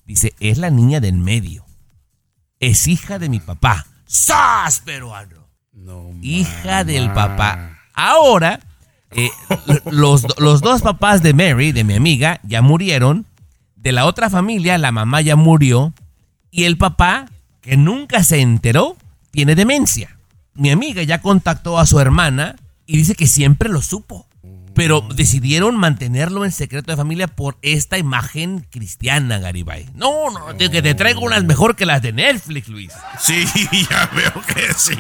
Dice, 0.05 0.33
es 0.39 0.57
la 0.57 0.69
niña 0.69 0.99
del 0.99 1.17
medio. 1.17 1.65
Es 2.59 2.87
hija 2.87 3.19
de 3.19 3.29
mi 3.29 3.39
papá. 3.39 3.85
¡Sas, 4.05 4.79
peruano! 4.79 5.43
hija 6.21 6.83
del 6.83 7.11
papá. 7.11 7.79
Ahora, 7.93 8.59
eh, 9.15 9.29
los, 9.91 10.25
los 10.37 10.61
dos 10.61 10.81
papás 10.81 11.21
de 11.21 11.33
Mary, 11.33 11.71
de 11.71 11.83
mi 11.83 11.95
amiga, 11.95 12.39
ya 12.43 12.61
murieron. 12.61 13.25
De 13.75 13.91
la 13.91 14.05
otra 14.05 14.29
familia, 14.29 14.77
la 14.77 14.91
mamá 14.91 15.21
ya 15.21 15.35
murió. 15.35 15.93
Y 16.51 16.63
el 16.63 16.77
papá, 16.77 17.25
que 17.61 17.77
nunca 17.77 18.23
se 18.23 18.39
enteró, 18.39 18.97
tiene 19.31 19.55
demencia. 19.55 20.17
Mi 20.53 20.69
amiga 20.69 21.03
ya 21.03 21.21
contactó 21.21 21.79
a 21.79 21.85
su 21.85 21.99
hermana 21.99 22.55
y 22.85 22.97
dice 22.97 23.15
que 23.15 23.27
siempre 23.27 23.69
lo 23.69 23.81
supo. 23.81 24.27
Pero 24.75 25.01
decidieron 25.13 25.75
mantenerlo 25.77 26.45
en 26.45 26.51
secreto 26.51 26.91
de 26.91 26.97
familia 26.97 27.27
por 27.27 27.57
esta 27.61 27.97
imagen 27.99 28.65
cristiana, 28.71 29.37
Garibay. 29.37 29.85
No, 29.93 30.31
no, 30.31 30.57
que 30.57 30.81
te 30.81 30.95
traigo 30.95 31.21
unas 31.21 31.43
mejor 31.43 31.75
que 31.75 31.85
las 31.85 32.01
de 32.01 32.11
Netflix, 32.11 32.67
Luis. 32.69 32.91
Sí, 33.19 33.45
ya 33.89 34.09
veo 34.15 34.41
que 34.47 34.73
sí. 34.75 34.97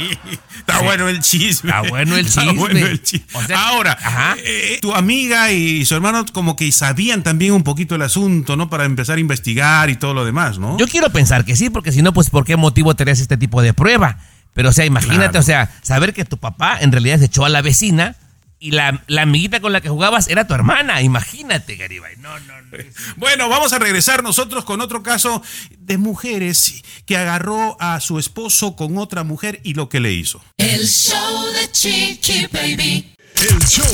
Está 0.57 0.81
bueno 0.81 1.07
el 1.09 1.19
chisme. 1.21 1.71
Está 1.71 1.81
bueno 1.89 2.15
el 2.17 2.25
Está 2.27 2.41
chisme. 2.41 2.59
bueno 2.59 2.79
el 2.85 3.01
chisme. 3.01 3.25
O 3.33 3.41
sea, 3.43 3.67
Ahora, 3.69 3.97
eh, 4.45 4.77
tu 4.81 4.93
amiga 4.93 5.51
y 5.51 5.85
su 5.85 5.95
hermano 5.95 6.25
como 6.31 6.55
que 6.55 6.71
sabían 6.71 7.23
también 7.23 7.53
un 7.53 7.63
poquito 7.63 7.95
el 7.95 8.03
asunto, 8.03 8.55
¿no? 8.55 8.69
Para 8.69 8.85
empezar 8.85 9.17
a 9.17 9.21
investigar 9.21 9.89
y 9.89 9.95
todo 9.95 10.13
lo 10.13 10.23
demás, 10.25 10.59
¿no? 10.59 10.77
Yo 10.77 10.87
quiero 10.87 11.09
pensar 11.11 11.45
que 11.45 11.55
sí, 11.55 11.69
porque 11.71 11.91
si 11.91 12.01
no, 12.03 12.13
pues 12.13 12.29
¿por 12.29 12.45
qué 12.45 12.57
motivo 12.57 12.93
te 12.95 13.03
harías 13.03 13.19
este 13.19 13.37
tipo 13.37 13.61
de 13.61 13.73
prueba? 13.73 14.19
Pero, 14.53 14.69
o 14.69 14.71
sea, 14.71 14.85
imagínate, 14.85 15.29
Claro. 15.29 15.39
o 15.39 15.43
sea, 15.43 15.71
saber 15.81 16.13
que 16.13 16.25
tu 16.25 16.37
papá 16.37 16.77
en 16.79 16.91
realidad 16.91 17.17
se 17.17 17.25
echó 17.25 17.43
a 17.43 17.49
la 17.49 17.63
vecina 17.63 18.15
y 18.63 18.71
la, 18.71 19.03
la 19.07 19.23
amiguita 19.23 19.59
con 19.59 19.73
la 19.73 19.81
que 19.81 19.89
jugabas 19.89 20.29
era 20.29 20.47
tu 20.47 20.53
hermana. 20.53 21.01
Imagínate, 21.01 21.75
Garibay. 21.75 22.15
No, 22.17 22.39
no, 22.39 22.61
no. 22.61 22.77
Bueno, 23.17 23.49
vamos 23.49 23.73
a 23.73 23.79
regresar 23.79 24.23
nosotros 24.23 24.63
con 24.63 24.79
otro 24.79 25.03
caso 25.03 25.43
de 25.77 25.97
mujeres 25.97 26.81
que 27.05 27.17
agarró 27.17 27.75
a 27.81 27.99
su 27.99 28.19
esposo 28.19 28.77
con 28.77 28.97
otra 28.97 29.25
mujer 29.25 29.59
y 29.63 29.73
lo 29.73 29.89
que 29.89 29.99
le 29.99 30.13
hizo. 30.13 30.41
El 30.57 30.87
show 30.87 31.45
de 31.51 31.71
Chiqui 31.71 32.47
Baby. 32.53 33.13
El 33.35 33.59
show 33.67 33.85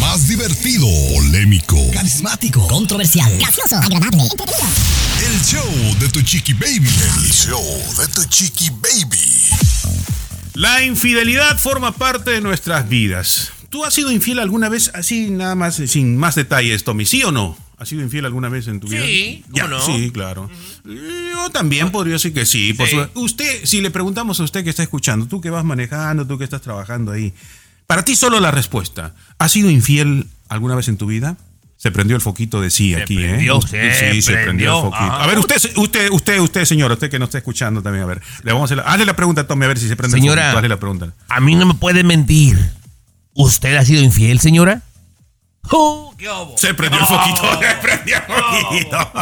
más 0.00 0.26
divertido, 0.26 0.86
polémico, 1.14 1.76
Carismático. 1.92 2.66
Controversial. 2.66 3.30
gracioso, 3.38 3.76
agradable, 3.76 4.22
el 4.22 5.40
show 5.44 5.96
de 6.00 6.08
tu 6.08 6.22
chiqui 6.22 6.54
baby. 6.54 6.88
El 6.88 7.30
show 7.30 7.62
de 7.98 8.08
tu 8.08 8.24
chiqui 8.24 8.70
baby. 8.70 9.46
La 10.54 10.82
infidelidad 10.82 11.58
forma 11.58 11.92
parte 11.92 12.30
de 12.30 12.40
nuestras 12.40 12.88
vidas. 12.88 13.52
¿Tú 13.76 13.84
has 13.84 13.92
sido 13.92 14.10
infiel 14.10 14.38
alguna 14.38 14.70
vez 14.70 14.90
así, 14.94 15.28
nada 15.28 15.54
más, 15.54 15.78
eh, 15.80 15.86
sin 15.86 16.16
más 16.16 16.34
detalles, 16.34 16.82
Tommy? 16.82 17.04
¿Sí 17.04 17.22
o 17.24 17.30
no? 17.30 17.58
¿Has 17.76 17.90
sido 17.90 18.00
infiel 18.00 18.24
alguna 18.24 18.48
vez 18.48 18.68
en 18.68 18.80
tu 18.80 18.88
vida? 18.88 19.04
Sí, 19.04 19.42
¿cómo 19.44 19.54
Ya, 19.54 19.68
no? 19.68 19.84
Sí, 19.84 20.10
claro. 20.14 20.48
Yo 20.86 21.50
también 21.50 21.90
podría 21.90 22.14
decir 22.14 22.32
que 22.32 22.46
sí. 22.46 22.72
por 22.72 22.88
Sí. 22.88 22.96
su- 23.12 23.20
Usted, 23.20 23.64
si 23.66 23.82
le 23.82 23.90
preguntamos 23.90 24.40
a 24.40 24.44
usted 24.44 24.64
que 24.64 24.70
está 24.70 24.82
escuchando, 24.82 25.26
tú 25.26 25.42
que 25.42 25.50
vas 25.50 25.62
manejando, 25.62 26.26
tú 26.26 26.38
que 26.38 26.44
estás 26.44 26.62
trabajando 26.62 27.12
ahí, 27.12 27.34
para 27.86 28.02
ti 28.02 28.16
solo 28.16 28.40
la 28.40 28.50
respuesta. 28.50 29.14
¿Has 29.36 29.52
sido 29.52 29.68
infiel 29.70 30.26
alguna 30.48 30.74
vez 30.74 30.88
en 30.88 30.96
tu 30.96 31.04
vida? 31.04 31.36
Se 31.76 31.90
prendió 31.90 32.16
el 32.16 32.22
foquito 32.22 32.62
de 32.62 32.70
sí 32.70 32.94
Se 32.94 33.02
aquí, 33.02 33.16
prendió, 33.16 33.58
¿eh? 33.58 33.92
se 33.94 34.12
sí, 34.14 34.22
se 34.22 34.32
prendió 34.38 34.74
el 34.74 34.82
foquito. 34.84 35.04
Ajá. 35.12 35.22
A 35.22 35.26
ver, 35.26 35.38
usted, 35.38 35.56
usted, 35.76 36.08
usted, 36.10 36.38
usted, 36.40 36.64
señora, 36.64 36.94
usted 36.94 37.10
que 37.10 37.18
nos 37.18 37.26
está 37.28 37.36
escuchando 37.36 37.82
también, 37.82 38.04
a 38.04 38.06
ver. 38.06 38.22
Le 38.42 38.52
vamos 38.52 38.62
a 38.62 38.64
hacer 38.72 38.78
la, 38.78 38.90
hazle 38.90 39.04
la 39.04 39.14
pregunta 39.14 39.42
a 39.42 39.46
Tommy, 39.46 39.66
a 39.66 39.68
ver 39.68 39.78
si 39.78 39.86
se 39.86 39.94
prende 39.96 40.16
Señora. 40.16 40.40
el 40.40 40.46
foquito. 40.46 40.58
Hazle 40.60 40.68
la 40.70 40.80
pregunta. 40.80 41.12
A 41.28 41.40
mí 41.40 41.54
no 41.54 41.66
me 41.66 41.74
puede 41.74 42.02
mentir. 42.02 42.58
¿Usted 43.36 43.76
ha 43.76 43.84
sido 43.84 44.02
infiel, 44.02 44.40
señora? 44.40 44.80
¡Oh, 45.70 46.14
qué 46.16 46.26
obo! 46.26 46.56
Se 46.56 46.72
prendió 46.72 47.00
el 47.00 47.06
foquito, 47.06 47.42
se 47.60 47.74
prendió 47.82 48.16
el 48.16 48.44
foquito. 48.62 49.12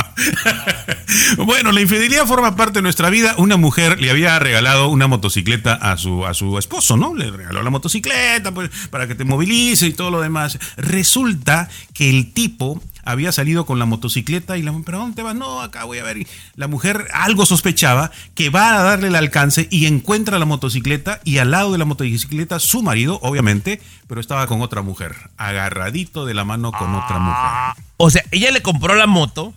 bueno, 1.45 1.73
la 1.73 1.81
infidelidad 1.81 2.25
forma 2.25 2.55
parte 2.55 2.79
de 2.79 2.83
nuestra 2.83 3.11
vida. 3.11 3.35
Una 3.39 3.57
mujer 3.57 4.01
le 4.01 4.11
había 4.11 4.39
regalado 4.39 4.89
una 4.89 5.09
motocicleta 5.09 5.75
a 5.75 5.97
su, 5.97 6.25
a 6.27 6.33
su 6.33 6.57
esposo, 6.59 6.97
¿no? 6.97 7.13
Le 7.13 7.29
regaló 7.29 7.61
la 7.65 7.71
motocicleta 7.71 8.55
pues, 8.55 8.71
para 8.89 9.09
que 9.09 9.17
te 9.17 9.25
movilice 9.25 9.89
y 9.89 9.95
todo 9.95 10.13
lo 10.13 10.21
demás. 10.21 10.61
Resulta 10.77 11.69
que 11.93 12.09
el 12.09 12.33
tipo 12.33 12.81
había 13.05 13.33
salido 13.33 13.67
con 13.67 13.79
la 13.79 13.87
motocicleta 13.87 14.57
y 14.59 14.63
la 14.63 14.75
pero 14.85 14.99
¿a 14.99 15.01
dónde 15.01 15.23
vas? 15.23 15.35
No, 15.35 15.61
acá 15.61 15.85
voy 15.85 15.99
a 15.99 16.05
ver. 16.05 16.27
La 16.57 16.69
mujer 16.69 17.09
algo 17.13 17.47
sospechaba 17.47 18.11
que 18.35 18.51
va 18.51 18.79
a 18.79 18.83
darle 18.83 19.09
el 19.09 19.17
alcance 19.17 19.69
y 19.71 19.87
encuentra 19.87 20.39
la 20.39 20.45
motocicleta 20.45 21.21
y 21.25 21.39
al 21.39 21.51
lado 21.51 21.73
de 21.73 21.79
la 21.79 21.85
motocicleta 21.85 22.59
su 22.59 22.83
marido, 22.83 23.19
obviamente, 23.23 23.81
pero 24.07 24.21
estaba 24.21 24.47
con 24.47 24.61
otra 24.63 24.83
mujer, 24.83 25.15
agarradito 25.37 26.27
de 26.27 26.35
la 26.35 26.45
mano 26.45 26.73
con 26.73 26.95
otra 26.95 27.19
mujer. 27.19 27.85
O 27.97 28.11
sea, 28.11 28.23
ella 28.31 28.51
le 28.51 28.63
compró 28.63 28.95
la 28.95 29.07
moto 29.07 29.55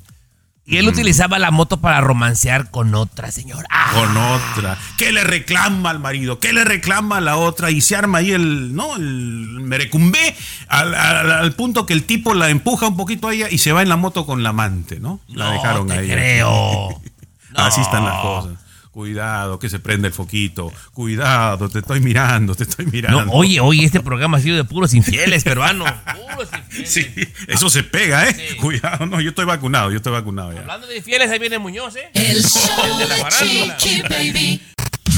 y 0.67 0.77
él 0.77 0.87
utilizaba 0.87 1.39
la 1.39 1.49
moto 1.49 1.77
para 1.79 2.01
romancear 2.01 2.69
con 2.69 2.93
otra 2.93 3.31
señora. 3.31 3.65
¡Ah! 3.71 3.91
Con 3.93 4.17
otra. 4.17 4.77
¿Qué 4.97 5.11
le 5.13 5.23
reclama 5.23 5.89
al 5.91 5.99
marido? 5.99 6.39
¿Qué 6.39 6.51
le 6.53 6.63
reclama 6.65 7.17
a 7.17 7.21
la 7.21 7.37
otra? 7.37 7.71
Y 7.71 7.79
se 7.81 7.95
arma 7.95 8.17
ahí 8.17 8.31
el, 8.33 8.75
¿no? 8.75 8.95
El 8.97 9.59
merecumbé 9.61 10.35
al, 10.67 10.93
al- 10.93 11.31
al 11.31 11.53
punto 11.53 11.85
que 11.85 11.93
el 11.93 12.03
tipo 12.03 12.33
la 12.33 12.49
empuja 12.49 12.87
un 12.87 12.97
poquito 12.97 13.29
a 13.29 13.33
ella 13.33 13.47
y 13.49 13.59
se 13.59 13.71
va 13.71 13.81
en 13.81 13.89
la 13.89 13.95
moto 13.95 14.25
con 14.25 14.43
la 14.43 14.49
amante, 14.49 14.99
¿no? 14.99 15.21
La 15.29 15.45
No 15.45 15.51
dejaron 15.53 15.87
te 15.87 15.93
ahí. 15.99 16.07
creo. 16.09 17.01
Así 17.55 17.79
están 17.81 18.03
las 18.05 18.21
cosas. 18.21 18.53
Cuidado, 18.97 19.59
que 19.59 19.69
se 19.69 19.77
prende 19.77 20.07
el 20.07 20.13
foquito. 20.15 20.73
Cuidado, 20.91 21.69
te 21.69 21.77
estoy 21.77 21.99
mirando, 21.99 22.55
te 22.55 22.63
estoy 22.63 22.87
mirando. 22.87 23.25
No, 23.25 23.31
oye, 23.31 23.59
oye, 23.59 23.85
este 23.85 23.99
programa 23.99 24.39
ha 24.39 24.41
sido 24.41 24.55
de 24.55 24.63
puros 24.63 24.95
infieles 24.95 25.43
peruanos. 25.43 25.87
Puros 26.35 26.49
infieles. 26.51 26.91
Sí, 26.91 27.05
eso 27.47 27.69
se 27.69 27.83
pega, 27.83 28.27
¿eh? 28.27 28.57
Cuidado, 28.59 29.05
no, 29.05 29.21
yo 29.21 29.29
estoy 29.29 29.45
vacunado, 29.45 29.91
yo 29.91 29.97
estoy 29.97 30.13
vacunado 30.13 30.51
ya. 30.51 30.61
Hablando 30.61 30.87
de 30.87 30.97
infieles, 30.97 31.29
ahí 31.29 31.37
viene 31.37 31.59
Muñoz, 31.59 31.95
¿eh? 31.95 32.09
El 32.15 32.41
show 32.41 32.97
de 32.97 33.07
la 33.07 33.17
farándula. 33.17 33.77
Chiqui 33.77 34.01
Baby. 34.01 34.61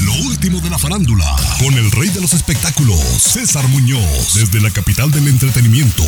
Lo 0.04 0.12
último 0.26 0.60
de 0.60 0.68
la 0.68 0.78
farándula, 0.78 1.34
con 1.58 1.72
el 1.72 1.90
rey 1.92 2.10
de 2.10 2.20
los 2.20 2.34
espectáculos, 2.34 3.00
César 3.00 3.66
Muñoz, 3.68 4.34
desde 4.34 4.60
la 4.60 4.70
capital 4.70 5.10
del 5.10 5.26
entretenimiento, 5.26 6.04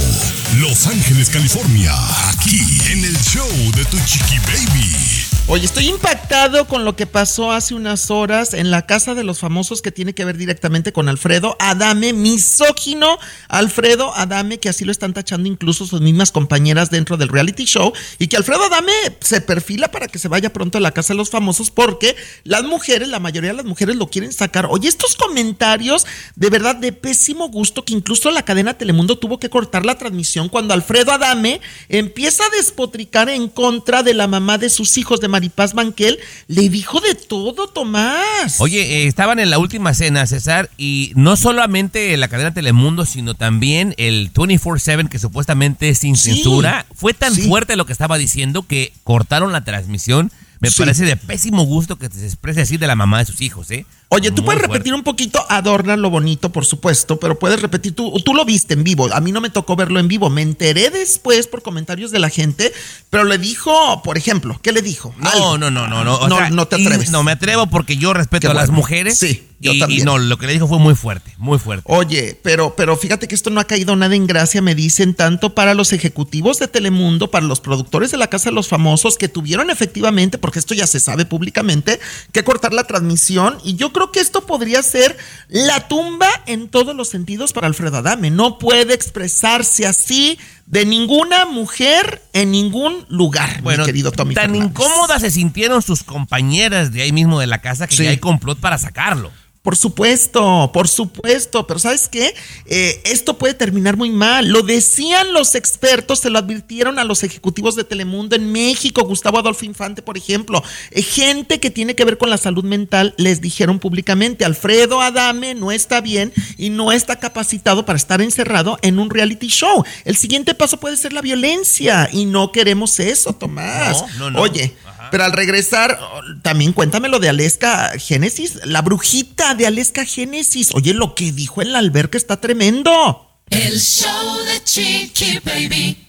Los 0.59 0.87
Ángeles, 0.87 1.31
California, 1.31 1.95
aquí 2.33 2.61
en 2.91 3.03
el 3.03 3.17
show 3.17 3.49
de 3.75 3.87
tu 3.87 3.99
chiqui 4.05 4.39
baby. 4.41 5.22
Oye, 5.49 5.65
estoy 5.67 5.89
impactado 5.89 6.67
con 6.69 6.85
lo 6.85 6.95
que 6.95 7.07
pasó 7.07 7.51
hace 7.51 7.75
unas 7.75 8.11
horas 8.13 8.55
en 8.55 8.71
la 8.71 8.87
casa 8.87 9.15
de 9.15 9.25
los 9.25 9.41
famosos 9.41 9.83
que 9.83 9.91
tiene 9.91 10.15
que 10.15 10.25
ver 10.25 10.39
directamente 10.39 10.93
con 10.93 11.09
Alfredo 11.09 11.57
Adame, 11.59 12.13
misógino 12.13 13.19
Alfredo 13.49 14.15
Adame, 14.15 14.59
que 14.59 14.69
así 14.69 14.85
lo 14.85 14.93
están 14.93 15.13
tachando 15.13 15.49
incluso 15.49 15.85
sus 15.85 16.01
mismas 16.01 16.31
compañeras 16.31 16.91
dentro 16.91 17.17
del 17.17 17.29
reality 17.29 17.65
show, 17.65 17.93
y 18.21 18.29
que 18.29 18.37
Alfredo 18.37 18.63
Adame 18.65 18.93
se 19.21 19.41
perfila 19.41 19.91
para 19.91 20.07
que 20.07 20.21
se 20.21 20.29
vaya 20.29 20.53
pronto 20.53 20.79
a 20.79 20.81
la 20.81 20.93
casa 20.93 21.13
de 21.13 21.19
los 21.19 21.29
famosos 21.29 21.71
porque 21.71 22.17
las 22.45 22.63
mujeres, 22.63 23.09
la 23.09 23.19
mayoría 23.19 23.51
de 23.51 23.57
las 23.57 23.67
mujeres 23.67 23.97
lo 23.97 24.07
quieren 24.07 24.33
sacar. 24.33 24.67
Oye, 24.71 24.89
estos 24.89 25.17
comentarios 25.17 26.07
de 26.37 26.51
verdad 26.51 26.77
de 26.77 26.93
pésimo 26.93 27.49
gusto 27.49 27.85
que 27.85 27.95
incluso 27.95 28.31
la 28.31 28.45
cadena 28.45 28.79
Telemundo 28.79 29.19
tuvo 29.19 29.41
que 29.41 29.51
cortar 29.51 29.85
la 29.85 29.99
transmisión 29.99 30.49
cuando 30.49 30.73
Alfredo 30.73 31.11
Adame 31.11 31.61
empieza 31.89 32.45
a 32.45 32.57
despotricar 32.57 33.29
en 33.29 33.49
contra 33.49 34.05
de 34.05 34.15
la 34.15 34.29
mamá 34.29 34.57
de 34.57 34.71
sus 34.71 34.97
hijos 34.97 35.21
de 35.21 35.32
Maripaz 35.33 35.75
Banquel, 35.75 36.19
le 36.47 36.69
dijo 36.69 37.01
de 37.01 37.17
todo, 37.17 37.67
Tomás. 37.67 38.61
Oye, 38.61 38.81
eh, 38.83 39.07
estaban 39.09 39.41
en 39.41 39.51
la 39.51 39.59
última 39.59 39.95
cena, 39.95 40.27
César, 40.27 40.71
y 40.79 41.13
no 41.17 41.37
solamente 41.37 42.17
la 42.17 42.29
cadena 42.29 42.55
Telemundo, 42.55 43.05
sino 43.07 43.35
también 43.35 43.95
el 43.97 44.33
24-7, 44.33 45.09
que 45.09 45.19
supuestamente 45.19 45.89
es 45.89 45.99
sin 45.99 46.17
Sí, 46.17 46.35
censura. 46.35 46.87
Fue 46.95 47.15
tan 47.15 47.35
sí. 47.35 47.49
fuerte 47.49 47.75
lo 47.77 47.87
que 47.87 47.93
estaba 47.93 48.19
diciendo 48.19 48.63
que 48.63 48.93
cortaron 49.03 49.51
la 49.53 49.65
transmisión. 49.65 50.31
Me 50.63 50.71
Sí. 50.71 50.79
parece 50.79 51.05
de 51.05 51.17
pésimo 51.17 51.65
gusto 51.65 51.99
que 51.99 52.09
se 52.09 52.25
exprese 52.25 52.61
así 52.63 52.77
de 52.77 52.87
la 52.87 52.95
mamá 52.95 53.19
de 53.19 53.25
sus 53.27 53.41
hijos, 53.41 53.71
¿eh? 53.73 53.85
Oye, 54.09 54.31
tú 54.31 54.45
puedes 54.45 54.59
fuerte. 54.61 54.75
repetir 54.75 54.95
un 54.95 55.03
poquito, 55.03 55.45
adorna 55.49 55.97
lo 55.97 56.09
bonito, 56.11 56.53
por 56.53 56.65
supuesto, 56.67 57.19
pero 57.19 57.39
puedes 57.39 57.61
repetir, 57.63 57.95
tú, 57.95 58.13
tú 58.25 58.35
lo 58.35 58.45
viste 58.45 58.75
en 58.75 58.85
vivo, 58.85 59.09
a 59.13 59.21
mí 59.21 59.33
no 59.33 59.41
me 59.41 59.49
tocó 59.51 59.75
verlo 59.75 59.99
en 60.01 60.07
vivo, 60.07 60.29
me 60.31 60.43
enteré 60.43 60.91
después 60.91 61.47
por 61.47 61.63
comentarios 61.63 62.11
de 62.11 62.19
la 62.19 62.29
gente, 62.29 62.73
pero 63.11 63.25
le 63.25 63.39
dijo, 63.39 64.03
por 64.05 64.19
ejemplo, 64.19 64.61
¿qué 64.63 64.71
le 64.71 64.83
dijo? 64.83 65.15
No, 65.19 65.31
Algo. 65.31 65.59
no, 65.59 65.71
no, 65.71 65.89
no, 65.89 66.05
no. 66.05 66.17
o 66.17 66.29
no, 66.29 66.37
sea, 66.37 66.51
no 66.51 66.69
te 66.69 66.77
atreves. 66.77 67.11
No 67.11 67.23
me 67.23 67.33
atrevo 67.33 67.67
porque 67.69 67.97
yo 67.97 68.13
respeto 68.13 68.51
a 68.51 68.55
las 68.55 68.69
mujeres. 68.71 69.19
Sí, 69.19 69.49
yo 69.61 69.73
y, 69.73 69.79
también. 69.79 70.03
y 70.03 70.05
no, 70.05 70.19
lo 70.19 70.37
que 70.37 70.47
le 70.47 70.53
dijo 70.53 70.69
fue 70.69 70.79
muy 70.79 70.95
fuerte, 70.95 71.33
muy 71.39 71.59
fuerte. 71.59 71.85
Oye, 71.91 72.39
pero, 72.43 72.77
pero 72.77 72.99
fíjate 72.99 73.27
que 73.29 73.35
esto 73.35 73.49
no 73.49 73.61
ha 73.61 73.65
caído 73.65 73.97
nada 73.97 74.15
en 74.15 74.27
gracia, 74.27 74.61
me 74.61 74.75
dicen, 74.75 75.15
tanto 75.15 75.55
para 75.55 75.73
los 75.73 75.95
ejecutivos 75.95 76.59
de 76.59 76.69
Telemundo, 76.69 77.31
para 77.31 77.47
los 77.47 77.61
productores 77.61 78.11
de 78.11 78.19
la 78.19 78.27
Casa 78.27 78.51
de 78.51 78.55
los 78.57 78.69
Famosos, 78.69 79.17
que 79.17 79.29
tuvieron 79.29 79.71
efectivamente, 79.71 80.37
porque 80.37 80.52
esto 80.59 80.75
ya 80.75 80.87
se 80.87 81.01
sabe 81.01 81.25
públicamente, 81.25 82.01
que 82.33 82.45
cortar 82.45 82.73
la 82.73 82.85
transmisión. 82.85 83.59
Y 83.65 83.75
yo 83.77 83.93
creo 83.93 84.13
que 84.13 84.21
esto 84.21 84.47
podría 84.47 84.83
ser 84.83 85.17
la 85.49 85.89
tumba 85.89 86.29
en 86.47 86.69
todos 86.69 86.95
los 86.97 87.09
sentidos 87.09 87.53
para 87.53 87.67
Alfredo 87.67 87.99
Adame. 87.99 88.31
No 88.31 88.59
puede 88.59 88.95
expresarse 88.95 89.87
así 89.87 90.39
de 90.67 90.87
ninguna 90.87 91.45
mujer 91.45 92.23
en 92.33 92.51
ningún 92.51 93.05
lugar, 93.09 93.61
Bueno, 93.63 93.83
mi 93.83 93.87
querido 93.87 94.13
Tommy. 94.13 94.35
tan 94.35 94.51
Fernández. 94.53 94.71
incómodas 94.71 95.21
se 95.21 95.31
sintieron 95.31 95.83
sus 95.83 96.03
compañeras 96.03 96.93
de 96.93 97.03
ahí 97.03 97.13
mismo 97.13 97.39
de 97.41 97.47
la 97.47 97.61
casa 97.61 97.87
que 97.87 97.97
Sí. 97.97 98.05
ya 98.05 98.11
hay 98.11 98.19
complot 98.19 98.59
para 98.59 98.79
sacarlo. 98.79 99.31
Por 99.63 99.77
supuesto, 99.77 100.71
por 100.75 100.89
supuesto, 100.89 101.69
pero 101.69 101.79
¿sabes 101.79 102.09
qué? 102.09 102.35
Eh, 102.67 103.01
esto 103.05 103.39
puede 103.39 103.55
terminar 103.55 103.97
muy 103.97 104.11
mal. 104.11 104.49
Lo 104.49 104.63
decían 104.63 105.33
los 105.33 105.55
expertos, 105.55 106.19
se 106.19 106.31
lo 106.31 106.41
advirtieron 106.41 106.99
a 106.99 107.05
los 107.05 107.23
ejecutivos 107.23 107.77
de 107.77 107.85
Telemundo 107.85 108.35
en 108.35 108.51
México, 108.51 109.05
Gustavo 109.05 109.39
Adolfo 109.39 109.65
Infante, 109.65 110.03
por 110.03 110.19
ejemplo. 110.19 110.65
Eh, 110.91 111.03
gente 111.03 111.61
que 111.61 111.71
tiene 111.71 111.95
que 111.95 112.05
ver 112.05 112.19
con 112.19 112.29
la 112.29 112.39
salud 112.39 112.65
mental 112.65 113.15
les 113.19 113.41
dijeron 113.41 113.79
públicamente, 113.79 114.45
Alfredo 114.45 115.01
Adame 115.01 115.55
no 115.55 115.71
está 115.71 116.01
bien 116.01 116.33
y 116.59 116.71
no 116.71 116.91
está 116.91 117.21
capacitado 117.21 117.87
para 117.87 117.99
estar 117.99 118.21
encerrado 118.21 118.81
en 118.83 118.99
un 118.99 119.11
reality 119.11 119.47
show. 119.47 119.85
El 120.05 120.17
siguiente 120.17 120.57
paso 120.57 120.81
puede 120.81 120.97
ser 120.97 121.13
la 121.13 121.21
violencia 121.21 122.09
y 122.13 122.25
no 122.25 122.51
queremos 122.51 122.99
eso, 122.99 123.33
Tomás. 123.33 124.03
No, 124.19 124.25
no, 124.25 124.31
no. 124.33 124.41
Oye, 124.41 124.75
pero 125.11 125.25
al 125.25 125.33
regresar, 125.33 125.99
también 126.43 126.73
cuéntame 126.73 127.09
lo 127.09 127.19
de 127.19 127.29
Aleska 127.29 127.93
Génesis, 127.99 128.61
la 128.65 128.83
brujita 128.83 129.55
de 129.55 129.67
Aleska 129.67 130.05
Génesis. 130.05 130.71
Oye, 130.75 130.95
lo 130.95 131.15
que 131.15 131.33
dijo 131.33 131.63
en 131.63 131.73
la 131.73 131.79
alberca 131.79 132.19
está 132.19 132.41
tremendo. 132.41 133.29
El 133.51 133.79
show 133.81 134.39
de 134.45 134.65
Chiqui 134.65 135.39
Baby. 135.45 136.09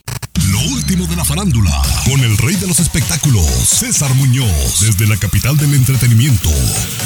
Lo 0.50 0.60
último 0.60 1.06
de 1.08 1.16
la 1.16 1.26
farándula, 1.26 1.72
con 2.06 2.20
el 2.22 2.38
rey 2.38 2.56
de 2.56 2.68
los 2.68 2.80
espectáculos, 2.80 3.46
César 3.46 4.14
Muñoz, 4.16 4.80
desde 4.82 5.08
la 5.08 5.18
capital 5.18 5.58
del 5.58 5.74
entretenimiento, 5.74 6.50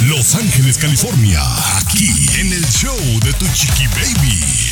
Los 0.06 0.36
Ángeles, 0.36 0.78
California, 0.78 1.42
aquí 1.78 2.10
en 2.40 2.54
el 2.54 2.66
show 2.68 2.98
de 3.24 3.34
Tu 3.34 3.46
Chiqui 3.54 3.88
Baby. 3.88 4.67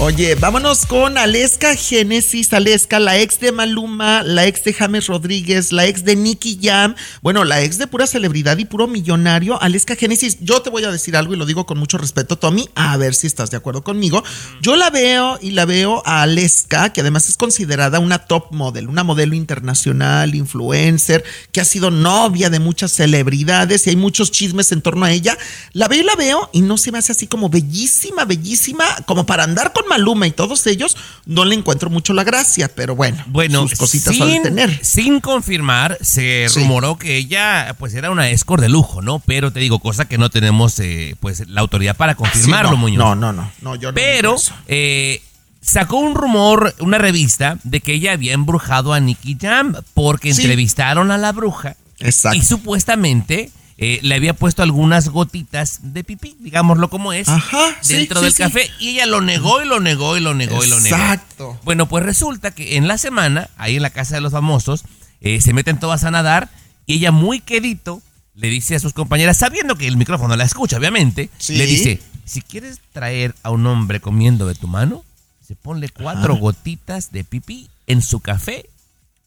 Oye, 0.00 0.36
vámonos 0.36 0.86
con 0.86 1.18
Aleska 1.18 1.74
Genesis, 1.74 2.52
Aleska, 2.52 3.00
la 3.00 3.18
ex 3.18 3.40
de 3.40 3.50
Maluma, 3.50 4.22
la 4.22 4.46
ex 4.46 4.62
de 4.62 4.72
James 4.72 5.08
Rodríguez, 5.08 5.72
la 5.72 5.86
ex 5.86 6.04
de 6.04 6.14
Nicky 6.14 6.60
Jam, 6.62 6.94
bueno, 7.20 7.42
la 7.42 7.62
ex 7.62 7.78
de 7.78 7.88
pura 7.88 8.06
celebridad 8.06 8.56
y 8.58 8.64
puro 8.64 8.86
millonario, 8.86 9.60
Aleska 9.60 9.96
Genesis. 9.96 10.38
Yo 10.40 10.62
te 10.62 10.70
voy 10.70 10.84
a 10.84 10.92
decir 10.92 11.16
algo 11.16 11.34
y 11.34 11.36
lo 11.36 11.46
digo 11.46 11.66
con 11.66 11.78
mucho 11.78 11.98
respeto, 11.98 12.38
Tommy, 12.38 12.68
a 12.76 12.96
ver 12.96 13.12
si 13.12 13.26
estás 13.26 13.50
de 13.50 13.56
acuerdo 13.56 13.82
conmigo. 13.82 14.22
Yo 14.62 14.76
la 14.76 14.88
veo 14.90 15.36
y 15.42 15.50
la 15.50 15.64
veo 15.64 16.00
a 16.06 16.22
Aleska, 16.22 16.92
que 16.92 17.00
además 17.00 17.28
es 17.28 17.36
considerada 17.36 17.98
una 17.98 18.20
top 18.20 18.52
model, 18.52 18.88
una 18.88 19.02
modelo 19.02 19.34
internacional, 19.34 20.36
influencer, 20.36 21.24
que 21.50 21.60
ha 21.60 21.64
sido 21.64 21.90
novia 21.90 22.50
de 22.50 22.60
muchas 22.60 22.92
celebridades 22.92 23.88
y 23.88 23.90
hay 23.90 23.96
muchos 23.96 24.30
chismes 24.30 24.70
en 24.70 24.80
torno 24.80 25.06
a 25.06 25.10
ella. 25.10 25.36
La 25.72 25.88
veo 25.88 26.02
y 26.02 26.04
la 26.04 26.14
veo 26.14 26.50
y 26.52 26.60
no 26.60 26.78
se 26.78 26.92
me 26.92 26.98
hace 26.98 27.10
así 27.10 27.26
como 27.26 27.48
bellísima, 27.48 28.24
bellísima, 28.24 28.84
como 29.04 29.26
para 29.26 29.42
andar 29.42 29.72
con 29.72 29.87
Maluma 29.88 30.26
y 30.26 30.30
todos 30.30 30.66
ellos, 30.66 30.96
no 31.26 31.44
le 31.44 31.54
encuentro 31.54 31.90
mucho 31.90 32.12
la 32.14 32.24
gracia, 32.24 32.68
pero 32.74 32.94
bueno, 32.94 33.22
Bueno, 33.26 33.66
sus 33.68 33.78
cositas 33.78 34.14
sin, 34.14 34.42
tener. 34.42 34.78
sin 34.84 35.20
confirmar, 35.20 35.98
se 36.00 36.46
Sí. 36.48 36.60
rumoró 36.60 36.96
que 36.98 37.16
ella 37.16 37.74
pues 37.78 37.94
era 37.94 38.10
una 38.10 38.30
escort 38.30 38.62
de 38.62 38.68
lujo, 38.68 39.02
¿no? 39.02 39.20
Pero 39.20 39.52
te 39.52 39.60
digo, 39.60 39.78
cosa 39.80 40.06
que 40.06 40.18
no 40.18 40.30
tenemos 40.30 40.78
eh, 40.80 41.16
pues 41.20 41.48
la 41.48 41.60
autoridad 41.60 41.96
para 41.96 42.14
confirmarlo, 42.14 42.70
Sí, 42.70 42.74
no, 42.76 42.80
Muñoz. 42.80 42.98
No, 42.98 43.14
no, 43.14 43.32
no, 43.32 43.50
no, 43.62 43.74
yo 43.76 43.90
no 43.90 43.94
Pero 43.94 44.36
eh, 44.66 45.22
sacó 45.60 45.96
un 45.98 46.14
rumor, 46.14 46.74
una 46.80 46.98
revista, 46.98 47.58
de 47.64 47.80
que 47.80 47.94
ella 47.94 48.12
había 48.12 48.32
embrujado 48.32 48.92
a 48.92 49.00
Nicky 49.00 49.36
Jam 49.40 49.74
porque 49.94 50.34
Sí. 50.34 50.42
entrevistaron 50.42 51.10
a 51.10 51.18
la 51.18 51.32
bruja 51.32 51.76
Exacto. 52.00 52.38
y 52.38 52.42
supuestamente 52.42 53.50
eh, 53.80 54.00
le 54.02 54.16
había 54.16 54.34
puesto 54.34 54.62
algunas 54.62 55.08
gotitas 55.08 55.78
de 55.82 56.02
pipí, 56.02 56.36
digámoslo 56.40 56.90
como 56.90 57.12
es, 57.12 57.28
Ajá, 57.28 57.76
dentro 57.86 58.18
sí, 58.18 58.24
del 58.24 58.32
sí. 58.32 58.42
café 58.42 58.70
y 58.80 58.88
ella 58.90 59.06
lo 59.06 59.20
negó 59.20 59.62
y 59.62 59.66
lo 59.68 59.78
negó 59.78 60.16
y 60.16 60.20
lo 60.20 60.34
negó 60.34 60.64
y 60.64 60.68
lo 60.68 60.80
negó. 60.80 60.96
Exacto. 60.96 61.60
Bueno, 61.64 61.88
pues 61.88 62.04
resulta 62.04 62.50
que 62.50 62.76
en 62.76 62.88
la 62.88 62.98
semana, 62.98 63.48
ahí 63.56 63.76
en 63.76 63.82
la 63.82 63.90
casa 63.90 64.16
de 64.16 64.20
los 64.20 64.32
famosos, 64.32 64.84
eh, 65.20 65.40
se 65.40 65.52
meten 65.52 65.78
todas 65.78 66.02
a 66.02 66.10
nadar 66.10 66.50
y 66.86 66.94
ella 66.94 67.12
muy 67.12 67.40
quedito 67.40 68.02
le 68.34 68.48
dice 68.48 68.76
a 68.76 68.80
sus 68.80 68.92
compañeras, 68.92 69.36
sabiendo 69.36 69.76
que 69.76 69.88
el 69.88 69.96
micrófono 69.96 70.36
la 70.36 70.44
escucha, 70.44 70.76
obviamente, 70.76 71.28
le 71.48 71.66
dice, 71.66 72.00
si 72.24 72.40
quieres 72.40 72.80
traer 72.92 73.34
a 73.42 73.50
un 73.50 73.66
hombre 73.66 74.00
comiendo 74.00 74.46
de 74.46 74.54
tu 74.54 74.68
mano, 74.68 75.04
se 75.44 75.56
ponle 75.56 75.88
cuatro 75.88 76.36
gotitas 76.36 77.10
de 77.10 77.24
pipí 77.24 77.68
en 77.88 78.00
su 78.00 78.20
café 78.20 78.68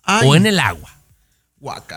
Ay, 0.03 0.27
o 0.27 0.35
en 0.35 0.45
el 0.45 0.59
agua. 0.59 0.89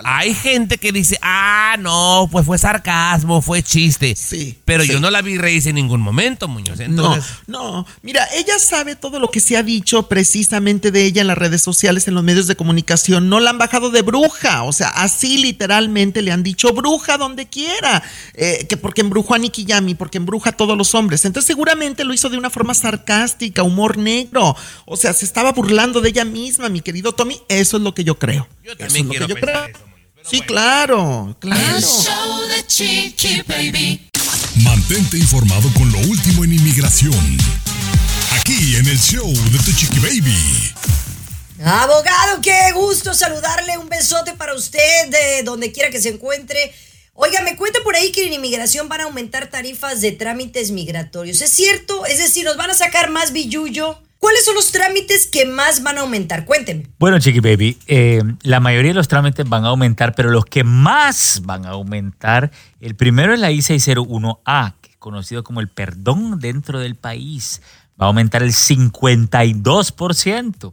Hay 0.04 0.34
gente 0.34 0.76
que 0.76 0.92
dice, 0.92 1.18
ah, 1.22 1.76
no, 1.78 2.28
pues 2.30 2.44
fue 2.44 2.58
sarcasmo, 2.58 3.40
fue 3.40 3.62
chiste. 3.62 4.14
Sí, 4.14 4.58
Pero 4.66 4.82
sí. 4.82 4.90
yo 4.92 5.00
no 5.00 5.10
la 5.10 5.22
vi 5.22 5.38
reírse 5.38 5.70
en 5.70 5.76
ningún 5.76 6.02
momento, 6.02 6.48
Muñoz. 6.48 6.80
Entonces, 6.80 7.24
no, 7.46 7.82
no. 7.82 7.86
Mira, 8.02 8.28
ella 8.34 8.58
sabe 8.58 8.94
todo 8.94 9.18
lo 9.18 9.30
que 9.30 9.40
se 9.40 9.56
ha 9.56 9.62
dicho 9.62 10.06
precisamente 10.06 10.90
de 10.90 11.06
ella 11.06 11.22
en 11.22 11.28
las 11.28 11.38
redes 11.38 11.62
sociales, 11.62 12.06
en 12.06 12.14
los 12.14 12.22
medios 12.22 12.46
de 12.46 12.56
comunicación. 12.56 13.30
No 13.30 13.40
la 13.40 13.50
han 13.50 13.58
bajado 13.58 13.90
de 13.90 14.02
bruja. 14.02 14.64
O 14.64 14.72
sea, 14.72 14.88
así 14.88 15.38
literalmente 15.38 16.20
le 16.20 16.30
han 16.30 16.42
dicho 16.42 16.74
bruja 16.74 17.16
donde 17.16 17.46
quiera. 17.46 18.02
Eh, 18.34 18.66
que 18.68 18.76
porque 18.76 19.00
embrujó 19.00 19.34
a 19.34 19.38
Nicky 19.38 19.64
Yami, 19.64 19.94
porque 19.94 20.18
embruja 20.18 20.50
a 20.50 20.52
todos 20.52 20.76
los 20.76 20.94
hombres. 20.94 21.24
Entonces, 21.24 21.46
seguramente 21.46 22.04
lo 22.04 22.12
hizo 22.12 22.28
de 22.28 22.36
una 22.36 22.50
forma 22.50 22.74
sarcástica, 22.74 23.62
humor 23.62 23.96
negro. 23.96 24.54
O 24.84 24.98
sea, 24.98 25.14
se 25.14 25.24
estaba 25.24 25.52
burlando 25.52 26.02
de 26.02 26.10
ella 26.10 26.26
misma, 26.26 26.68
mi 26.68 26.82
querido 26.82 27.12
Tommy. 27.12 27.40
Eso 27.48 27.78
es 27.78 27.82
lo 27.82 27.94
que 27.94 28.04
yo 28.04 28.18
creo. 28.18 28.46
yo 28.62 28.72
Eso 28.72 28.78
también 28.78 29.06
es 29.06 29.06
lo 29.06 29.10
quiero 29.10 29.26
que 29.26 29.34
yo 29.34 29.40
creo. 29.40 29.53
Sí, 30.24 30.38
bueno. 30.38 30.46
claro, 30.46 31.36
claro. 31.38 31.76
El 31.76 31.82
show 31.82 32.48
de 32.48 32.66
Chiqui 32.66 33.42
Baby. 33.42 34.10
Mantente 34.62 35.18
informado 35.18 35.72
con 35.74 35.90
lo 35.92 35.98
último 35.98 36.44
en 36.44 36.54
inmigración. 36.54 37.38
Aquí 38.30 38.76
en 38.76 38.86
el 38.86 38.98
show 38.98 39.30
de 39.30 39.58
Tu 39.58 39.72
Chiqui 39.72 39.98
Baby. 40.00 40.72
Abogado, 41.64 42.40
qué 42.42 42.72
gusto 42.72 43.14
saludarle. 43.14 43.78
Un 43.78 43.88
besote 43.88 44.32
para 44.32 44.54
usted 44.54 45.08
de 45.08 45.42
donde 45.44 45.72
quiera 45.72 45.90
que 45.90 46.00
se 46.00 46.08
encuentre. 46.10 46.72
Oiga, 47.12 47.42
me 47.42 47.56
cuenta 47.56 47.78
por 47.84 47.94
ahí 47.94 48.10
que 48.10 48.26
en 48.26 48.32
inmigración 48.32 48.88
van 48.88 49.02
a 49.02 49.04
aumentar 49.04 49.48
tarifas 49.48 50.00
de 50.00 50.12
trámites 50.12 50.72
migratorios. 50.72 51.40
¿Es 51.42 51.50
cierto? 51.50 52.06
Es 52.06 52.18
decir, 52.18 52.44
¿nos 52.44 52.56
van 52.56 52.70
a 52.70 52.74
sacar 52.74 53.10
más 53.10 53.32
billuyo? 53.32 54.00
¿Cuáles 54.24 54.46
son 54.46 54.54
los 54.54 54.72
trámites 54.72 55.26
que 55.26 55.44
más 55.44 55.82
van 55.82 55.98
a 55.98 56.00
aumentar? 56.00 56.46
Cuénteme. 56.46 56.86
Bueno, 56.98 57.18
Chiqui 57.18 57.40
Baby, 57.40 57.76
eh, 57.86 58.22
la 58.40 58.58
mayoría 58.58 58.92
de 58.92 58.94
los 58.94 59.06
trámites 59.06 59.46
van 59.46 59.66
a 59.66 59.68
aumentar, 59.68 60.14
pero 60.14 60.30
los 60.30 60.46
que 60.46 60.64
más 60.64 61.42
van 61.44 61.66
a 61.66 61.72
aumentar, 61.72 62.50
el 62.80 62.96
primero 62.96 63.34
es 63.34 63.40
la 63.40 63.50
I-601A, 63.50 64.76
que 64.80 64.92
es 64.92 64.96
conocido 64.96 65.44
como 65.44 65.60
el 65.60 65.68
perdón 65.68 66.40
dentro 66.40 66.80
del 66.80 66.94
país. 66.94 67.60
Va 68.00 68.06
a 68.06 68.08
aumentar 68.08 68.42
el 68.42 68.52
52%. 68.52 70.72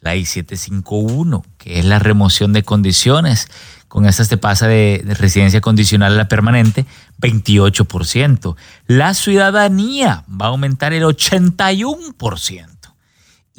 La 0.00 0.16
I-751, 0.16 1.44
que 1.56 1.78
es 1.78 1.84
la 1.84 2.00
remoción 2.00 2.52
de 2.52 2.64
condiciones. 2.64 3.46
Con 3.86 4.06
esta 4.06 4.24
te 4.24 4.38
pasa 4.38 4.66
de, 4.66 5.04
de 5.04 5.14
residencia 5.14 5.60
condicional 5.60 6.14
a 6.14 6.16
la 6.16 6.26
permanente, 6.26 6.84
28%. 7.20 8.56
La 8.88 9.14
ciudadanía 9.14 10.24
va 10.28 10.46
a 10.46 10.48
aumentar 10.48 10.92
el 10.92 11.04
81% 11.04 12.77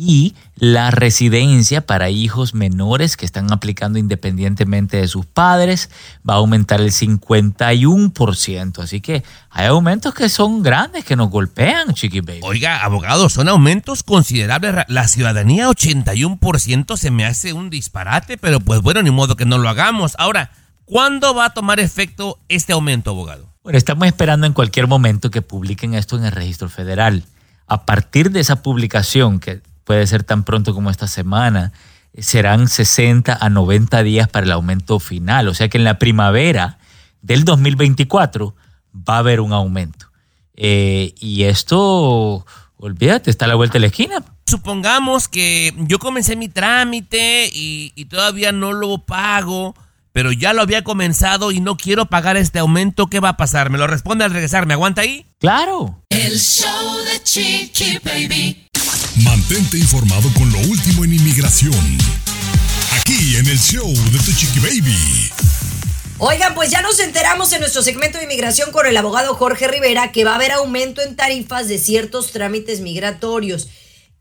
y 0.01 0.33
la 0.55 0.91
residencia 0.91 1.85
para 1.85 2.09
hijos 2.09 2.53
menores 2.53 3.17
que 3.17 3.25
están 3.25 3.51
aplicando 3.51 3.99
independientemente 3.99 4.95
de 4.95 5.09
sus 5.09 5.25
padres 5.25 5.89
va 6.27 6.35
a 6.35 6.37
aumentar 6.37 6.79
el 6.79 6.93
51%. 6.93 8.79
Así 8.81 9.01
que 9.01 9.25
hay 9.49 9.67
aumentos 9.67 10.13
que 10.13 10.29
son 10.29 10.63
grandes, 10.63 11.03
que 11.03 11.17
nos 11.17 11.29
golpean, 11.29 11.93
Chiqui 11.93 12.21
Baby. 12.21 12.39
Oiga, 12.43 12.81
abogado, 12.81 13.27
son 13.27 13.49
aumentos 13.49 14.03
considerables. 14.03 14.85
La 14.87 15.09
ciudadanía 15.09 15.67
81% 15.67 16.95
se 16.95 17.11
me 17.11 17.25
hace 17.25 17.51
un 17.51 17.69
disparate, 17.69 18.37
pero 18.37 18.61
pues 18.61 18.79
bueno, 18.81 19.03
ni 19.03 19.11
modo 19.11 19.35
que 19.35 19.43
no 19.43 19.57
lo 19.57 19.67
hagamos. 19.67 20.13
Ahora, 20.17 20.51
¿cuándo 20.85 21.35
va 21.35 21.43
a 21.47 21.53
tomar 21.53 21.81
efecto 21.81 22.39
este 22.47 22.71
aumento, 22.71 23.09
abogado? 23.09 23.53
Bueno, 23.63 23.77
estamos 23.77 24.07
esperando 24.07 24.47
en 24.47 24.53
cualquier 24.53 24.87
momento 24.87 25.29
que 25.29 25.41
publiquen 25.41 25.93
esto 25.93 26.17
en 26.17 26.23
el 26.23 26.31
registro 26.31 26.69
federal. 26.69 27.25
A 27.67 27.85
partir 27.85 28.31
de 28.31 28.39
esa 28.39 28.63
publicación, 28.63 29.41
que 29.41 29.61
puede 29.89 30.05
ser 30.05 30.23
tan 30.23 30.43
pronto 30.43 30.75
como 30.75 30.91
esta 30.91 31.07
semana, 31.07 31.73
serán 32.15 32.67
60 32.67 33.35
a 33.41 33.49
90 33.49 34.03
días 34.03 34.27
para 34.27 34.45
el 34.45 34.51
aumento 34.51 34.99
final. 34.99 35.47
O 35.47 35.55
sea 35.55 35.67
que 35.67 35.79
en 35.79 35.83
la 35.83 35.97
primavera 35.97 36.77
del 37.23 37.43
2024 37.43 38.55
va 38.93 39.15
a 39.15 39.17
haber 39.17 39.39
un 39.39 39.51
aumento. 39.51 40.11
Eh, 40.53 41.15
y 41.19 41.45
esto, 41.45 42.45
olvídate, 42.77 43.31
está 43.31 43.45
a 43.45 43.47
la 43.47 43.55
vuelta 43.55 43.73
de 43.73 43.79
la 43.79 43.87
esquina. 43.87 44.23
Supongamos 44.45 45.27
que 45.27 45.73
yo 45.79 45.97
comencé 45.97 46.35
mi 46.35 46.49
trámite 46.49 47.49
y, 47.51 47.91
y 47.95 48.05
todavía 48.05 48.51
no 48.51 48.73
lo 48.73 48.99
pago, 48.99 49.73
pero 50.11 50.31
ya 50.31 50.53
lo 50.53 50.61
había 50.61 50.83
comenzado 50.83 51.51
y 51.51 51.61
no 51.61 51.77
quiero 51.77 52.05
pagar 52.05 52.37
este 52.37 52.59
aumento. 52.59 53.07
¿Qué 53.07 53.19
va 53.19 53.29
a 53.29 53.37
pasar? 53.37 53.71
¿Me 53.71 53.79
lo 53.79 53.87
responde 53.87 54.23
al 54.23 54.33
regresar? 54.33 54.67
¿Me 54.67 54.75
aguanta 54.75 55.01
ahí? 55.01 55.25
Claro. 55.39 56.03
El 56.09 56.37
show 56.37 56.95
de 57.11 57.23
Chiqui 57.23 57.97
Baby. 58.03 58.69
Mantente 59.23 59.77
informado 59.77 60.29
con 60.37 60.51
lo 60.51 60.59
último 60.59 61.03
en 61.03 61.13
inmigración. 61.13 61.73
Aquí 62.97 63.35
en 63.35 63.47
el 63.47 63.57
show 63.57 63.91
de 63.91 64.19
Tu 64.19 64.31
Chiqui 64.31 64.59
Baby. 64.59 65.31
Oigan, 66.19 66.53
pues 66.53 66.69
ya 66.69 66.81
nos 66.81 66.99
enteramos 66.99 67.51
en 67.51 67.59
nuestro 67.59 67.81
segmento 67.81 68.17
de 68.17 68.25
inmigración 68.25 68.71
con 68.71 68.85
el 68.85 68.95
abogado 68.95 69.35
Jorge 69.35 69.67
Rivera 69.67 70.11
que 70.11 70.23
va 70.23 70.33
a 70.33 70.35
haber 70.35 70.51
aumento 70.53 71.01
en 71.01 71.15
tarifas 71.15 71.67
de 71.67 71.79
ciertos 71.79 72.31
trámites 72.31 72.79
migratorios. 72.79 73.69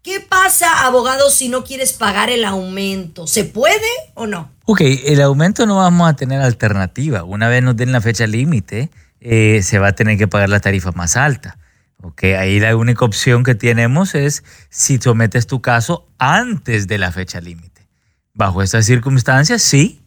¿Qué 0.03 0.21
pasa, 0.21 0.87
abogado, 0.87 1.31
si 1.31 1.49
no 1.49 1.65
quieres 1.65 1.93
pagar 1.93 2.31
el 2.31 2.45
aumento? 2.45 3.27
¿Se 3.27 3.45
puede 3.45 3.79
o 4.15 4.27
no? 4.27 4.51
Ok, 4.65 4.81
el 4.81 5.21
aumento 5.21 5.67
no 5.67 5.77
vamos 5.77 6.09
a 6.09 6.17
tener 6.17 6.41
alternativa. 6.41 7.25
Una 7.25 7.49
vez 7.49 7.63
nos 7.63 7.77
den 7.77 7.93
la 7.93 8.01
fecha 8.01 8.27
límite, 8.27 8.91
eh, 9.21 9.61
se 9.63 9.79
va 9.79 9.89
a 9.89 9.93
tener 9.93 10.19
que 10.19 10.27
pagar 10.27 10.49
la 10.49 10.61
tarifa 10.61 10.93
más 10.93 11.17
alta. 11.17 11.59
Ok, 12.03 12.25
ahí 12.39 12.61
la 12.61 12.77
única 12.77 13.05
opción 13.05 13.43
que 13.43 13.55
tenemos 13.55 14.15
es 14.15 14.45
si 14.71 14.99
sometes 14.99 15.47
tu 15.47 15.61
caso 15.61 16.07
antes 16.19 16.87
de 16.87 16.99
la 16.99 17.11
fecha 17.11 17.41
límite. 17.41 17.89
Bajo 18.35 18.63
estas 18.63 18.87
circunstancias, 18.87 19.63
sí, 19.63 20.01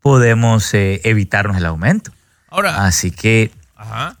podemos 0.00 0.72
eh, 0.74 1.00
evitarnos 1.04 1.56
el 1.56 1.66
aumento. 1.66 2.12
Ahora, 2.48 2.84
Así 2.86 3.10
que 3.10 3.50
ajá. 3.74 4.16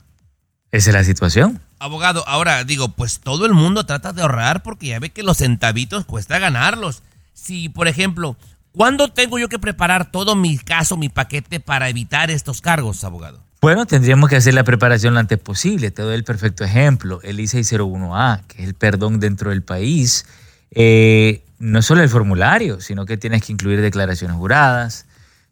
esa 0.72 0.90
es 0.90 0.94
la 0.94 1.04
situación. 1.04 1.60
Abogado, 1.78 2.26
ahora 2.26 2.64
digo, 2.64 2.88
pues 2.88 3.20
todo 3.20 3.46
el 3.46 3.52
mundo 3.54 3.86
trata 3.86 4.12
de 4.12 4.22
ahorrar 4.22 4.62
porque 4.62 4.88
ya 4.88 4.98
ve 4.98 5.10
que 5.10 5.22
los 5.22 5.38
centavitos 5.38 6.04
cuesta 6.04 6.38
ganarlos. 6.38 7.02
Si, 7.34 7.68
por 7.68 7.88
ejemplo, 7.88 8.36
¿cuándo 8.72 9.08
tengo 9.08 9.38
yo 9.38 9.48
que 9.48 9.58
preparar 9.58 10.10
todo 10.10 10.34
mi 10.34 10.58
caso, 10.58 10.96
mi 10.96 11.08
paquete 11.08 11.60
para 11.60 11.88
evitar 11.88 12.30
estos 12.30 12.60
cargos, 12.60 13.04
abogado? 13.04 13.44
Bueno, 13.62 13.86
tendríamos 13.86 14.28
que 14.28 14.34
hacer 14.34 14.54
la 14.54 14.64
preparación 14.64 15.14
lo 15.14 15.20
antes 15.20 15.38
posible. 15.38 15.92
Te 15.92 16.02
doy 16.02 16.16
el 16.16 16.24
perfecto 16.24 16.64
ejemplo. 16.64 17.20
El 17.22 17.38
I-601A, 17.38 18.40
que 18.48 18.60
es 18.60 18.68
el 18.68 18.74
perdón 18.74 19.20
dentro 19.20 19.50
del 19.50 19.62
país, 19.62 20.26
eh, 20.72 21.44
no 21.60 21.80
solo 21.80 22.02
el 22.02 22.08
formulario, 22.08 22.80
sino 22.80 23.06
que 23.06 23.16
tienes 23.16 23.44
que 23.44 23.52
incluir 23.52 23.80
declaraciones 23.80 24.36
juradas, 24.36 25.06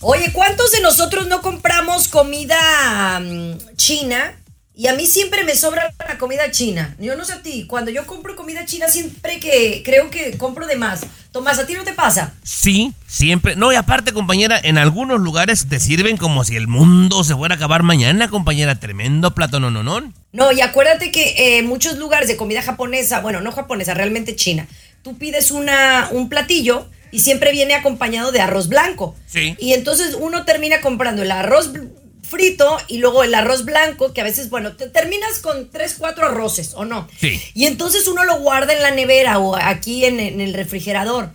Oye, 0.00 0.30
¿cuántos 0.32 0.72
de 0.72 0.82
nosotros 0.82 1.26
no 1.28 1.40
compramos 1.40 2.08
comida 2.08 3.18
mm, 3.20 3.76
china? 3.76 4.38
Y 4.78 4.88
a 4.88 4.94
mí 4.94 5.06
siempre 5.06 5.42
me 5.44 5.56
sobra 5.56 5.94
la 6.06 6.18
comida 6.18 6.50
china. 6.50 6.94
Yo 7.00 7.16
no 7.16 7.24
sé 7.24 7.32
a 7.32 7.40
ti, 7.42 7.64
cuando 7.66 7.90
yo 7.90 8.04
compro 8.06 8.36
comida 8.36 8.66
china 8.66 8.88
siempre 8.88 9.40
que 9.40 9.80
creo 9.82 10.10
que 10.10 10.36
compro 10.36 10.66
de 10.66 10.76
más. 10.76 11.00
Tomás, 11.32 11.58
¿a 11.58 11.66
ti 11.66 11.72
no 11.72 11.82
te 11.82 11.94
pasa? 11.94 12.34
Sí, 12.42 12.92
siempre. 13.06 13.56
No, 13.56 13.72
y 13.72 13.76
aparte, 13.76 14.12
compañera, 14.12 14.60
en 14.62 14.76
algunos 14.76 15.18
lugares 15.20 15.66
te 15.70 15.80
sirven 15.80 16.18
como 16.18 16.44
si 16.44 16.56
el 16.56 16.68
mundo 16.68 17.24
se 17.24 17.34
fuera 17.34 17.54
a 17.54 17.56
acabar 17.56 17.82
mañana, 17.84 18.28
compañera. 18.28 18.78
Tremendo 18.78 19.34
plato, 19.34 19.60
no, 19.60 19.70
no, 19.70 19.82
no. 19.82 20.12
No, 20.32 20.52
y 20.52 20.60
acuérdate 20.60 21.10
que 21.10 21.56
en 21.58 21.66
muchos 21.66 21.96
lugares 21.96 22.28
de 22.28 22.36
comida 22.36 22.60
japonesa, 22.60 23.20
bueno, 23.20 23.40
no 23.40 23.52
japonesa, 23.52 23.94
realmente 23.94 24.36
china, 24.36 24.66
tú 25.00 25.16
pides 25.16 25.52
una, 25.52 26.08
un 26.12 26.28
platillo 26.28 26.86
y 27.10 27.20
siempre 27.20 27.50
viene 27.52 27.74
acompañado 27.74 28.30
de 28.30 28.40
arroz 28.42 28.68
blanco. 28.68 29.16
Sí. 29.26 29.56
Y 29.58 29.72
entonces 29.72 30.14
uno 30.20 30.44
termina 30.44 30.82
comprando 30.82 31.22
el 31.22 31.30
arroz 31.30 31.72
bl- 31.72 31.88
frito 32.28 32.76
y 32.88 32.98
luego 32.98 33.24
el 33.24 33.34
arroz 33.34 33.64
blanco, 33.64 34.12
que 34.12 34.20
a 34.20 34.24
veces, 34.24 34.50
bueno, 34.50 34.74
te 34.76 34.88
terminas 34.88 35.38
con 35.38 35.70
tres, 35.70 35.96
cuatro 35.98 36.26
arroces, 36.26 36.72
¿o 36.74 36.84
no? 36.84 37.08
Sí. 37.18 37.40
Y 37.54 37.66
entonces 37.66 38.08
uno 38.08 38.24
lo 38.24 38.40
guarda 38.40 38.72
en 38.72 38.82
la 38.82 38.90
nevera 38.90 39.38
o 39.38 39.56
aquí 39.56 40.04
en, 40.04 40.20
en 40.20 40.40
el 40.40 40.54
refrigerador. 40.54 41.30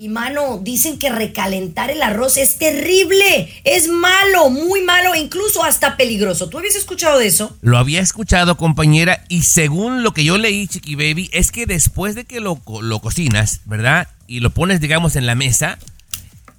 Y 0.00 0.08
mano, 0.08 0.58
dicen 0.62 0.98
que 0.98 1.10
recalentar 1.10 1.90
el 1.90 2.00
arroz 2.00 2.38
es 2.38 2.56
terrible, 2.56 3.52
es 3.64 3.88
malo, 3.88 4.48
muy 4.48 4.80
malo 4.80 5.14
incluso 5.14 5.62
hasta 5.62 5.98
peligroso. 5.98 6.48
¿Tú 6.48 6.56
habías 6.56 6.74
escuchado 6.74 7.18
de 7.18 7.26
eso? 7.26 7.54
Lo 7.60 7.76
había 7.76 8.00
escuchado, 8.00 8.56
compañera, 8.56 9.26
y 9.28 9.42
según 9.42 10.02
lo 10.02 10.14
que 10.14 10.24
yo 10.24 10.38
leí, 10.38 10.66
Chiqui 10.68 10.94
Baby, 10.94 11.28
es 11.34 11.52
que 11.52 11.66
después 11.66 12.14
de 12.14 12.24
que 12.24 12.40
lo, 12.40 12.62
lo 12.80 13.00
cocinas, 13.00 13.60
¿verdad? 13.66 14.08
Y 14.26 14.40
lo 14.40 14.48
pones, 14.48 14.80
digamos, 14.80 15.16
en 15.16 15.26
la 15.26 15.34
mesa, 15.34 15.78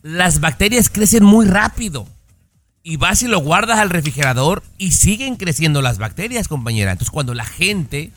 las 0.04 0.40
bacterias 0.40 0.90
crecen 0.90 1.24
muy 1.24 1.48
rápido. 1.48 2.08
Y 2.84 2.98
vas 2.98 3.22
y 3.22 3.28
lo 3.28 3.40
guardas 3.40 3.80
al 3.80 3.90
refrigerador 3.92 4.64
y 4.78 4.92
siguen 4.94 5.36
creciendo 5.36 5.82
las 5.82 5.98
bacterias, 6.00 6.48
compañera. 6.48 6.92
Entonces, 6.92 7.12
cuando 7.12 7.34
la 7.34 7.46
gente 7.46 8.10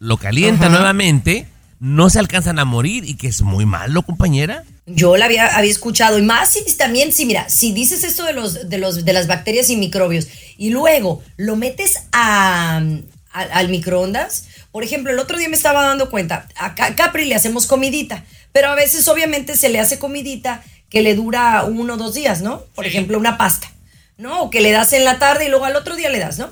lo 0.00 0.16
calienta 0.16 0.66
Ajá. 0.66 0.74
nuevamente, 0.74 1.46
no 1.80 2.10
se 2.10 2.18
alcanzan 2.18 2.58
a 2.58 2.64
morir 2.64 3.04
y 3.04 3.14
que 3.14 3.28
es 3.28 3.42
muy 3.42 3.64
malo, 3.64 4.02
compañera. 4.02 4.64
Yo 4.86 5.16
la 5.16 5.26
había, 5.26 5.46
había 5.56 5.70
escuchado 5.70 6.18
y 6.18 6.22
más 6.22 6.48
si 6.50 6.64
también, 6.76 7.12
si 7.12 7.26
mira, 7.26 7.48
si 7.48 7.72
dices 7.72 8.02
esto 8.02 8.24
de 8.24 8.32
los, 8.32 8.68
de 8.68 8.78
los 8.78 9.04
de 9.04 9.12
las 9.12 9.26
bacterias 9.28 9.70
y 9.70 9.76
microbios 9.76 10.26
y 10.56 10.70
luego 10.70 11.22
lo 11.36 11.54
metes 11.56 11.98
a, 12.12 12.78
a- 13.32 13.40
al 13.42 13.68
microondas, 13.68 14.46
por 14.72 14.82
ejemplo, 14.82 15.12
el 15.12 15.18
otro 15.20 15.38
día 15.38 15.48
me 15.48 15.56
estaba 15.56 15.82
dando 15.84 16.10
cuenta, 16.10 16.48
a 16.56 16.74
Ca- 16.74 16.94
Capri 16.96 17.26
le 17.26 17.34
hacemos 17.36 17.66
comidita, 17.66 18.24
pero 18.52 18.68
a 18.70 18.74
veces 18.74 19.06
obviamente 19.08 19.56
se 19.56 19.68
le 19.68 19.78
hace 19.78 19.98
comidita 19.98 20.62
que 20.88 21.02
le 21.02 21.14
dura 21.14 21.64
uno 21.64 21.94
o 21.94 21.96
dos 21.98 22.14
días, 22.14 22.40
¿no? 22.40 22.62
Por 22.74 22.86
ejemplo, 22.86 23.18
una 23.18 23.36
pasta, 23.36 23.70
¿no? 24.18 24.42
O 24.42 24.50
que 24.50 24.60
le 24.60 24.72
das 24.72 24.92
en 24.92 25.04
la 25.04 25.18
tarde 25.18 25.46
y 25.46 25.48
luego 25.48 25.64
al 25.64 25.76
otro 25.76 25.96
día 25.96 26.10
le 26.10 26.18
das, 26.18 26.38
¿no? 26.38 26.50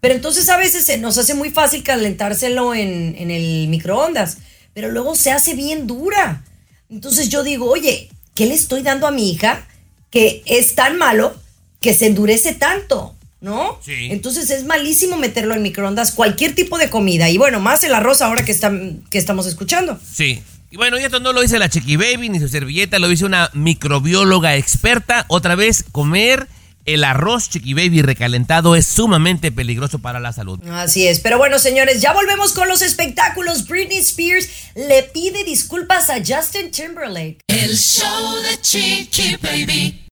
Pero 0.00 0.14
entonces 0.14 0.48
a 0.48 0.56
veces 0.56 0.84
se 0.84 0.98
nos 0.98 1.16
hace 1.18 1.34
muy 1.34 1.50
fácil 1.50 1.84
calentárselo 1.84 2.74
en, 2.74 3.14
en 3.16 3.30
el 3.30 3.68
microondas, 3.68 4.38
pero 4.74 4.90
luego 4.90 5.14
se 5.14 5.30
hace 5.30 5.54
bien 5.54 5.86
dura. 5.86 6.42
Entonces 6.90 7.28
yo 7.28 7.44
digo, 7.44 7.70
oye, 7.70 8.10
¿qué 8.34 8.46
le 8.46 8.54
estoy 8.54 8.82
dando 8.82 9.06
a 9.06 9.12
mi 9.12 9.30
hija 9.30 9.66
que 10.10 10.42
es 10.46 10.74
tan 10.74 10.98
malo 10.98 11.36
que 11.80 11.94
se 11.94 12.06
endurece 12.06 12.54
tanto? 12.54 13.14
¿No? 13.40 13.80
Sí. 13.84 14.08
Entonces 14.10 14.50
es 14.50 14.64
malísimo 14.64 15.16
meterlo 15.16 15.54
en 15.54 15.62
microondas, 15.62 16.12
cualquier 16.12 16.54
tipo 16.54 16.78
de 16.78 16.90
comida. 16.90 17.28
Y 17.28 17.38
bueno, 17.38 17.60
más 17.60 17.82
el 17.84 17.94
arroz 17.94 18.22
ahora 18.22 18.44
que, 18.44 18.52
están, 18.52 19.04
que 19.10 19.18
estamos 19.18 19.46
escuchando. 19.46 19.98
Sí. 20.12 20.42
Y 20.70 20.76
bueno, 20.76 20.98
y 20.98 21.02
esto 21.02 21.20
no 21.20 21.32
lo 21.32 21.42
dice 21.42 21.58
la 21.58 21.68
Chiqui 21.68 21.96
Baby 21.96 22.28
ni 22.28 22.40
su 22.40 22.48
servilleta, 22.48 22.98
lo 22.98 23.08
dice 23.08 23.24
una 23.24 23.50
microbióloga 23.52 24.56
experta. 24.56 25.26
Otra 25.28 25.54
vez, 25.54 25.84
comer 25.92 26.48
el 26.84 27.04
arroz 27.04 27.48
Chiqui 27.48 27.74
Baby 27.74 28.02
recalentado 28.02 28.76
es 28.76 28.86
sumamente 28.86 29.52
peligroso 29.52 29.98
para 29.98 30.20
la 30.20 30.32
salud. 30.32 30.60
Así 30.70 31.06
es. 31.06 31.20
Pero 31.20 31.38
bueno, 31.38 31.58
señores, 31.58 32.00
ya 32.00 32.12
volvemos 32.12 32.52
con 32.52 32.68
los 32.68 32.82
espectáculos. 32.82 33.66
Britney 33.66 33.98
Spears 33.98 34.48
le 34.74 35.02
pide 35.04 35.44
disculpas 35.44 36.10
a 36.10 36.16
Justin 36.18 36.70
Timberlake. 36.70 37.38
El 37.46 37.76
show 37.76 38.36
de 38.42 38.60
Chiqui 38.60 39.36
Baby. 39.42 40.02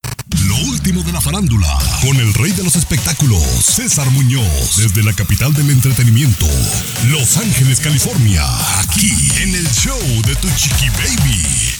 Lo 0.47 0.55
último 0.69 1.03
de 1.03 1.11
la 1.11 1.21
farándula, 1.21 1.67
con 2.01 2.15
el 2.17 2.33
rey 2.33 2.51
de 2.51 2.63
los 2.63 2.75
espectáculos, 2.75 3.41
César 3.41 4.09
Muñoz, 4.11 4.77
desde 4.77 5.03
la 5.03 5.13
capital 5.13 5.53
del 5.53 5.69
entretenimiento, 5.69 6.47
Los 7.07 7.37
Ángeles, 7.37 7.81
California, 7.81 8.43
aquí 8.79 9.11
en 9.41 9.55
el 9.55 9.67
show 9.71 9.99
de 10.25 10.35
Tu 10.35 10.49
Chiqui 10.55 10.89
Baby. 10.89 11.70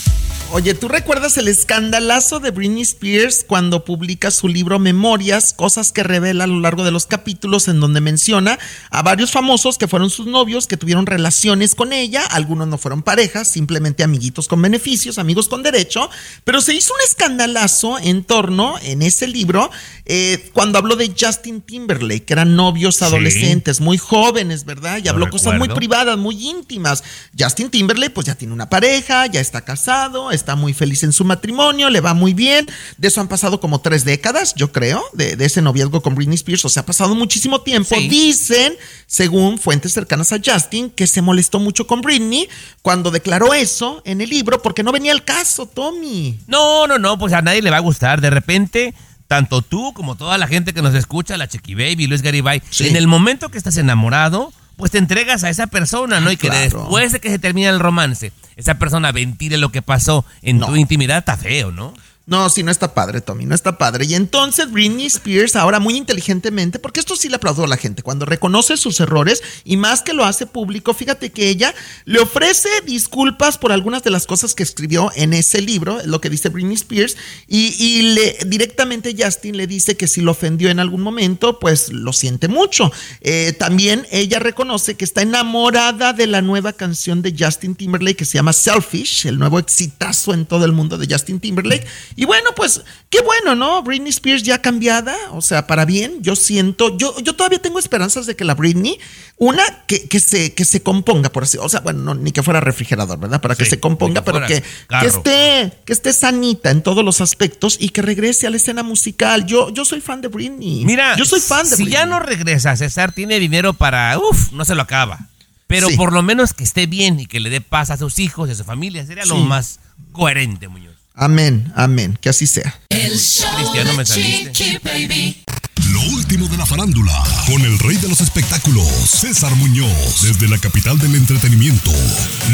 Oye, 0.54 0.74
¿tú 0.74 0.90
recuerdas 0.90 1.38
el 1.38 1.48
escandalazo 1.48 2.42
de 2.42 2.52
Britney 2.52 2.82
Spears 2.82 3.46
cuando 3.48 3.86
publica 3.86 4.32
su 4.32 4.50
libro 4.50 4.80
Memorias, 4.80 5.54
cosas 5.54 5.94
que 5.94 6.04
revela 6.04 6.44
a 6.44 6.48
lo 6.48 6.60
largo 6.60 6.84
de 6.84 6.92
los 6.92 7.06
capítulos 7.06 7.70
en 7.70 7.80
donde 7.80 8.02
menciona 8.02 8.60
a 8.90 9.02
varios 9.02 9.32
famosos 9.32 9.78
que 9.78 9.88
fueron 9.88 10.10
sus 10.10 10.28
novios, 10.28 10.68
que 10.68 10.76
tuvieron 10.76 11.06
relaciones 11.06 11.74
con 11.74 11.94
ella, 11.94 12.26
algunos 12.26 12.68
no 12.68 12.78
fueron 12.78 13.02
parejas, 13.02 13.48
simplemente 13.48 14.04
amiguitos 14.04 14.50
con 14.50 14.62
beneficios, 14.62 15.20
amigos 15.20 15.48
con 15.48 15.64
derecho, 15.64 16.10
pero 16.44 16.60
se 16.60 16.74
hizo 16.74 16.94
un 16.96 17.00
escandalazo 17.08 17.98
en 18.00 18.26
torno, 18.26 18.76
en 18.82 19.04
ese 19.04 19.28
libro, 19.28 19.72
eh, 20.06 20.50
cuando 20.52 20.80
habló 20.80 20.98
de 20.98 21.14
Justin 21.18 21.62
Timberlake, 21.62 22.26
que 22.26 22.34
eran 22.34 22.58
novios 22.58 23.02
adolescentes, 23.02 23.80
muy 23.80 23.98
jóvenes, 23.98 24.66
¿verdad? 24.66 24.98
Y 24.98 25.04
Lo 25.04 25.12
habló 25.12 25.30
cosas 25.30 25.58
muy 25.58 25.70
privadas, 25.70 26.18
muy 26.18 26.50
íntimas. 26.50 27.06
Justin 27.40 27.70
Timberlake 27.70 28.14
pues 28.14 28.28
ya 28.28 28.36
tiene 28.36 28.54
una 28.54 28.68
pareja, 28.68 29.28
ya 29.28 29.40
está 29.40 29.62
casado, 29.62 30.30
está 30.42 30.56
muy 30.56 30.74
feliz 30.74 31.04
en 31.04 31.14
su 31.14 31.24
matrimonio, 31.24 31.90
le 31.90 32.02
va 32.02 32.14
muy 32.14 32.34
bien. 32.34 32.68
De 32.98 33.08
eso 33.08 33.22
han 33.22 33.28
pasado 33.28 33.60
como 33.60 33.80
tres 33.82 34.04
décadas, 34.06 34.54
yo 34.56 34.72
creo, 34.72 35.02
de, 35.14 35.36
de 35.36 35.46
ese 35.46 35.62
noviazgo 35.62 36.02
con 36.02 36.16
Britney 36.16 36.36
Spears. 36.36 36.66
O 36.66 36.70
sea, 36.70 36.82
ha 36.82 36.86
pasado 36.86 37.16
muchísimo 37.16 37.62
tiempo. 37.62 37.96
Sí. 37.96 38.08
Dicen, 38.10 38.74
según 39.08 39.58
fuentes 39.58 39.94
cercanas 39.94 40.32
a 40.34 40.40
Justin, 40.44 40.90
que 40.90 41.08
se 41.08 41.22
molestó 41.22 41.60
mucho 41.60 41.88
con 41.88 42.02
Britney 42.02 42.48
cuando 42.82 43.12
declaró 43.12 43.54
eso 43.54 44.02
en 44.06 44.22
el 44.22 44.30
libro 44.30 44.62
porque 44.62 44.84
no 44.84 44.92
venía 44.92 45.12
el 45.12 45.24
caso, 45.24 45.66
Tommy. 45.66 46.40
No, 46.48 46.88
no, 46.88 46.98
no, 46.98 47.18
pues 47.18 47.34
a 47.34 47.42
nadie 47.42 47.62
le 47.62 47.70
va 47.72 47.78
a 47.78 47.82
gustar. 47.82 48.20
De 48.22 48.30
repente, 48.30 48.94
tanto 49.28 49.62
tú 49.62 49.94
como 49.94 50.16
toda 50.16 50.38
la 50.38 50.48
gente 50.48 50.74
que 50.74 50.82
nos 50.82 50.94
escucha, 50.96 51.38
la 51.38 51.48
Chiqui 51.48 51.76
Baby, 51.76 52.08
Luis 52.08 52.22
Garibay, 52.22 52.62
Sí. 52.70 52.88
en 52.88 52.96
el 52.96 53.08
momento 53.08 53.50
que 53.50 53.58
estás 53.58 53.78
enamorado, 53.78 54.52
pues 54.82 54.90
te 54.90 54.98
entregas 54.98 55.44
a 55.44 55.50
esa 55.52 55.68
persona, 55.68 56.20
¿no? 56.22 56.32
Y 56.32 56.38
que 56.38 56.48
Claro. 56.48 56.80
después 56.80 57.12
de 57.12 57.20
que 57.20 57.30
se 57.30 57.38
termina 57.38 57.70
el 57.70 57.80
romance, 57.80 58.32
esa 58.56 58.80
persona 58.80 59.12
ventile 59.12 59.60
lo 59.60 59.72
que 59.72 59.84
pasó 59.84 60.26
en 60.42 60.58
No. 60.58 60.66
tu 60.66 60.76
intimidad, 60.76 61.20
está 61.20 61.38
feo, 61.38 61.72
¿no? 61.72 61.94
No, 62.28 62.50
sí, 62.50 62.62
no 62.62 62.70
está 62.70 62.94
padre, 62.94 63.20
Tommy, 63.20 63.46
no 63.46 63.56
está 63.56 63.80
padre. 63.80 64.06
Y 64.06 64.14
entonces 64.14 64.72
Britney 64.72 65.08
Spears, 65.08 65.56
ahora 65.56 65.80
muy 65.80 65.98
inteligentemente, 65.98 66.78
porque 66.78 67.00
esto 67.00 67.16
sí 67.16 67.30
le 67.30 67.38
aplaudo 67.38 67.64
a 67.64 67.68
la 67.68 67.78
gente, 67.78 68.04
cuando 68.04 68.26
reconoce 68.26 68.78
sus 68.78 69.00
errores 69.00 69.42
y 69.66 69.76
más 69.76 70.04
que 70.04 70.14
lo 70.14 70.24
hace 70.24 70.46
público, 70.46 70.94
fíjate 70.94 71.32
que 71.32 71.50
ella 71.50 71.74
le 72.06 72.20
ofrece 72.20 72.70
disculpas 72.86 73.58
por 73.58 73.72
algunas 73.72 74.04
de 74.04 74.12
las 74.12 74.28
cosas 74.28 74.54
que 74.54 74.62
escribió 74.62 75.12
en 75.16 75.34
ese 75.34 75.62
libro, 75.62 75.98
lo 76.06 76.22
que 76.22 76.30
dice 76.30 76.50
Britney 76.50 76.76
Spears, 76.76 77.18
y, 77.48 78.14
le, 78.14 78.38
directamente 78.46 79.16
Justin 79.18 79.58
le 79.58 79.66
dice 79.66 79.98
que 79.98 80.08
si 80.08 80.22
lo 80.22 80.32
ofendió 80.32 80.70
en 80.70 80.80
algún 80.80 81.02
momento, 81.02 81.60
pues 81.60 81.92
lo 81.92 82.14
siente 82.14 82.48
mucho. 82.48 82.92
Eh, 83.22 83.54
también 83.58 84.06
ella 84.12 84.38
reconoce 84.38 84.96
que 84.96 85.06
está 85.06 85.24
enamorada 85.24 86.14
de 86.14 86.28
la 86.28 86.42
nueva 86.42 86.74
canción 86.74 87.24
de 87.24 87.36
Justin 87.38 87.76
Timberlake 87.76 88.18
que 88.18 88.26
se 88.26 88.38
llama 88.38 88.54
Selfish, 88.54 89.26
el 89.26 89.40
nuevo 89.40 89.58
exitazo 89.58 90.34
en 90.34 90.46
todo 90.46 90.66
el 90.66 90.72
mundo 90.72 90.98
de 91.00 91.08
Justin 91.12 91.40
Timberlake. 91.40 91.88
Y 92.22 92.26
bueno, 92.26 92.52
pues 92.56 92.84
qué 93.10 93.20
bueno, 93.24 93.56
¿no? 93.56 93.82
Britney 93.82 94.10
Spears 94.12 94.44
ya 94.44 94.62
cambiada, 94.62 95.16
o 95.32 95.42
sea, 95.42 95.66
para 95.66 95.86
bien. 95.86 96.22
Yo 96.22 96.36
siento, 96.36 96.96
yo, 96.96 97.16
yo 97.24 97.34
todavía 97.34 97.58
tengo 97.60 97.80
esperanzas 97.80 98.28
de 98.28 98.36
que 98.36 98.46
la 98.46 98.54
Britney, 98.54 99.00
una, 99.38 99.64
que, 99.88 100.08
que 100.08 100.20
se, 100.20 100.54
que 100.54 100.64
se 100.64 100.84
componga, 100.84 101.32
por 101.32 101.42
así, 101.46 101.58
o 101.60 101.68
sea, 101.68 101.80
bueno, 101.80 102.04
no, 102.04 102.14
ni 102.14 102.32
que 102.32 102.44
fuera 102.44 102.60
refrigerador, 102.60 103.18
¿verdad? 103.20 103.42
Para 103.42 103.56
que 103.56 103.66
se 103.66 103.80
componga, 103.80 104.22
que 104.24 104.32
pero 104.32 104.46
que, 104.46 104.62
que 104.62 105.08
esté, 105.08 105.74
que 105.84 105.94
esté 105.94 106.14
sanita 106.14 106.70
en 106.70 106.84
todos 106.84 107.04
los 107.04 107.22
aspectos 107.22 107.76
y 107.80 107.90
que 107.90 108.04
regrese 108.04 108.46
a 108.46 108.52
la 108.52 108.58
escena 108.58 108.84
musical. 108.84 109.48
Yo, 109.48 109.72
yo 109.74 109.84
soy 109.84 110.00
fan 110.00 110.22
de 110.22 110.28
Britney. 110.28 110.86
Mira, 110.86 111.16
yo 111.18 111.26
soy 111.26 111.40
fan 111.40 111.64
de 111.68 111.76
si 111.76 111.84
Britney. 111.86 111.94
ya 111.94 112.06
no 112.06 112.20
regresa, 112.20 112.76
César 112.76 113.14
tiene 113.14 113.40
dinero 113.40 113.74
para, 113.74 114.16
uff, 114.20 114.52
no 114.52 114.64
se 114.64 114.76
lo 114.76 114.84
acaba. 114.84 115.22
Pero 115.66 115.88
Sí. 115.90 115.98
por 115.98 116.14
lo 116.14 116.22
menos 116.22 116.54
que 116.54 116.64
esté 116.66 116.86
bien 116.86 117.20
y 117.20 117.26
que 117.26 117.40
le 117.40 117.50
dé 117.50 117.62
paz 117.62 117.90
a 117.90 117.98
sus 117.98 118.20
hijos 118.20 118.48
y 118.48 118.52
a 118.52 118.56
su 118.56 118.64
familia, 118.64 119.08
sería 119.08 119.26
lo 119.26 119.38
más 119.38 119.80
coherente, 120.12 120.68
Muñoz. 120.68 120.91
Amén, 121.14 121.72
amén, 121.76 122.18
que 122.22 122.30
así 122.30 122.48
sea. 122.48 122.80
El 122.90 123.20
show 123.20 123.50
Cristiano, 123.58 123.92
de 123.92 123.98
me 123.98 124.06
saliste. 124.06 124.52
Chiqui 124.52 124.78
Baby. 124.84 125.44
Lo 125.92 126.02
último 126.14 126.48
de 126.48 126.58
la 126.58 126.66
farándula, 126.66 127.24
con 127.48 127.62
el 127.62 127.78
rey 127.80 127.98
de 127.98 128.08
los 128.08 128.22
espectáculos, 128.22 128.88
César 128.88 129.54
Muñoz, 129.56 130.22
desde 130.22 130.48
la 130.48 130.58
capital 130.58 130.98
del 131.00 131.16
entretenimiento, 131.16 131.92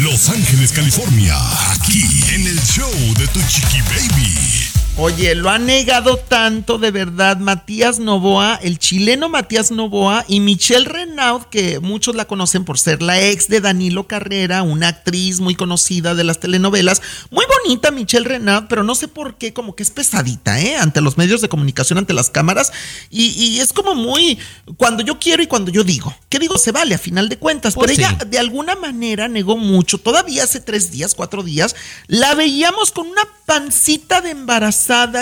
Los 0.00 0.28
Ángeles, 0.28 0.72
California, 0.72 1.36
aquí 1.72 2.04
en 2.34 2.46
el 2.46 2.60
show 2.62 2.90
de 3.16 3.28
Tu 3.28 3.40
Chiqui 3.42 3.80
Baby. 3.82 4.77
Oye, 5.00 5.36
lo 5.36 5.48
ha 5.48 5.60
negado 5.60 6.16
tanto 6.16 6.76
de 6.76 6.90
verdad 6.90 7.36
Matías 7.36 8.00
Novoa, 8.00 8.58
el 8.60 8.80
chileno 8.80 9.28
Matías 9.28 9.70
Novoa 9.70 10.24
y 10.26 10.40
Michelle 10.40 10.86
Renaud, 10.86 11.42
que 11.42 11.78
muchos 11.78 12.16
la 12.16 12.24
conocen 12.24 12.64
por 12.64 12.80
ser 12.80 13.00
la 13.00 13.22
ex 13.22 13.46
de 13.46 13.60
Danilo 13.60 14.08
Carrera, 14.08 14.64
una 14.64 14.88
actriz 14.88 15.38
muy 15.38 15.54
conocida 15.54 16.16
de 16.16 16.24
las 16.24 16.40
telenovelas. 16.40 17.00
Muy 17.30 17.44
bonita 17.62 17.92
Michelle 17.92 18.28
Renaud, 18.28 18.64
pero 18.68 18.82
no 18.82 18.96
sé 18.96 19.06
por 19.06 19.36
qué, 19.36 19.52
como 19.52 19.76
que 19.76 19.84
es 19.84 19.90
pesadita, 19.90 20.60
¿eh? 20.60 20.74
Ante 20.74 21.00
los 21.00 21.16
medios 21.16 21.42
de 21.42 21.48
comunicación, 21.48 22.00
ante 22.00 22.12
las 22.12 22.30
cámaras. 22.30 22.72
Y, 23.08 23.26
y 23.40 23.60
es 23.60 23.72
como 23.72 23.94
muy 23.94 24.36
cuando 24.78 25.04
yo 25.04 25.20
quiero 25.20 25.44
y 25.44 25.46
cuando 25.46 25.70
yo 25.70 25.84
digo. 25.84 26.12
¿Qué 26.28 26.40
digo? 26.40 26.58
Se 26.58 26.72
vale 26.72 26.96
a 26.96 26.98
final 26.98 27.28
de 27.28 27.38
cuentas. 27.38 27.74
Pues 27.76 27.86
pero 27.86 27.94
sí. 27.96 28.02
ella 28.02 28.24
de 28.24 28.38
alguna 28.40 28.74
manera 28.74 29.28
negó 29.28 29.56
mucho. 29.56 29.98
Todavía 29.98 30.42
hace 30.42 30.58
tres 30.58 30.90
días, 30.90 31.14
cuatro 31.14 31.44
días, 31.44 31.76
la 32.08 32.34
veíamos 32.34 32.90
con 32.90 33.06
una 33.06 33.22
pancita 33.46 34.20
de 34.20 34.34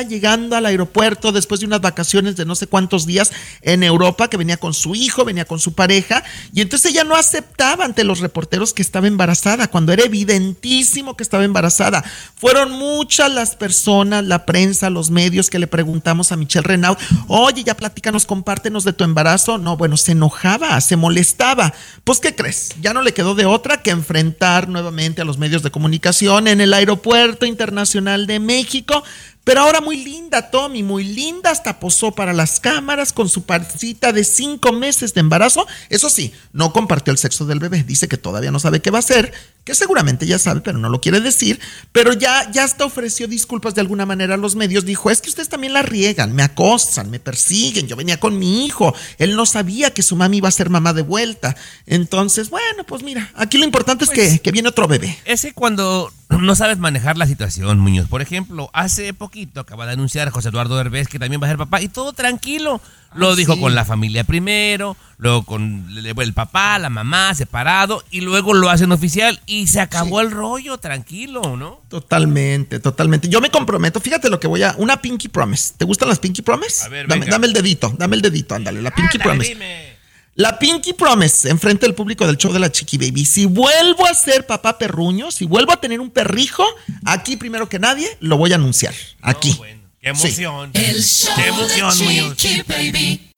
llegando 0.09 0.57
al 0.57 0.67
aeropuerto 0.67 1.33
después 1.33 1.61
de 1.61 1.67
unas 1.67 1.81
vacaciones 1.81 2.37
de 2.37 2.45
no 2.45 2.55
sé 2.55 2.67
cuántos 2.67 3.07
días 3.07 3.33
en 3.63 3.83
Europa, 3.83 4.29
que 4.29 4.37
venía 4.37 4.57
con 4.57 4.75
su 4.75 4.95
hijo, 4.95 5.25
venía 5.25 5.45
con 5.45 5.59
su 5.59 5.75
pareja, 5.75 6.25
y 6.53 6.61
entonces 6.61 6.93
ella 6.93 7.05
no 7.05 7.17
aceptaba 7.17 7.85
ante 7.85 8.05
los 8.05 8.21
reporteros 8.21 8.73
que 8.73 8.83
estaba 8.83 9.07
embarazada, 9.07 9.69
cuando 9.69 9.93
era 9.93 10.05
evidentísimo 10.05 11.17
que 11.17 11.23
estaba 11.23 11.45
embarazada. 11.45 12.05
Fueron 12.37 12.73
muchas 12.73 13.33
las 13.33 13.57
personas, 13.57 14.25
la 14.25 14.47
prensa, 14.47 14.91
los 14.91 15.11
medios 15.11 15.51
que 15.51 15.59
le 15.59 15.67
preguntamos 15.67 16.33
a 16.33 16.37
Michelle 16.37 16.67
Renaud, 16.67 16.97
oye, 17.29 17.65
ya 17.65 17.77
platícanos, 17.77 18.27
compártenos 18.27 18.85
de 18.85 18.93
tu 18.93 19.05
embarazo. 19.05 19.59
No, 19.59 19.77
bueno, 19.77 19.97
se 19.97 20.13
enojaba, 20.13 20.81
se 20.81 20.97
molestaba. 20.97 21.75
Pues, 22.05 22.21
¿qué 22.21 22.35
crees? 22.35 22.75
Ya 22.81 22.93
no 22.93 23.03
le 23.03 23.15
quedó 23.15 23.35
de 23.35 23.47
otra 23.47 23.83
que 23.83 23.91
enfrentar 23.91 24.69
nuevamente 24.69 25.23
a 25.23 25.25
los 25.25 25.39
medios 25.39 25.63
de 25.63 25.71
comunicación 25.71 26.49
en 26.49 26.61
el 26.61 26.73
Aeropuerto 26.73 27.47
Internacional 27.47 28.27
de 28.27 28.41
México. 28.41 29.03
Pero 29.47 29.61
ahora 29.61 29.81
muy 29.81 30.03
linda, 30.03 30.51
Tommy, 30.51 30.83
muy 30.83 31.05
linda, 31.05 31.53
hasta 31.53 31.79
posó 31.79 32.11
para 32.11 32.33
las 32.33 32.59
cámaras 32.59 33.13
con 33.13 33.29
su 33.29 33.45
pancita 33.45 34.13
de 34.13 34.25
cinco 34.25 34.73
meses 34.73 35.15
de 35.15 35.21
embarazo. 35.21 35.69
Eso 35.89 36.11
sí, 36.11 36.33
no 36.53 36.73
compartió 36.73 37.13
el 37.13 37.19
sexo 37.19 37.47
del 37.47 37.61
bebé. 37.61 37.85
Dice 37.85 38.09
que 38.09 38.17
todavía 38.17 38.51
no 38.51 38.59
sabe 38.59 38.83
qué 38.83 38.91
va 38.91 38.99
a 38.99 39.07
hacer, 39.07 39.33
que 39.67 39.75
seguramente 39.75 40.27
ya 40.27 40.39
sabe, 40.39 40.61
pero 40.61 40.79
no 40.79 40.89
lo 40.89 41.01
quiere 41.01 41.21
decir. 41.21 41.59
Pero 41.91 42.13
ya, 42.13 42.49
ya 42.53 42.63
hasta 42.63 42.85
ofreció 42.85 43.27
disculpas 43.27 43.75
de 43.75 43.81
alguna 43.81 44.07
manera 44.07 44.35
a 44.35 44.37
los 44.37 44.55
medios. 44.55 44.85
Dijo, 44.85 45.11
es 45.11 45.21
que 45.21 45.29
ustedes 45.29 45.49
también 45.49 45.73
la 45.73 45.83
riegan, 45.83 46.37
me 46.37 46.45
acosan, 46.45 47.11
me 47.11 47.19
persiguen. 47.19 47.89
Yo 47.89 47.97
venía 47.97 48.21
con 48.21 48.39
mi 48.39 48.65
hijo. 48.65 48.95
Él 49.19 49.35
no 49.35 49.45
sabía 49.45 49.93
que 49.93 50.03
su 50.03 50.15
mami 50.15 50.37
iba 50.37 50.49
a 50.49 50.53
ser 50.53 50.71
mamá 50.71 50.93
de 50.93 51.03
vuelta. 51.03 51.57
Entonces, 51.85 52.49
bueno, 52.49 52.85
pues 52.87 53.03
mira, 53.03 53.33
aquí 53.35 53.59
lo 53.59 53.65
importante 53.65 54.05
es 54.05 54.11
que, 54.11 54.39
que 54.39 54.53
viene 54.53 54.69
otro 54.69 54.87
bebé. 54.87 55.19
Ese 55.25 55.53
cuando 55.53 56.13
no 56.29 56.55
sabes 56.55 56.79
manejar 56.79 57.17
la 57.17 57.27
situación, 57.27 57.81
Muñoz. 57.81 58.07
Por 58.09 58.23
ejemplo, 58.23 58.71
hace 58.73 59.15
poquito 59.15 59.61
acaba 59.61 59.87
de 59.87 59.93
anunciar 59.95 60.31
José 60.31 60.51
Eduardo 60.51 60.77
Derbez 60.77 61.09
que 61.09 61.19
también 61.19 61.43
va 61.43 61.47
a 61.47 61.51
ser 61.51 61.59
papá 61.59 61.81
y 61.83 61.89
todo 61.89 62.13
tranquilo. 62.13 62.81
Lo 63.17 63.35
dijo 63.37 63.55
sí. 63.55 63.61
con 63.61 63.75
la 63.75 63.85
familia 63.85 64.25
primero, 64.25 64.97
luego 65.19 65.45
con 65.45 65.87
el 65.97 66.33
papá, 66.35 66.79
la 66.79 66.91
mamá, 66.91 67.35
separado, 67.35 68.05
y 68.11 68.21
luego 68.21 68.55
lo 68.55 68.71
hacen 68.71 68.93
oficial 68.93 69.41
y 69.47 69.67
se 69.67 69.81
acabó 69.81 70.21
el 70.21 70.31
rollo, 70.31 70.79
tranquilo, 70.79 71.57
¿no? 71.57 71.81
Totalmente, 71.89 72.81
totalmente. 72.81 73.29
Yo 73.29 73.41
me 73.41 73.51
comprometo, 73.51 74.01
fíjate 74.01 74.31
lo 74.31 74.41
que 74.41 74.47
voy 74.47 74.63
a. 74.63 74.75
Una 74.79 75.01
Pinky 75.01 75.29
Promise. 75.29 75.75
¿Te 75.77 75.85
gustan 75.85 76.09
las 76.09 76.19
Pinky 76.19 76.43
Promise? 76.43 76.85
A 76.85 76.89
ver, 76.89 77.09
dame, 77.09 77.21
venga. 77.21 77.33
dame 77.33 77.47
el 77.47 77.53
dedito, 77.53 77.95
dame 77.99 78.17
el 78.17 78.23
dedito, 78.23 78.55
ándale, 78.55 78.83
la 78.83 78.91
Pinky 78.91 79.17
Ándale, 79.17 79.25
Promise. 79.25 79.49
dime. 79.51 79.97
La 80.39 80.59
Pinky 80.59 80.93
Promise, 80.93 81.49
enfrente 81.49 81.87
del 81.87 81.95
público 81.95 82.27
del 82.27 82.37
show 82.37 82.53
de 82.53 82.59
la 82.59 82.71
Chiqui 82.71 82.99
Baby. 82.99 83.25
Si 83.25 83.47
vuelvo 83.47 84.07
a 84.07 84.13
ser 84.13 84.45
papá 84.45 84.77
perruño, 84.77 85.31
si 85.31 85.47
vuelvo 85.47 85.73
a 85.73 85.81
tener 85.81 85.99
un 85.99 86.11
perrijo, 86.11 86.63
aquí 87.07 87.39
primero 87.39 87.71
que 87.71 87.79
nadie 87.79 88.07
lo 88.21 88.37
voy 88.37 88.53
a 88.53 88.57
anunciar. 88.57 88.93
Aquí. 89.23 89.55
Bueno, 89.57 89.76
qué 90.07 90.11
emoción. 90.11 90.71
El 90.73 91.03
show 91.03 91.35
Qué 91.35 91.49
emoción, 91.49 91.99
de 91.99 92.05
Muñoz. 92.05 92.37
Chiqui 92.37 92.63
Baby. 92.63 93.33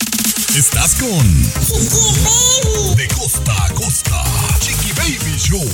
Estás 0.54 0.96
con 0.96 1.42
De 2.96 3.08
Costa 3.08 3.64
a 3.64 3.72
Costa, 3.72 4.22
Chiqui 4.60 4.92
Baby 4.92 5.38
Show. 5.38 5.64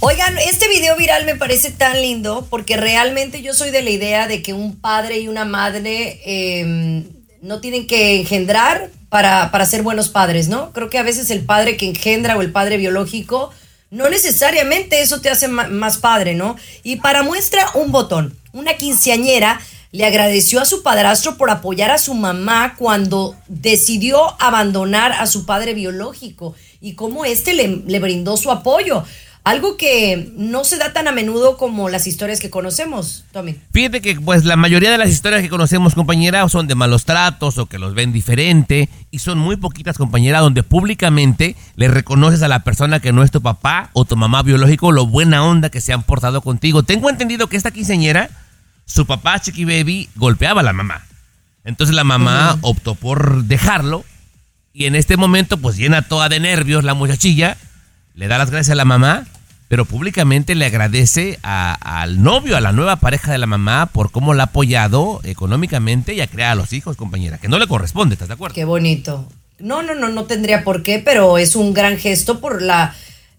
Oigan, 0.00 0.36
este 0.38 0.68
video 0.68 0.96
viral 0.96 1.24
me 1.26 1.36
parece 1.36 1.70
tan 1.70 2.00
lindo 2.00 2.46
porque 2.50 2.76
realmente 2.76 3.40
yo 3.40 3.54
soy 3.54 3.70
de 3.70 3.82
la 3.82 3.90
idea 3.90 4.26
de 4.26 4.42
que 4.42 4.52
un 4.52 4.76
padre 4.76 5.20
y 5.20 5.28
una 5.28 5.44
madre 5.44 6.20
eh, 6.24 7.04
no 7.40 7.60
tienen 7.60 7.86
que 7.86 8.20
engendrar 8.20 8.90
para, 9.08 9.52
para 9.52 9.64
ser 9.64 9.82
buenos 9.82 10.08
padres, 10.08 10.48
¿no? 10.48 10.72
Creo 10.72 10.90
que 10.90 10.98
a 10.98 11.04
veces 11.04 11.30
el 11.30 11.42
padre 11.44 11.76
que 11.76 11.86
engendra 11.86 12.36
o 12.36 12.42
el 12.42 12.50
padre 12.50 12.78
biológico, 12.78 13.52
no 13.90 14.08
necesariamente 14.10 15.00
eso 15.02 15.20
te 15.20 15.30
hace 15.30 15.48
más 15.48 15.98
padre, 15.98 16.34
¿no? 16.34 16.56
Y 16.82 16.96
para 16.96 17.22
muestra 17.22 17.64
un 17.74 17.90
botón, 17.90 18.37
una 18.52 18.74
quinceañera 18.74 19.60
le 19.90 20.04
agradeció 20.04 20.60
a 20.60 20.66
su 20.66 20.82
padrastro 20.82 21.36
por 21.36 21.50
apoyar 21.50 21.90
a 21.90 21.98
su 21.98 22.14
mamá 22.14 22.74
cuando 22.76 23.36
decidió 23.48 24.40
abandonar 24.40 25.12
a 25.12 25.26
su 25.26 25.46
padre 25.46 25.72
biológico 25.74 26.54
y 26.80 26.94
cómo 26.94 27.24
este 27.24 27.54
le, 27.54 27.82
le 27.86 27.98
brindó 27.98 28.36
su 28.36 28.50
apoyo. 28.50 29.04
Algo 29.44 29.76
que 29.76 30.30
no 30.36 30.64
se 30.64 30.76
da 30.76 30.92
tan 30.92 31.08
a 31.08 31.12
menudo 31.12 31.56
como 31.56 31.88
las 31.88 32.06
historias 32.06 32.38
que 32.38 32.50
conocemos, 32.50 33.24
Tommy. 33.32 33.56
Fíjate 33.72 34.00
que 34.02 34.16
pues 34.16 34.44
la 34.44 34.56
mayoría 34.56 34.90
de 34.90 34.98
las 34.98 35.08
historias 35.08 35.40
que 35.40 35.48
conocemos, 35.48 35.94
compañera, 35.94 36.46
son 36.48 36.66
de 36.66 36.74
malos 36.74 37.04
tratos 37.04 37.56
o 37.56 37.66
que 37.66 37.78
los 37.78 37.94
ven 37.94 38.12
diferente 38.12 38.88
y 39.10 39.20
son 39.20 39.38
muy 39.38 39.56
poquitas, 39.56 39.96
compañera, 39.96 40.40
donde 40.40 40.62
públicamente 40.62 41.56
le 41.76 41.88
reconoces 41.88 42.42
a 42.42 42.48
la 42.48 42.62
persona 42.62 43.00
que 43.00 43.12
no 43.12 43.22
es 43.22 43.30
tu 43.30 43.40
papá 43.40 43.90
o 43.94 44.04
tu 44.04 44.16
mamá 44.16 44.42
biológico 44.42 44.92
lo 44.92 45.06
buena 45.06 45.44
onda 45.44 45.70
que 45.70 45.80
se 45.80 45.92
han 45.92 46.02
portado 46.02 46.42
contigo. 46.42 46.82
Tengo 46.82 47.08
entendido 47.08 47.46
que 47.46 47.56
esta 47.56 47.70
quinceañera, 47.70 48.30
su 48.84 49.06
papá 49.06 49.40
Chiqui 49.40 49.64
Baby 49.64 50.10
golpeaba 50.16 50.60
a 50.60 50.64
la 50.64 50.72
mamá. 50.72 51.06
Entonces 51.64 51.94
la 51.94 52.04
mamá 52.04 52.58
optó 52.62 52.94
por 52.94 53.44
dejarlo 53.44 54.04
y 54.72 54.86
en 54.86 54.94
este 54.94 55.16
momento 55.16 55.58
pues 55.58 55.76
llena 55.76 56.02
toda 56.02 56.28
de 56.28 56.40
nervios 56.40 56.84
la 56.84 56.94
muchachilla, 56.94 57.56
le 58.18 58.26
da 58.26 58.36
las 58.36 58.50
gracias 58.50 58.72
a 58.72 58.74
la 58.74 58.84
mamá, 58.84 59.26
pero 59.68 59.84
públicamente 59.84 60.54
le 60.56 60.66
agradece 60.66 61.38
a- 61.44 62.00
al 62.00 62.20
novio, 62.22 62.56
a 62.56 62.60
la 62.60 62.72
nueva 62.72 62.96
pareja 62.96 63.30
de 63.30 63.38
la 63.38 63.46
mamá, 63.46 63.86
por 63.86 64.10
cómo 64.10 64.34
la 64.34 64.42
ha 64.42 64.46
apoyado 64.46 65.20
económicamente 65.22 66.14
y 66.14 66.20
a 66.20 66.26
crear 66.26 66.50
a 66.50 66.54
los 66.56 66.72
hijos, 66.72 66.96
compañera, 66.96 67.38
que 67.38 67.46
no 67.48 67.58
le 67.60 67.68
corresponde, 67.68 68.14
¿estás 68.14 68.26
de 68.28 68.34
acuerdo? 68.34 68.54
Qué 68.56 68.64
bonito. 68.64 69.28
No, 69.60 69.82
no, 69.82 69.94
no, 69.94 70.08
no 70.08 70.24
tendría 70.24 70.64
por 70.64 70.82
qué, 70.82 70.98
pero 70.98 71.38
es 71.38 71.54
un 71.54 71.74
gran 71.74 71.96
gesto 71.96 72.40
por 72.40 72.60
la 72.60 72.92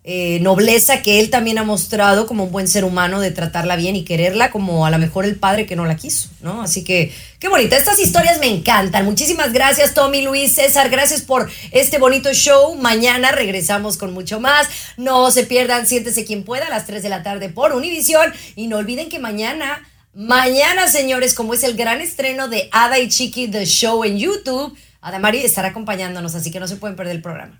eh, 0.05 0.39
nobleza 0.39 1.01
que 1.01 1.19
él 1.19 1.29
también 1.29 1.57
ha 1.57 1.63
mostrado 1.63 2.25
como 2.25 2.45
un 2.45 2.51
buen 2.51 2.67
ser 2.67 2.85
humano 2.85 3.19
de 3.19 3.31
tratarla 3.31 3.75
bien 3.75 3.95
y 3.95 4.05
quererla 4.05 4.49
como 4.49 4.85
a 4.85 4.91
lo 4.91 4.97
mejor 4.97 5.25
el 5.25 5.35
padre 5.35 5.65
que 5.65 5.75
no 5.75 5.85
la 5.85 5.97
quiso, 5.97 6.29
¿no? 6.41 6.61
Así 6.61 6.83
que, 6.83 7.13
qué 7.37 7.49
bonita. 7.49 7.77
Estas 7.77 7.99
historias 7.99 8.39
me 8.39 8.47
encantan. 8.47 9.03
Muchísimas 9.03 9.51
gracias, 9.51 9.93
Tommy, 9.93 10.21
Luis, 10.21 10.55
César. 10.55 10.89
Gracias 10.89 11.21
por 11.21 11.49
este 11.71 11.97
bonito 11.97 12.33
show. 12.33 12.75
Mañana 12.75 13.31
regresamos 13.31 13.97
con 13.97 14.13
mucho 14.13 14.39
más. 14.39 14.67
No 14.95 15.31
se 15.31 15.43
pierdan, 15.43 15.85
siéntese 15.85 16.23
quien 16.23 16.43
pueda, 16.43 16.67
a 16.67 16.69
las 16.69 16.85
3 16.85 17.03
de 17.03 17.09
la 17.09 17.21
tarde 17.21 17.49
por 17.49 17.73
Univisión. 17.73 18.33
Y 18.55 18.67
no 18.67 18.77
olviden 18.77 19.09
que 19.09 19.19
mañana 19.19 19.83
Mañana, 20.15 20.89
señores, 20.89 21.35
como 21.35 21.53
es 21.53 21.63
el 21.63 21.77
gran 21.77 22.01
estreno 22.01 22.47
de 22.47 22.67
Ada 22.71 22.97
y 22.97 23.09
Chiqui 23.09 23.47
The 23.47 23.65
Show 23.65 24.03
en 24.03 24.17
YouTube, 24.17 24.75
Ada 25.01 25.17
Mari 25.17 25.39
estará 25.45 25.69
acompañándonos, 25.69 26.35
así 26.35 26.51
que 26.51 26.59
no 26.59 26.67
se 26.67 26.75
pueden 26.75 26.97
perder 26.97 27.15
el 27.15 27.21
programa. 27.21 27.53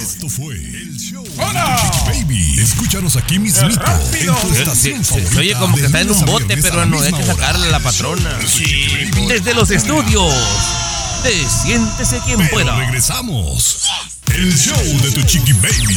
Esto 0.00 0.28
fue 0.28 0.54
el 0.54 0.96
show 0.96 1.24
de 1.24 1.30
tu 1.30 1.42
Chiqui 1.42 2.24
Baby. 2.24 2.60
Escúchanos 2.60 3.16
aquí 3.16 3.40
mismito 3.40 3.84
en 3.84 4.26
tu 4.40 4.54
Se, 4.54 4.62
estación 4.62 5.04
se- 5.04 5.14
se 5.14 5.20
favorita 5.20 5.40
oye 5.40 5.54
como 5.54 5.74
que 5.76 5.86
está 5.86 6.00
en 6.00 6.10
un 6.12 6.24
bote, 6.26 6.56
pero 6.58 6.86
no 6.86 7.00
hay 7.00 7.12
que 7.12 7.24
sacarle 7.24 7.66
a 7.66 7.70
la 7.72 7.80
patrona. 7.80 8.38
Desde 9.26 9.52
los 9.54 9.70
estudios 9.72 10.32
de 11.24 11.44
Siéntese 11.48 12.20
quien 12.24 12.38
Pero 12.38 12.50
pueda. 12.50 12.76
regresamos. 12.78 13.88
El 14.32 14.56
show 14.56 14.80
de 15.02 15.10
tu 15.10 15.22
Chiqui 15.24 15.52
Baby. 15.54 15.96